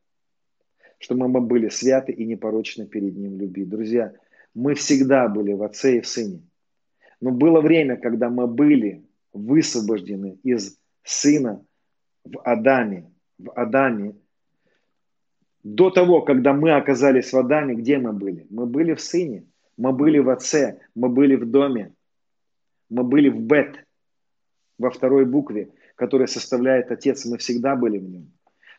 [0.99, 3.65] чтобы мы были святы и непорочны перед Ним любви.
[3.65, 4.13] Друзья,
[4.53, 6.41] мы всегда были в Отце и в Сыне.
[7.19, 11.63] Но было время, когда мы были высвобождены из Сына
[12.23, 14.15] в Адаме, в Адаме
[15.63, 18.47] до того, когда мы оказались в Адаме, где мы были?
[18.49, 19.45] Мы были в Сыне,
[19.77, 21.93] мы были в Отце, мы были в доме,
[22.89, 23.85] мы были в Бет,
[24.81, 28.31] во второй букве, которая составляет Отец, мы всегда были в нем.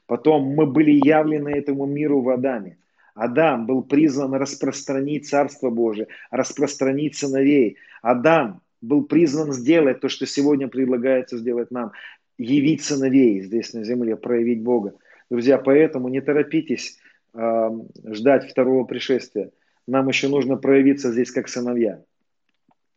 [0.06, 2.78] Потом мы были явлены этому миру в Адаме.
[3.14, 7.76] Адам был призван распространить Царство Божие, распространить сыновей.
[8.02, 11.92] Адам был призван сделать то, что сегодня предлагается сделать нам.
[12.38, 14.94] Явить сыновей здесь на земле, проявить Бога.
[15.32, 16.98] Друзья, поэтому не торопитесь
[17.32, 17.70] э,
[18.04, 19.50] ждать второго пришествия.
[19.86, 22.02] Нам еще нужно проявиться здесь как сыновья.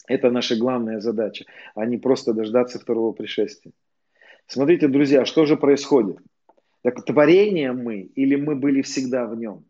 [0.06, 1.46] Это наша главная задача,
[1.76, 3.72] а не просто дождаться второго пришествия.
[4.48, 6.18] Смотрите, друзья, что же происходит?
[6.82, 9.64] Так творение мы или мы были всегда в нем?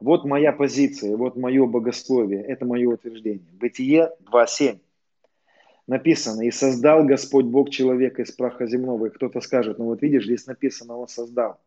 [0.00, 3.52] Вот моя позиция, вот мое богословие, это мое утверждение.
[3.52, 4.78] Бытие 2.7
[5.86, 9.08] написано, и создал Господь Бог человека из праха земного.
[9.08, 11.60] И кто-то скажет, ну вот видишь, здесь написано, он создал.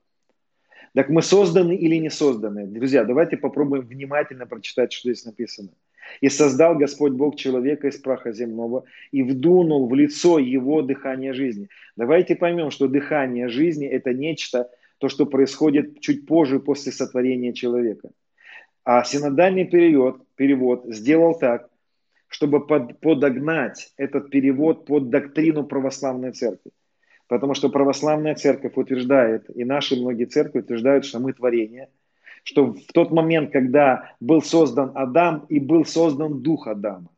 [0.96, 2.68] Так мы созданы или не созданы?
[2.68, 5.70] Друзья, давайте попробуем внимательно прочитать, что здесь написано.
[6.22, 11.68] «И создал Господь Бог человека из праха земного, и вдунул в лицо его дыхание жизни».
[11.98, 14.70] Давайте поймем, что дыхание жизни– это нечто,
[15.00, 18.12] то, что происходит чуть позже после сотворения человека.
[18.86, 21.70] А синодальный перевод, перевод сделал так,
[22.28, 26.72] чтобы под, подогнать этот перевод под доктрину православной церкви.
[27.28, 31.90] Потому что православная церковь утверждает, и наши многие церкви утверждают, что мы творение,
[32.44, 37.10] что в тот момент, когда был создан Адам, и был создан дух Адама.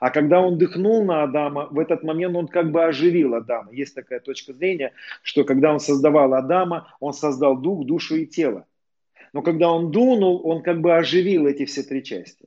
[0.00, 3.72] А когда он дыхнул на Адама, в этот момент он как бы оживил Адама.
[3.72, 4.92] Есть такая точка зрения,
[5.22, 8.66] что когда он создавал Адама, он создал дух, душу и тело.
[9.32, 12.46] Но когда он дунул, он как бы оживил эти все три части.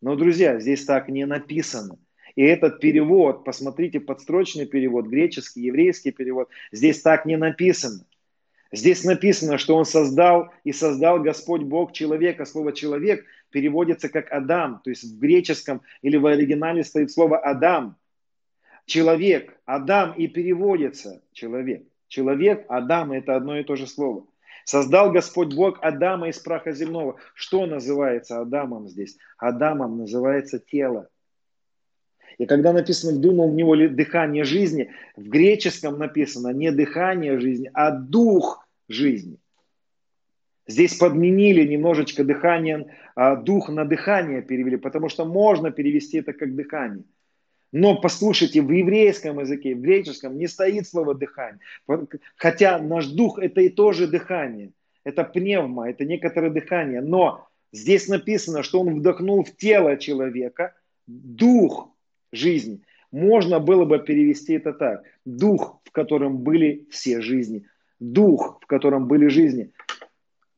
[0.00, 1.96] Но, друзья, здесь так не написано.
[2.36, 8.04] И этот перевод, посмотрите, подстрочный перевод, греческий, еврейский перевод, здесь так не написано.
[8.72, 12.44] Здесь написано, что он создал и создал Господь Бог человека.
[12.44, 17.96] Слово человек переводится как Адам, то есть в греческом или в оригинале стоит слово Адам.
[18.84, 21.86] Человек, Адам и переводится человек.
[22.08, 24.26] Человек, Адам– это одно и то же слово.
[24.64, 27.16] Создал Господь Бог Адама из праха земного.
[27.34, 29.18] Что называется Адамом здесь?
[29.38, 31.08] Адамом называется тело.
[32.38, 37.90] И когда написано «вдунул в него дыхание жизни», в греческом написано не дыхание жизни, а
[37.90, 39.38] дух жизни.
[40.66, 46.54] Здесь подменили немножечко дыхание, а, дух на дыхание перевели, потому что можно перевести это как
[46.54, 47.04] дыхание.
[47.70, 51.58] Но послушайте, в еврейском языке, в греческом не стоит слово дыхание.
[52.36, 54.70] Хотя наш дух это и тоже дыхание.
[55.02, 57.00] Это пневма, это некоторое дыхание.
[57.02, 60.74] Но здесь написано, что он вдохнул в тело человека
[61.06, 61.93] дух
[62.36, 62.82] жизни.
[63.12, 65.04] Можно было бы перевести это так.
[65.24, 67.64] Дух, в котором были все жизни.
[68.00, 69.70] Дух, в котором были жизни.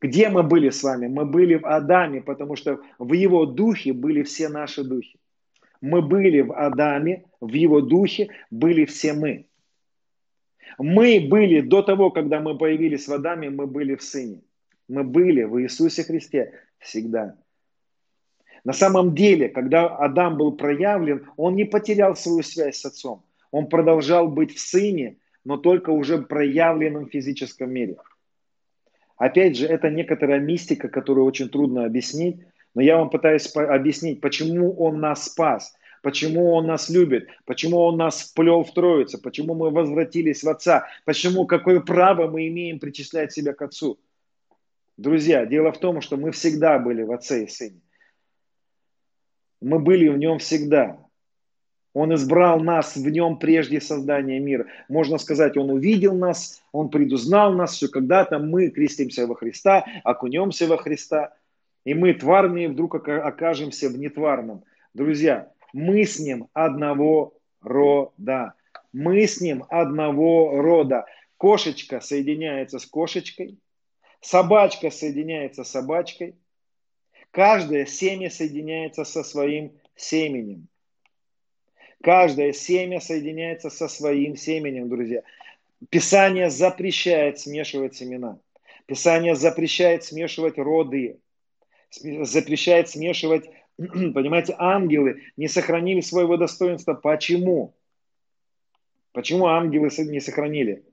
[0.01, 1.07] Где мы были с вами?
[1.07, 5.19] Мы были в Адаме, потому что в его духе были все наши духи.
[5.81, 9.47] Мы были в Адаме, в его духе были все мы.
[10.79, 14.43] Мы были до того, когда мы появились в Адаме, мы были в Сыне.
[14.89, 17.37] Мы были в Иисусе Христе всегда.
[18.67, 23.23] На самом деле, когда Адам был проявлен, он не потерял свою связь с Отцом.
[23.53, 27.97] Он продолжал быть в Сыне, но только уже проявленном в физическом мире.
[29.19, 32.39] Опять же, это некоторая мистика, которую очень трудно объяснить,
[32.75, 35.73] но я вам пытаюсь объяснить, почему Он нас спас,
[36.03, 40.89] почему Он нас любит, почему Он нас вплел в Троицу, почему мы возвратились в Отца,
[41.05, 44.01] почему, какое право мы имеем причислять себя к Отцу.
[44.97, 47.81] Друзья, дело в том, что мы всегда были в Отце и Сыне.
[49.67, 50.97] Мы были в Нем всегда.
[51.93, 54.67] Он избрал нас в нем прежде создания мира.
[54.89, 60.69] Можно сказать, он увидел нас, он предузнал нас, все когда-то мы крестимся во Христа, окунемся
[60.69, 61.35] во Христа,
[61.85, 64.63] и мы тварные вдруг окажемся в нетварном.
[64.95, 68.53] Друзья, мы с ним одного рода.
[68.93, 71.07] Мы с ним одного рода.
[71.39, 73.59] Кошечка соединяется с кошечкой,
[74.21, 76.37] собачка соединяется с собачкой,
[77.37, 80.69] каждое семя соединяется со своим семенем.
[82.03, 85.23] Каждое семя соединяется со своим семенем, друзья.
[85.91, 88.39] Писание запрещает смешивать семена.
[88.87, 91.21] Писание запрещает смешивать роды.
[91.91, 96.95] Запрещает смешивать, понимаете, ангелы не сохранили своего достоинства.
[96.95, 97.75] Почему?
[99.13, 100.87] Почему ангелы не сохранили?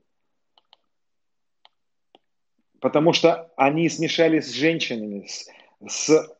[2.80, 5.48] Потому что они смешались с женщинами, с,
[5.86, 6.33] с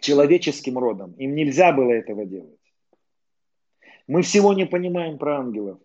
[0.00, 1.12] человеческим родом.
[1.12, 2.58] Им нельзя было этого делать.
[4.06, 5.78] Мы всего не понимаем про ангелов.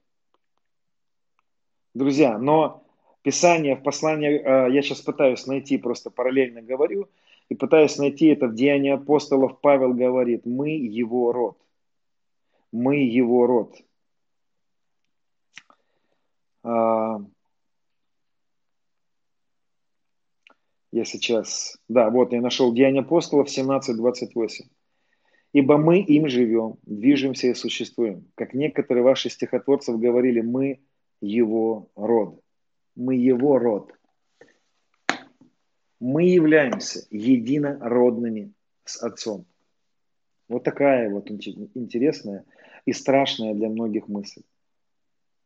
[1.93, 2.85] Друзья, но
[3.25, 7.09] Писание в послании, э, я сейчас пытаюсь найти, просто параллельно говорю,
[7.49, 9.59] и пытаюсь найти это в Деянии апостолов.
[9.61, 11.57] Павел говорит, мы его род.
[12.71, 13.75] Мы его род.
[20.95, 24.65] Я сейчас, да, вот я нашел Деяние апостолов 17.28
[25.55, 28.29] ибо мы им живем, движемся и существуем.
[28.35, 30.81] Как некоторые ваши стихотворцев говорили, мы
[31.21, 32.41] его род.
[32.97, 33.93] Мы его род.
[36.01, 38.51] Мы являемся единородными
[38.83, 39.45] с Отцом.
[40.49, 42.43] Вот такая вот интересная
[42.85, 44.41] и страшная для многих мысль.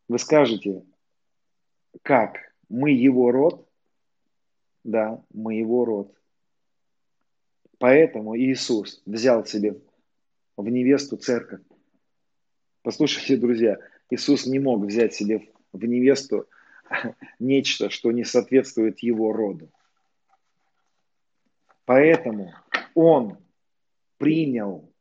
[0.07, 0.83] Вы скажете,
[2.01, 2.39] как?
[2.67, 3.68] Мы его род?
[4.83, 6.15] Да, мы его род.
[7.77, 9.81] Поэтому Иисус взял себе
[10.57, 11.61] в невесту церковь.
[12.81, 13.77] Послушайте, друзья,
[14.09, 16.47] Иисус не мог взять себе в невесту
[17.39, 19.69] нечто, что не соответствует его роду.
[21.85, 22.53] Поэтому
[22.93, 23.37] он
[24.17, 24.91] принял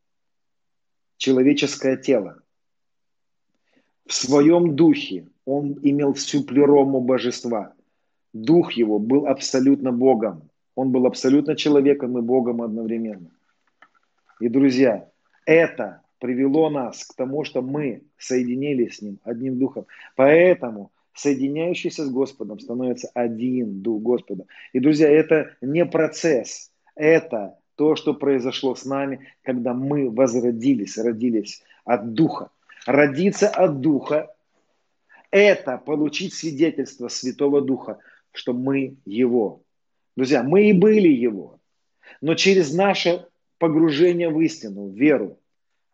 [1.17, 2.41] человеческое тело.
[4.07, 7.75] В своем духе он имел всю плерому божества.
[8.33, 10.49] Дух его был абсолютно Богом.
[10.75, 13.31] Он был абсолютно человеком и Богом одновременно.
[14.41, 15.09] И, друзья,
[15.47, 19.87] это привело нас к тому, что мы соединились с Ним одним духом.
[20.17, 24.45] Поэтому соединяющийся с Господом становится один дух Господа.
[24.73, 31.63] И, друзья, это не процесс, это то, что произошло с нами, когда мы возродились, родились
[31.85, 32.51] от Духа.
[32.87, 34.35] Родиться от Духа–
[35.31, 37.99] это получить свидетельство Святого Духа,
[38.39, 39.63] что мы Его.
[40.17, 41.59] Друзья, мы и были Его.
[42.21, 43.27] Но через наше
[43.59, 45.41] погружение в истину, в веру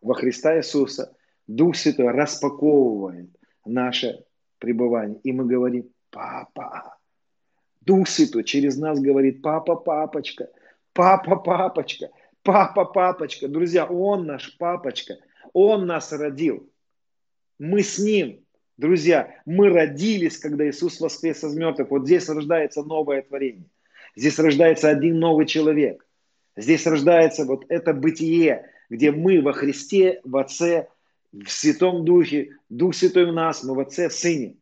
[0.01, 1.15] во Христа Иисуса,
[1.47, 3.29] Дух Святой распаковывает
[3.65, 4.23] наше
[4.59, 5.19] пребывание.
[5.23, 6.97] И мы говорим, папа.
[7.81, 10.49] Дух Святой через нас говорит, папа, папочка,
[10.93, 12.11] папа, папочка,
[12.43, 13.47] папа, папочка.
[13.47, 15.17] Друзья, Он наш папочка.
[15.53, 16.71] Он нас родил.
[17.57, 18.44] Мы с Ним.
[18.77, 21.89] Друзья, мы родились, когда Иисус воскрес из мертвых.
[21.91, 23.69] Вот здесь рождается новое творение.
[24.15, 26.05] Здесь рождается один новый человек.
[26.57, 30.87] Здесь рождается вот это бытие, где мы во Христе, в Отце,
[31.31, 34.55] в Святом Духе, Дух Святой в нас, мы в Отце, в Сыне.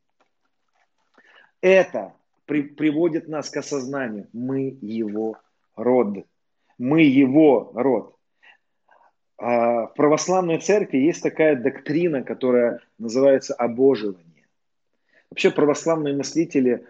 [1.61, 2.13] Это
[2.45, 4.27] при, приводит нас к осознанию.
[4.31, 5.37] Мы его
[5.75, 6.25] род.
[6.77, 8.15] Мы его род.
[9.37, 14.47] А в православной церкви есть такая доктрина, которая называется обоживание.
[15.29, 16.85] Вообще православные мыслители,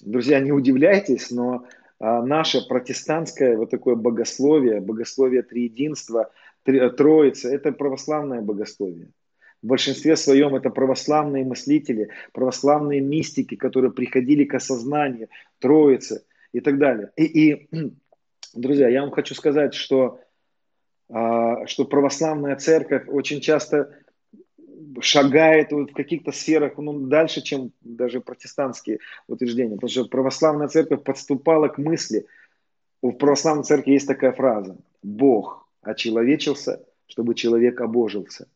[0.00, 1.66] друзья, не удивляйтесь, но
[1.98, 6.30] а, наше протестантское вот такое богословие, богословие триединства,
[6.64, 9.10] троица, это православное богословие.
[9.62, 15.28] В большинстве своем это православные мыслители, православные мистики, которые приходили к осознанию
[15.58, 17.10] Троицы и так далее.
[17.16, 17.68] И, и
[18.54, 20.20] друзья, я вам хочу сказать, что,
[21.08, 23.94] что православная церковь очень часто
[25.00, 29.74] шагает в каких-то сферах ну, дальше, чем даже протестантские утверждения.
[29.74, 32.26] Потому что православная церковь подступала к мысли.
[33.02, 34.76] В православной церкви есть такая фраза.
[35.02, 38.48] Бог очеловечился, чтобы человек обожился.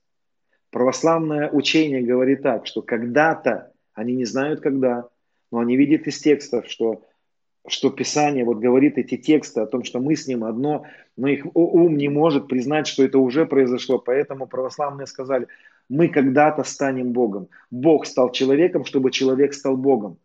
[0.70, 5.09] Православное учение говорит так, что когда-то, они не знают когда,
[5.51, 7.05] но они видят из текстов, что,
[7.69, 10.85] что Писание вот говорит эти тексты о том, что мы с ним одно,
[11.16, 13.99] но их ум не может признать, что это уже произошло.
[13.99, 15.47] Поэтому православные сказали,
[15.89, 17.49] мы когда-то станем Богом.
[17.70, 20.19] Бог стал человеком, чтобы человек стал Богом.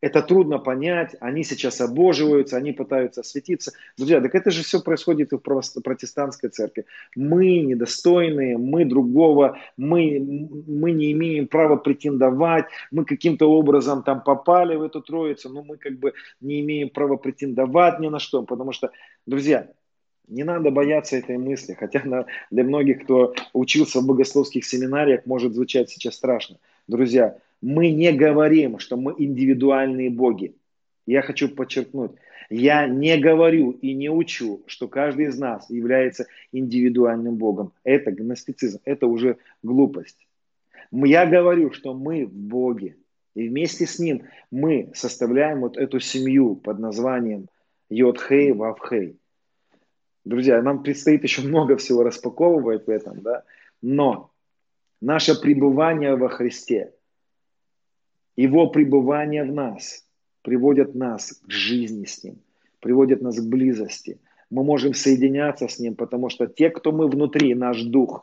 [0.00, 3.72] Это трудно понять, они сейчас обоживаются, они пытаются осветиться.
[3.98, 5.40] Друзья, так это же все происходит и в
[5.82, 6.86] протестантской церкви.
[7.14, 10.18] Мы недостойные, мы другого, мы,
[10.66, 15.76] мы не имеем права претендовать, мы каким-то образом там попали в эту троицу, но мы
[15.76, 18.90] как бы не имеем права претендовать ни на что, потому что,
[19.26, 19.68] друзья,
[20.28, 25.52] не надо бояться этой мысли, хотя на, для многих, кто учился в богословских семинариях, может
[25.52, 26.56] звучать сейчас страшно.
[26.86, 30.56] Друзья, мы не говорим, что мы индивидуальные боги.
[31.06, 32.12] Я хочу подчеркнуть,
[32.48, 37.72] я не говорю и не учу, что каждый из нас является индивидуальным богом.
[37.84, 40.26] Это гностицизм, это уже глупость.
[40.90, 42.96] Я говорю, что мы в Боге.
[43.34, 47.48] И вместе с Ним мы составляем вот эту семью под названием
[47.88, 49.16] Йодхей Вавхей.
[50.24, 53.44] Друзья, нам предстоит еще много всего распаковывать в этом, да?
[53.80, 54.32] но
[55.00, 56.92] наше пребывание во Христе–
[58.36, 60.04] его пребывание в нас
[60.42, 62.40] приводит нас к жизни с Ним,
[62.80, 64.20] приводит нас к близости.
[64.50, 68.22] Мы можем соединяться с Ним, потому что те, кто мы внутри, наш дух,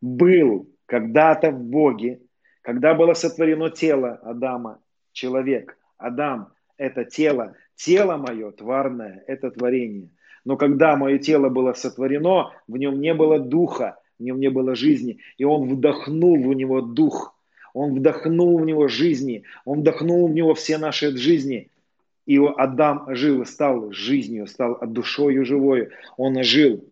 [0.00, 2.20] был когда-то в Боге,
[2.62, 4.80] когда было сотворено тело Адама,
[5.12, 10.10] человек, Адам– это тело, тело мое тварное– это творение.
[10.44, 14.74] Но когда мое тело было сотворено, в нем не было духа, в нем не было
[14.74, 17.38] жизни, и он вдохнул в него дух–
[17.74, 21.70] он вдохнул в него жизни, Он вдохнул в него все наши жизни.
[22.26, 25.90] И Адам жил стал жизнью, стал душою живою.
[26.16, 26.84] Он ожил.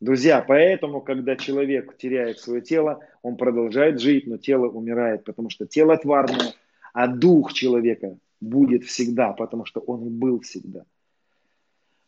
[0.00, 5.64] Друзья, поэтому, когда человек теряет свое тело, он продолжает жить, но тело умирает, потому что
[5.64, 6.54] тело тварное,
[6.92, 10.84] а дух человека будет всегда, потому что он и был всегда.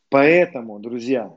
[0.09, 1.33] Поэтому, друзья,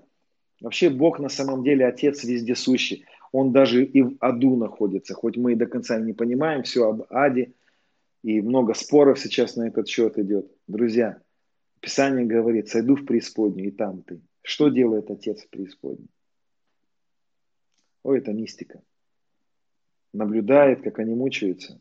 [0.60, 3.06] вообще Бог на самом деле Отец вездесущий
[3.38, 7.04] он даже и в аду находится, хоть мы и до конца не понимаем все об
[7.12, 7.54] аде,
[8.24, 10.52] и много споров сейчас на этот счет идет.
[10.66, 11.22] Друзья,
[11.80, 14.22] Писание говорит, сойду в преисподнюю, и там ты.
[14.42, 16.10] Что делает Отец в преисподней?
[18.02, 18.82] Ой, это мистика.
[20.14, 21.80] Наблюдает, как они мучаются.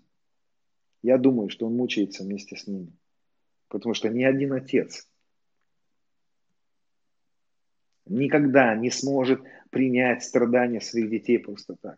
[1.02, 2.92] Я думаю, что он мучается вместе с ними.
[3.68, 5.08] Потому что ни один отец
[8.04, 11.96] никогда не сможет принять страдания своих детей просто так.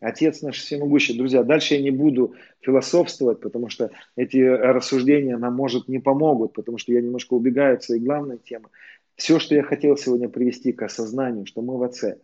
[0.00, 1.16] Отец наш всемогущий.
[1.16, 6.76] Друзья, дальше я не буду философствовать, потому что эти рассуждения нам, может, не помогут, потому
[6.76, 8.68] что я немножко убегаю от своей главной темы.
[9.14, 12.18] Все, что я хотел сегодня привести к осознанию, что мы в Отце,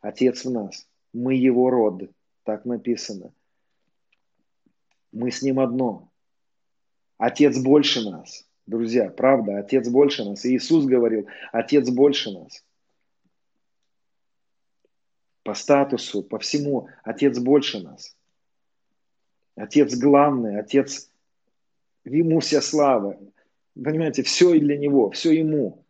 [0.00, 2.10] Отец в нас, мы Его род,
[2.42, 3.32] так написано.
[5.12, 6.10] Мы с Ним одно.
[7.18, 8.48] Отец больше нас.
[8.66, 10.44] Друзья, правда, Отец больше нас.
[10.44, 12.64] И Иисус говорил, Отец больше нас.
[15.42, 18.16] По статусу, по всему, Отец больше нас.
[19.56, 21.10] Отец главный, Отец,
[22.04, 23.18] Ему вся слава.
[23.74, 25.84] Понимаете, все и для Него, все Ему.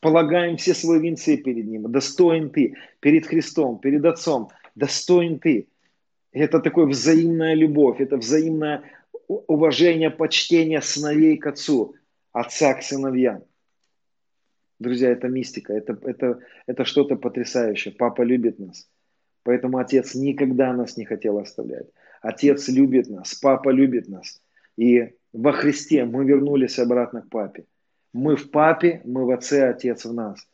[0.00, 1.90] Полагаем все свои венцы перед Ним.
[1.90, 4.50] Достоин Ты перед Христом, перед Отцом.
[4.74, 5.68] Достоин Ты.
[6.32, 8.82] Это такая взаимная любовь, это взаимное
[9.26, 11.94] уважение, почтение сыновей к отцу,
[12.32, 13.42] отца к сыновьям.
[14.78, 17.94] Друзья, это мистика, это, это, это что-то потрясающее.
[17.94, 18.88] Папа любит нас,
[19.42, 21.86] поэтому отец никогда нас не хотел оставлять.
[22.20, 24.42] Отец любит нас, папа любит нас.
[24.76, 27.64] И во Христе мы вернулись обратно к папе.
[28.12, 30.46] Мы в папе, мы в отце, отец в нас.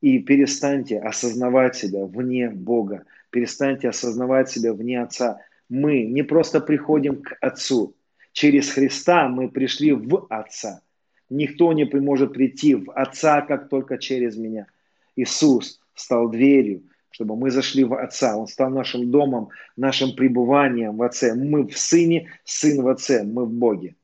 [0.00, 3.04] И перестаньте осознавать себя вне Бога.
[3.30, 5.40] Перестаньте осознавать себя вне Отца.
[5.68, 7.96] Мы не просто приходим к Отцу,
[8.36, 10.82] Через Христа мы пришли в Отца.
[11.28, 14.66] Никто не может прийти в Отца, как только через меня.
[15.16, 18.36] Иисус стал дверью, чтобы мы зашли в Отца.
[18.36, 21.34] Он стал нашим домом, нашим пребыванием в Отце.
[21.34, 23.96] Мы в Сыне, Сын в Отце, мы в Боге.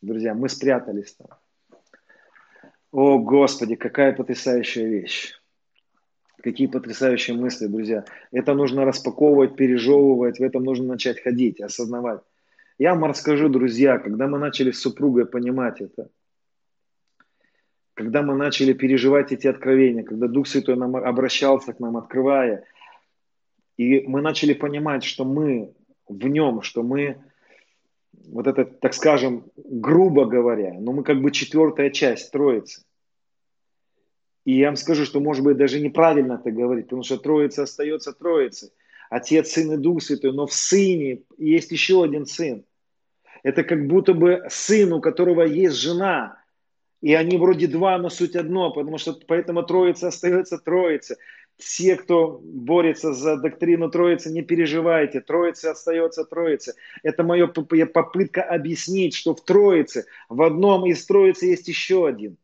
[0.00, 1.28] Друзья, мы спрятались там.
[2.90, 5.34] О, Господи, какая потрясающая вещь.
[6.42, 8.04] Какие потрясающие мысли, друзья.
[8.32, 12.20] Это нужно распаковывать, пережевывать, в этом нужно начать ходить, осознавать.
[12.78, 16.08] Я вам расскажу, друзья, когда мы начали с супругой понимать это,
[18.02, 22.64] когда мы начали переживать эти откровения, когда Дух Святой нам обращался к нам, открывая,
[23.76, 25.72] и мы начали понимать, что мы
[26.08, 27.22] в нем, что мы,
[28.26, 32.82] вот это, так скажем, грубо говоря, но мы как бы четвертая часть Троицы.
[34.44, 38.12] И я вам скажу, что может быть даже неправильно это говорить, потому что Троица остается
[38.12, 38.70] Троицей.
[39.10, 42.64] Отец, Сын и Дух Святой, но в Сыне есть еще один Сын.
[43.44, 46.41] Это как будто бы сын, у которого есть жена,
[47.02, 51.18] и они вроде два, но суть одно, потому что поэтому Троица остается Троица.
[51.58, 56.74] Все, кто борется за доктрину Троицы, не переживайте, Троица остается Троица.
[57.02, 62.36] Это моя попытка объяснить, что в Троице, в одном из Троицы есть еще один,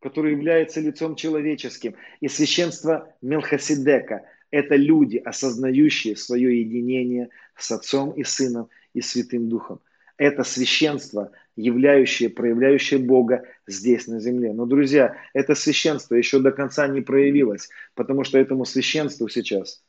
[0.00, 1.96] который является лицом человеческим.
[2.20, 4.22] И священство Мелхоседека–
[4.52, 9.80] это люди, осознающие свое единение с Отцом и Сыном и Святым Духом
[10.18, 14.52] это священство, являющее, проявляющее Бога здесь на земле.
[14.52, 19.82] Но, друзья, это священство еще до конца не проявилось, потому что этому священству сейчас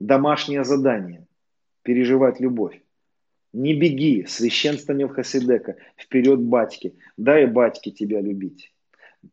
[0.00, 1.26] домашнее задание–
[1.82, 2.80] переживать любовь.
[3.52, 8.74] Не беги, священство Мелхоседека, вперед батьки, дай батьке тебя любить.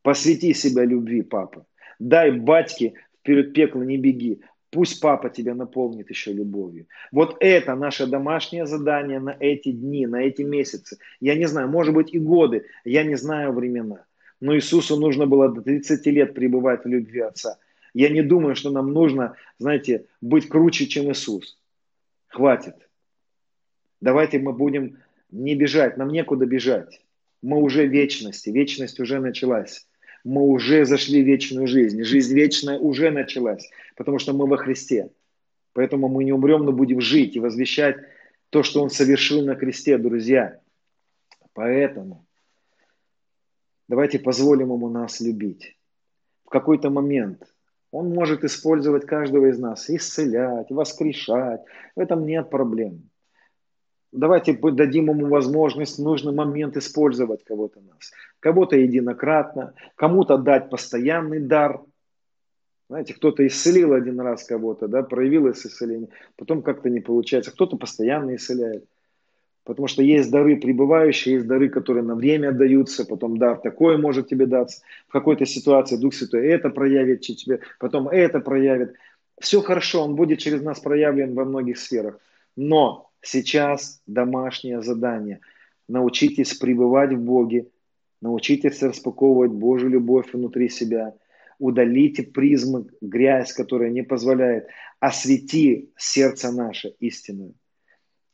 [0.01, 1.65] Посвяти себя любви, папа.
[1.99, 4.41] Дай батьке вперед пекла не беги,
[4.75, 6.87] Пусть папа тебя наполнит еще любовью.
[7.13, 10.97] Вот это наше домашнее задание на эти дни, на эти месяцы.
[11.21, 14.03] Я не знаю, может быть и годы, я не знаю времена.
[14.41, 17.57] Но Иисусу нужно было до 30 лет пребывать в любви Отца.
[17.93, 21.57] Я не думаю, что нам нужно, знаете, быть круче, чем Иисус.
[22.27, 22.75] Хватит.
[24.01, 24.97] Давайте мы будем
[25.31, 27.01] не бежать, нам некуда бежать.
[27.41, 29.87] Мы уже в вечности, вечность уже началась
[30.25, 32.03] мы уже зашли в вечную жизнь.
[32.03, 35.11] Жизнь вечная уже началась, потому что мы во Христе.
[35.73, 37.97] Поэтому мы не умрем, но будем жить и возвещать
[38.49, 40.59] то, что Он совершил на кресте, друзья.
[41.53, 42.25] Поэтому
[43.87, 45.77] давайте позволим Ему нас любить.
[46.43, 47.43] В какой-то момент
[47.91, 51.61] Он может использовать каждого из нас, исцелять, воскрешать.
[51.95, 53.11] В этом нет проблем.
[54.15, 58.11] Давайте дадим ему возможность в нужный момент использовать кого-то нас.
[58.39, 61.81] Кого-то единократно, кому-то дать постоянный дар.
[62.87, 67.51] Знаете, кто-то исцелил один раз кого-то, да, проявил исцеление, потом как-то не получается.
[67.51, 68.85] Кто-то постоянно исцеляет.
[69.65, 74.29] Потому что есть дары пребывающие, есть дары, которые на время даются, потом дар такой может
[74.29, 74.83] тебе даться.
[75.07, 78.93] В какой-то ситуации Дух Святой это проявит тебе, потом это проявит.
[79.39, 82.19] Все хорошо, Он будет через нас проявлен во многих сферах.
[82.55, 85.41] Но Сейчас домашнее задание.
[85.87, 87.67] Научитесь пребывать в Боге,
[88.21, 91.15] научитесь распаковывать Божью любовь внутри себя.
[91.57, 94.67] Удалите призмы, грязь, которая не позволяет.
[94.99, 97.53] Освети сердце наше истинное.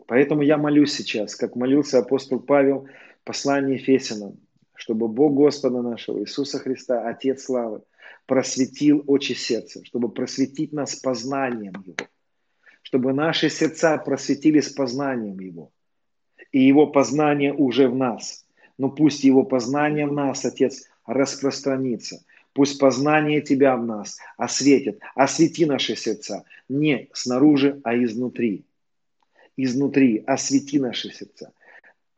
[0.08, 2.88] Поэтому я молюсь сейчас, как молился апостол Павел
[3.22, 4.42] в послании Ефесянам,
[4.76, 7.82] чтобы Бог Господа нашего Иисуса Христа, Отец Славы,
[8.26, 11.96] просветил очи сердца, чтобы просветить нас познанием Его
[12.82, 15.72] чтобы наши сердца просветились познанием Его.
[16.52, 18.46] И Его познание уже в нас.
[18.78, 22.24] Но пусть Его познание в нас, Отец, распространится.
[22.54, 25.00] Пусть познание Тебя в нас осветит.
[25.16, 26.44] Освети наши сердца.
[26.68, 28.66] Не снаружи, а изнутри.
[29.56, 30.24] Изнутри.
[30.26, 31.54] Освети наши сердца.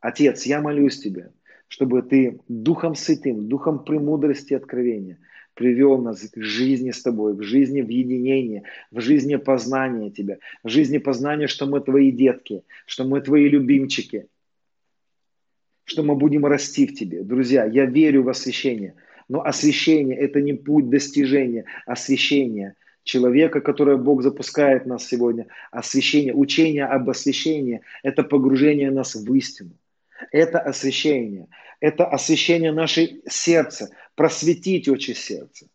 [0.00, 1.32] Отец, я молюсь Тебе,
[1.68, 5.18] чтобы Ты Духом Святым, Духом премудрости и откровения–
[5.54, 10.68] привел нас к жизни с тобой, к жизни в единении, в жизни познания тебя, в
[10.68, 14.26] жизни познания, что мы твои детки, что мы твои любимчики,
[15.84, 17.22] что мы будем расти в тебе.
[17.22, 18.94] Друзья, я верю в освящение,
[19.28, 22.74] но освящение– это не путь достижения, освящение
[23.04, 29.72] человека, которое Бог запускает нас сегодня, освящение, учение об освящении– это погружение нас в истину.
[30.32, 31.48] Это освящение,
[31.80, 35.66] это освящение нашей сердца, просветить очи сердца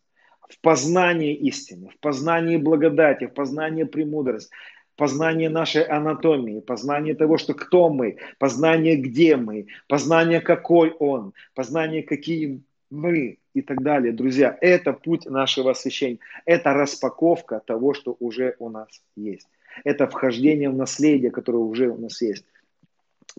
[0.48, 4.50] в познании истины, в познании благодати, в познании премудрости,
[4.96, 12.02] познание нашей анатомии, познание того, что кто мы, познание где мы, познание какой он, познание
[12.02, 12.60] какие
[12.90, 14.12] мы и так далее.
[14.12, 16.18] Друзья, это путь нашего освящения.
[16.44, 19.48] Это распаковка того, что уже у нас есть.
[19.84, 22.44] Это вхождение в наследие, которое уже у нас есть.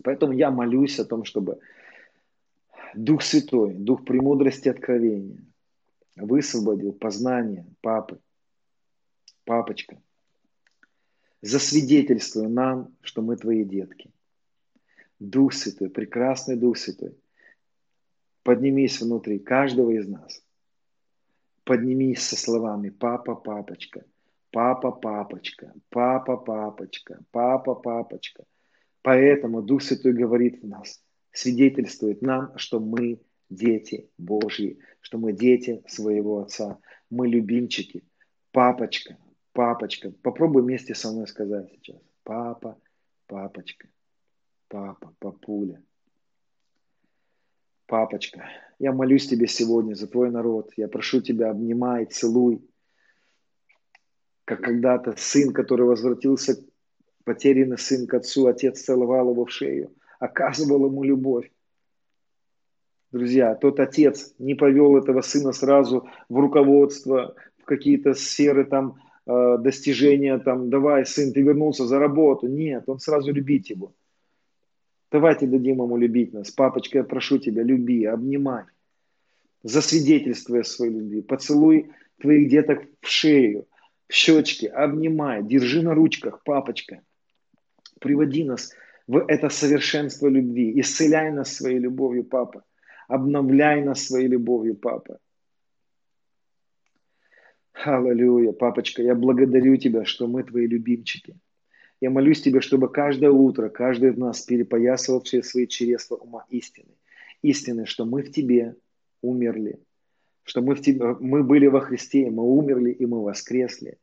[0.02, 1.60] Поэтому я молюсь о том, чтобы
[2.94, 5.44] Дух Святой, Дух премудрости откровения
[6.16, 8.20] высвободил познание папы,
[9.44, 10.00] папочка.
[11.40, 14.12] Засвидетельствуй нам, что мы твои детки.
[15.18, 17.16] Дух Святой, прекрасный Дух Святой,
[18.42, 20.42] поднимись внутри каждого из нас.
[21.64, 24.04] Поднимись со словами «Папа, папочка»,
[24.50, 28.44] «Папа, папочка», «Папа, папочка», «Папа, папочка».
[29.02, 31.02] Поэтому Дух Святой говорит в нас,
[31.32, 33.20] свидетельствует нам, что мы
[33.50, 36.78] дети Божьи, что мы дети своего Отца,
[37.10, 38.04] мы любимчики.
[38.52, 39.18] Папочка,
[39.52, 40.12] папочка.
[40.22, 42.00] Попробуй вместе со мной сказать сейчас.
[42.22, 42.80] Папа,
[43.26, 43.88] папочка,
[44.68, 45.82] папа, папуля.
[47.86, 48.48] Папочка,
[48.78, 50.72] я молюсь тебе сегодня за твой народ.
[50.76, 52.66] Я прошу тебя, обнимай, целуй.
[54.44, 56.56] Как когда-то сын, который возвратился
[57.24, 61.50] потерянный сын к отцу, отец целовал его в шею, оказывал ему любовь.
[63.12, 68.96] Друзья, тот отец не повел этого сына сразу в руководство, в какие-то сферы там
[69.26, 72.48] э, достижения, там, давай, сын, ты вернулся за работу.
[72.48, 73.92] Нет, он сразу любить его.
[75.10, 76.50] Давайте дадим ему любить нас.
[76.50, 78.64] Папочка, я прошу тебя, люби, обнимай.
[79.62, 81.20] Засвидетельствуй своей любви.
[81.20, 83.66] Поцелуй твоих деток в шею,
[84.08, 87.02] в щечки, обнимай, держи на ручках, папочка
[88.02, 88.72] приводи нас
[89.06, 90.80] в это совершенство любви.
[90.80, 92.64] Исцеляй нас своей любовью, Папа.
[93.08, 95.18] Обновляй нас своей любовью, Папа.
[97.72, 101.36] Аллилуйя, папочка, я благодарю Тебя, что мы Твои любимчики.
[102.00, 106.94] Я молюсь Тебе, чтобы каждое утро, каждый из нас перепоясывал все свои чресла ума истины.
[107.42, 108.76] Истины, что мы в Тебе
[109.22, 109.80] умерли,
[110.44, 113.98] что мы, в тебе, мы были во Христе, мы умерли и мы воскресли.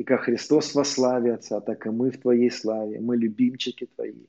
[0.00, 3.00] И как Христос во славе Отца, так и мы в Твоей славе.
[3.00, 4.28] Мы любимчики Твои.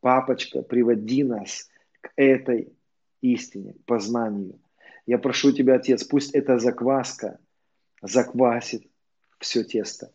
[0.00, 1.70] Папочка, приводи нас
[2.00, 2.72] к этой
[3.20, 4.58] истине, к познанию.
[5.06, 7.38] Я прошу Тебя, Отец, пусть эта закваска
[8.02, 8.90] заквасит
[9.38, 10.10] все тесто.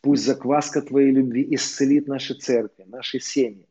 [0.00, 3.68] Пусть закваска Твоей любви исцелит наши церкви, наши семьи.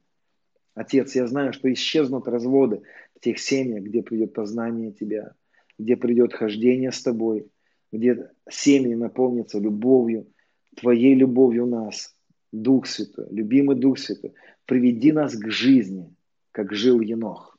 [0.73, 2.83] Отец, я знаю, что исчезнут разводы
[3.17, 5.33] в тех семьях, где придет познание Тебя,
[5.77, 7.51] где придет хождение с Тобой,
[7.91, 10.27] где семьи наполнятся любовью,
[10.75, 12.15] Твоей любовью нас,
[12.51, 14.33] Дух Святой, любимый Дух Святой,
[14.65, 16.13] приведи нас к жизни,
[16.51, 17.57] как жил Енох.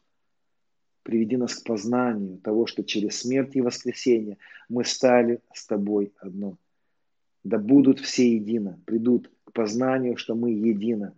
[1.02, 6.56] Приведи нас к познанию того, что через смерть и воскресение мы стали с Тобой одно.
[7.42, 11.14] Да будут все едино, придут к познанию, что мы едино.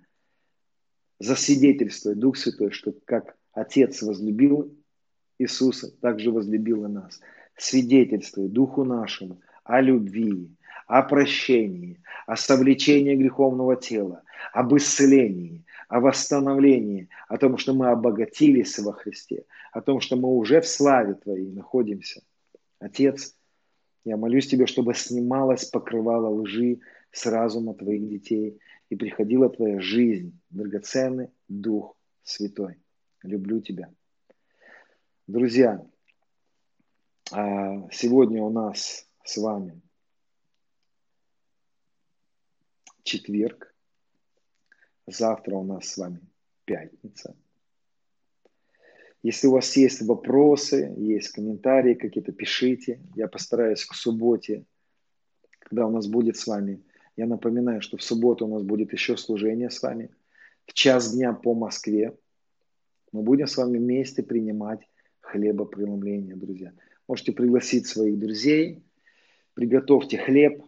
[1.21, 4.75] Засвидетельствуй, Дух Святой, что как Отец возлюбил
[5.39, 7.21] Иисуса, так же возлюбил и нас.
[7.57, 10.51] Свидетельствуй Духу нашему о любви,
[10.87, 18.79] о прощении, о совлечении греховного тела, об исцелении, о восстановлении, о том, что мы обогатились
[18.79, 22.23] во Христе, о том, что мы уже в славе Твоей находимся.
[22.79, 23.35] Отец,
[24.05, 26.81] я молюсь Тебе, чтобы снималось покрывало лжи
[27.11, 32.77] с разума Твоих детей и приходила Твоя жизнь, драгоценный Дух Святой.
[33.23, 33.91] Люблю Тебя.
[35.27, 35.83] Друзья,
[37.33, 39.81] а, сегодня у нас с вами
[43.05, 43.73] четверг.
[45.07, 46.21] Завтра у нас с вами
[46.65, 47.37] пятница.
[49.23, 53.01] Если у вас есть вопросы, есть комментарии какие-то, пишите.
[53.15, 54.67] Я постараюсь к субботе,
[55.61, 56.83] когда у нас будет с вами.
[57.17, 60.11] Я напоминаю, что в субботу у нас будет еще служение с вами.
[60.67, 62.17] В час дня по Москве.
[63.13, 64.81] Мы будем с вами вместе принимать
[65.21, 66.73] хлебопреломление, друзья.
[67.09, 68.83] Можете пригласить своих друзей.
[69.55, 70.65] Приготовьте хлеб,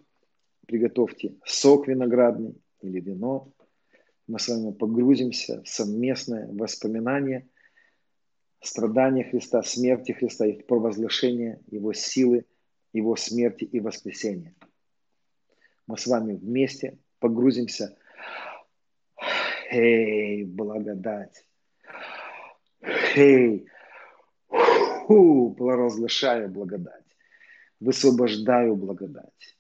[0.67, 3.53] приготовьте сок виноградный или вино.
[4.27, 7.49] Мы с вами погрузимся в совместное воспоминание
[8.61, 12.45] страдания Христа, смерти Христа и провозглашения Его силы,
[12.93, 14.55] Его смерти и воскресения.
[15.87, 17.97] Мы с вами вместе погрузимся.
[19.71, 21.47] Эй, благодать.
[23.15, 23.67] Эй,
[24.49, 27.05] фу, провозглашаю благодать.
[27.79, 29.56] Высвобождаю благодать.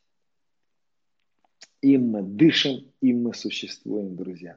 [1.82, 4.57] Им мы дышим, им мы существуем, друзья.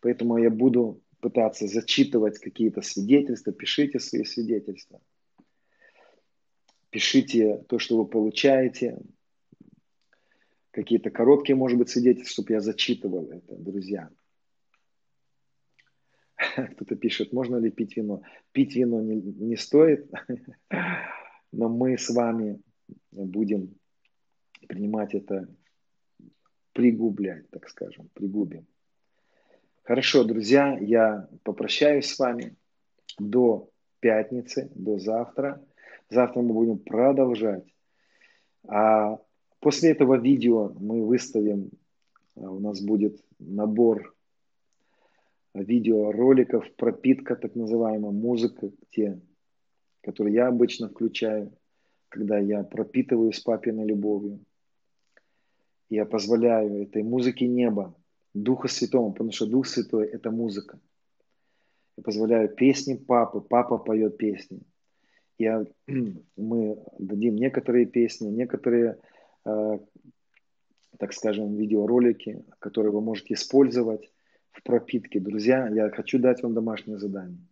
[0.00, 3.52] Поэтому я буду пытаться зачитывать какие-то свидетельства.
[3.52, 5.00] Пишите свои свидетельства.
[6.90, 8.98] Пишите то, что вы получаете.
[10.72, 14.10] Какие-то короткие, может быть, свидетельства, чтобы я зачитывал это, друзья.
[16.72, 18.22] Кто-то пишет, можно ли пить вино.
[18.52, 20.10] Пить вино не, не стоит,
[21.52, 22.60] но мы с вами
[23.10, 23.74] будем
[24.68, 25.48] принимать это
[26.80, 28.66] пригублять, так скажем, пригубим.
[29.82, 32.56] Хорошо, друзья, я попрощаюсь с вами
[33.18, 33.68] до
[34.00, 35.62] пятницы, до завтра.
[36.08, 37.66] Завтра мы будем продолжать.
[38.66, 39.18] А
[39.58, 41.70] после этого видео мы выставим,
[42.36, 44.14] а, у нас будет набор
[45.52, 49.20] видеороликов, пропитка, так называемая, музыка, те,
[50.00, 51.52] которые я обычно включаю,
[52.08, 54.40] когда я пропитываюсь папиной любовью.
[55.90, 57.94] Я позволяю этой музыке неба,
[58.32, 60.78] Духа Святого, потому что Дух Святой– это музыка.
[61.96, 64.60] Я позволяю песни папы, папа поет песни.
[65.36, 65.66] Я,
[66.36, 68.98] мы дадим некоторые песни, некоторые,
[69.44, 69.78] э,
[70.96, 74.12] так скажем, видеоролики, которые вы можете использовать
[74.52, 75.18] в пропитке.
[75.18, 77.44] Друзья, я хочу дать вам домашнее задание.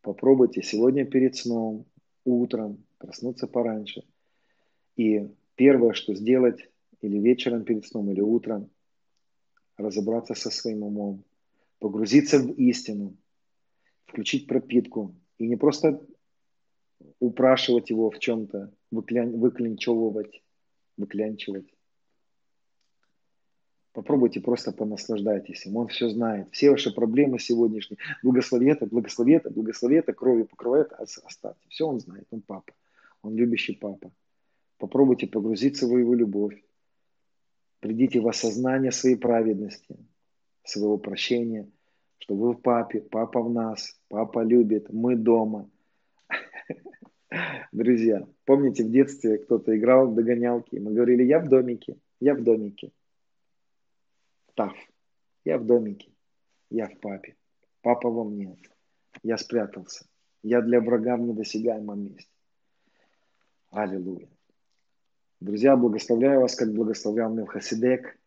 [0.00, 1.84] Попробуйте сегодня перед сном,
[2.24, 4.02] утром, проснуться пораньше.
[4.96, 6.70] И первое, что сделать,
[7.06, 8.70] или вечером перед сном, или утром,
[9.76, 11.24] разобраться со своим умом,
[11.78, 13.16] погрузиться в истину,
[14.06, 16.00] включить пропитку и не просто
[17.20, 20.42] упрашивать его в чем-то, выклянчевывать,
[20.96, 21.66] выклянчивать.
[23.92, 25.76] Попробуйте просто понаслаждайтесь им.
[25.76, 26.48] Он все знает.
[26.50, 27.98] Все ваши проблемы сегодняшние.
[28.22, 31.66] Благослови это, благослови это, благослови это, кровью покрывает, оставьте.
[31.68, 32.26] Все он знает.
[32.30, 32.74] Он папа.
[33.22, 34.12] Он любящий папа.
[34.76, 36.62] Попробуйте погрузиться в его любовь.
[37.80, 39.96] Придите в осознание своей праведности,
[40.64, 41.70] своего прощения,
[42.18, 45.70] что вы в папе, папа в нас, папа любит, мы дома.
[47.72, 52.42] Друзья, помните, в детстве кто-то играл в догонялки, мы говорили, я в домике, я в
[52.42, 52.92] домике.
[54.54, 54.74] Тав,
[55.44, 56.10] я в домике,
[56.70, 57.36] я в папе,
[57.82, 58.56] папа во мне,
[59.22, 60.06] я спрятался,
[60.42, 62.32] я для врага в недосягаемом месте.
[63.70, 64.35] Аллилуйя.
[65.46, 68.18] Друзья, благословляю вас, как благословлял Мелхасидек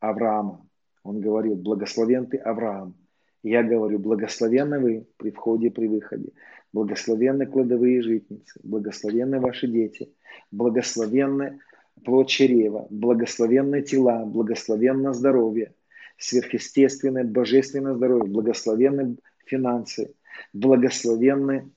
[0.00, 0.66] Авраама.
[1.02, 2.94] Он говорил, благословен ты Авраам.
[3.42, 6.30] я говорю, благословенны вы при входе и при выходе.
[6.72, 10.14] Благословенны кладовые житницы, благословенны ваши дети,
[10.50, 11.60] благословенны
[12.06, 15.74] плод чрева, благословенны тела, благословенно здоровье,
[16.16, 20.14] сверхъестественное, божественное здоровье, благословенны финансы,
[20.54, 21.70] благословенны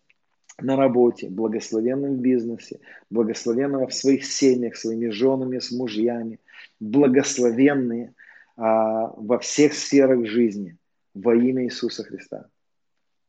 [0.61, 6.39] на работе, благословенным в бизнесе, благословенного в своих семьях, своими женами, с мужьями,
[6.79, 8.13] благословенные
[8.55, 10.77] а, во всех сферах жизни
[11.13, 12.47] во имя Иисуса Христа.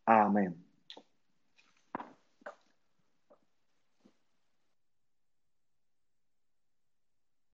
[0.04, 0.63] Аминь.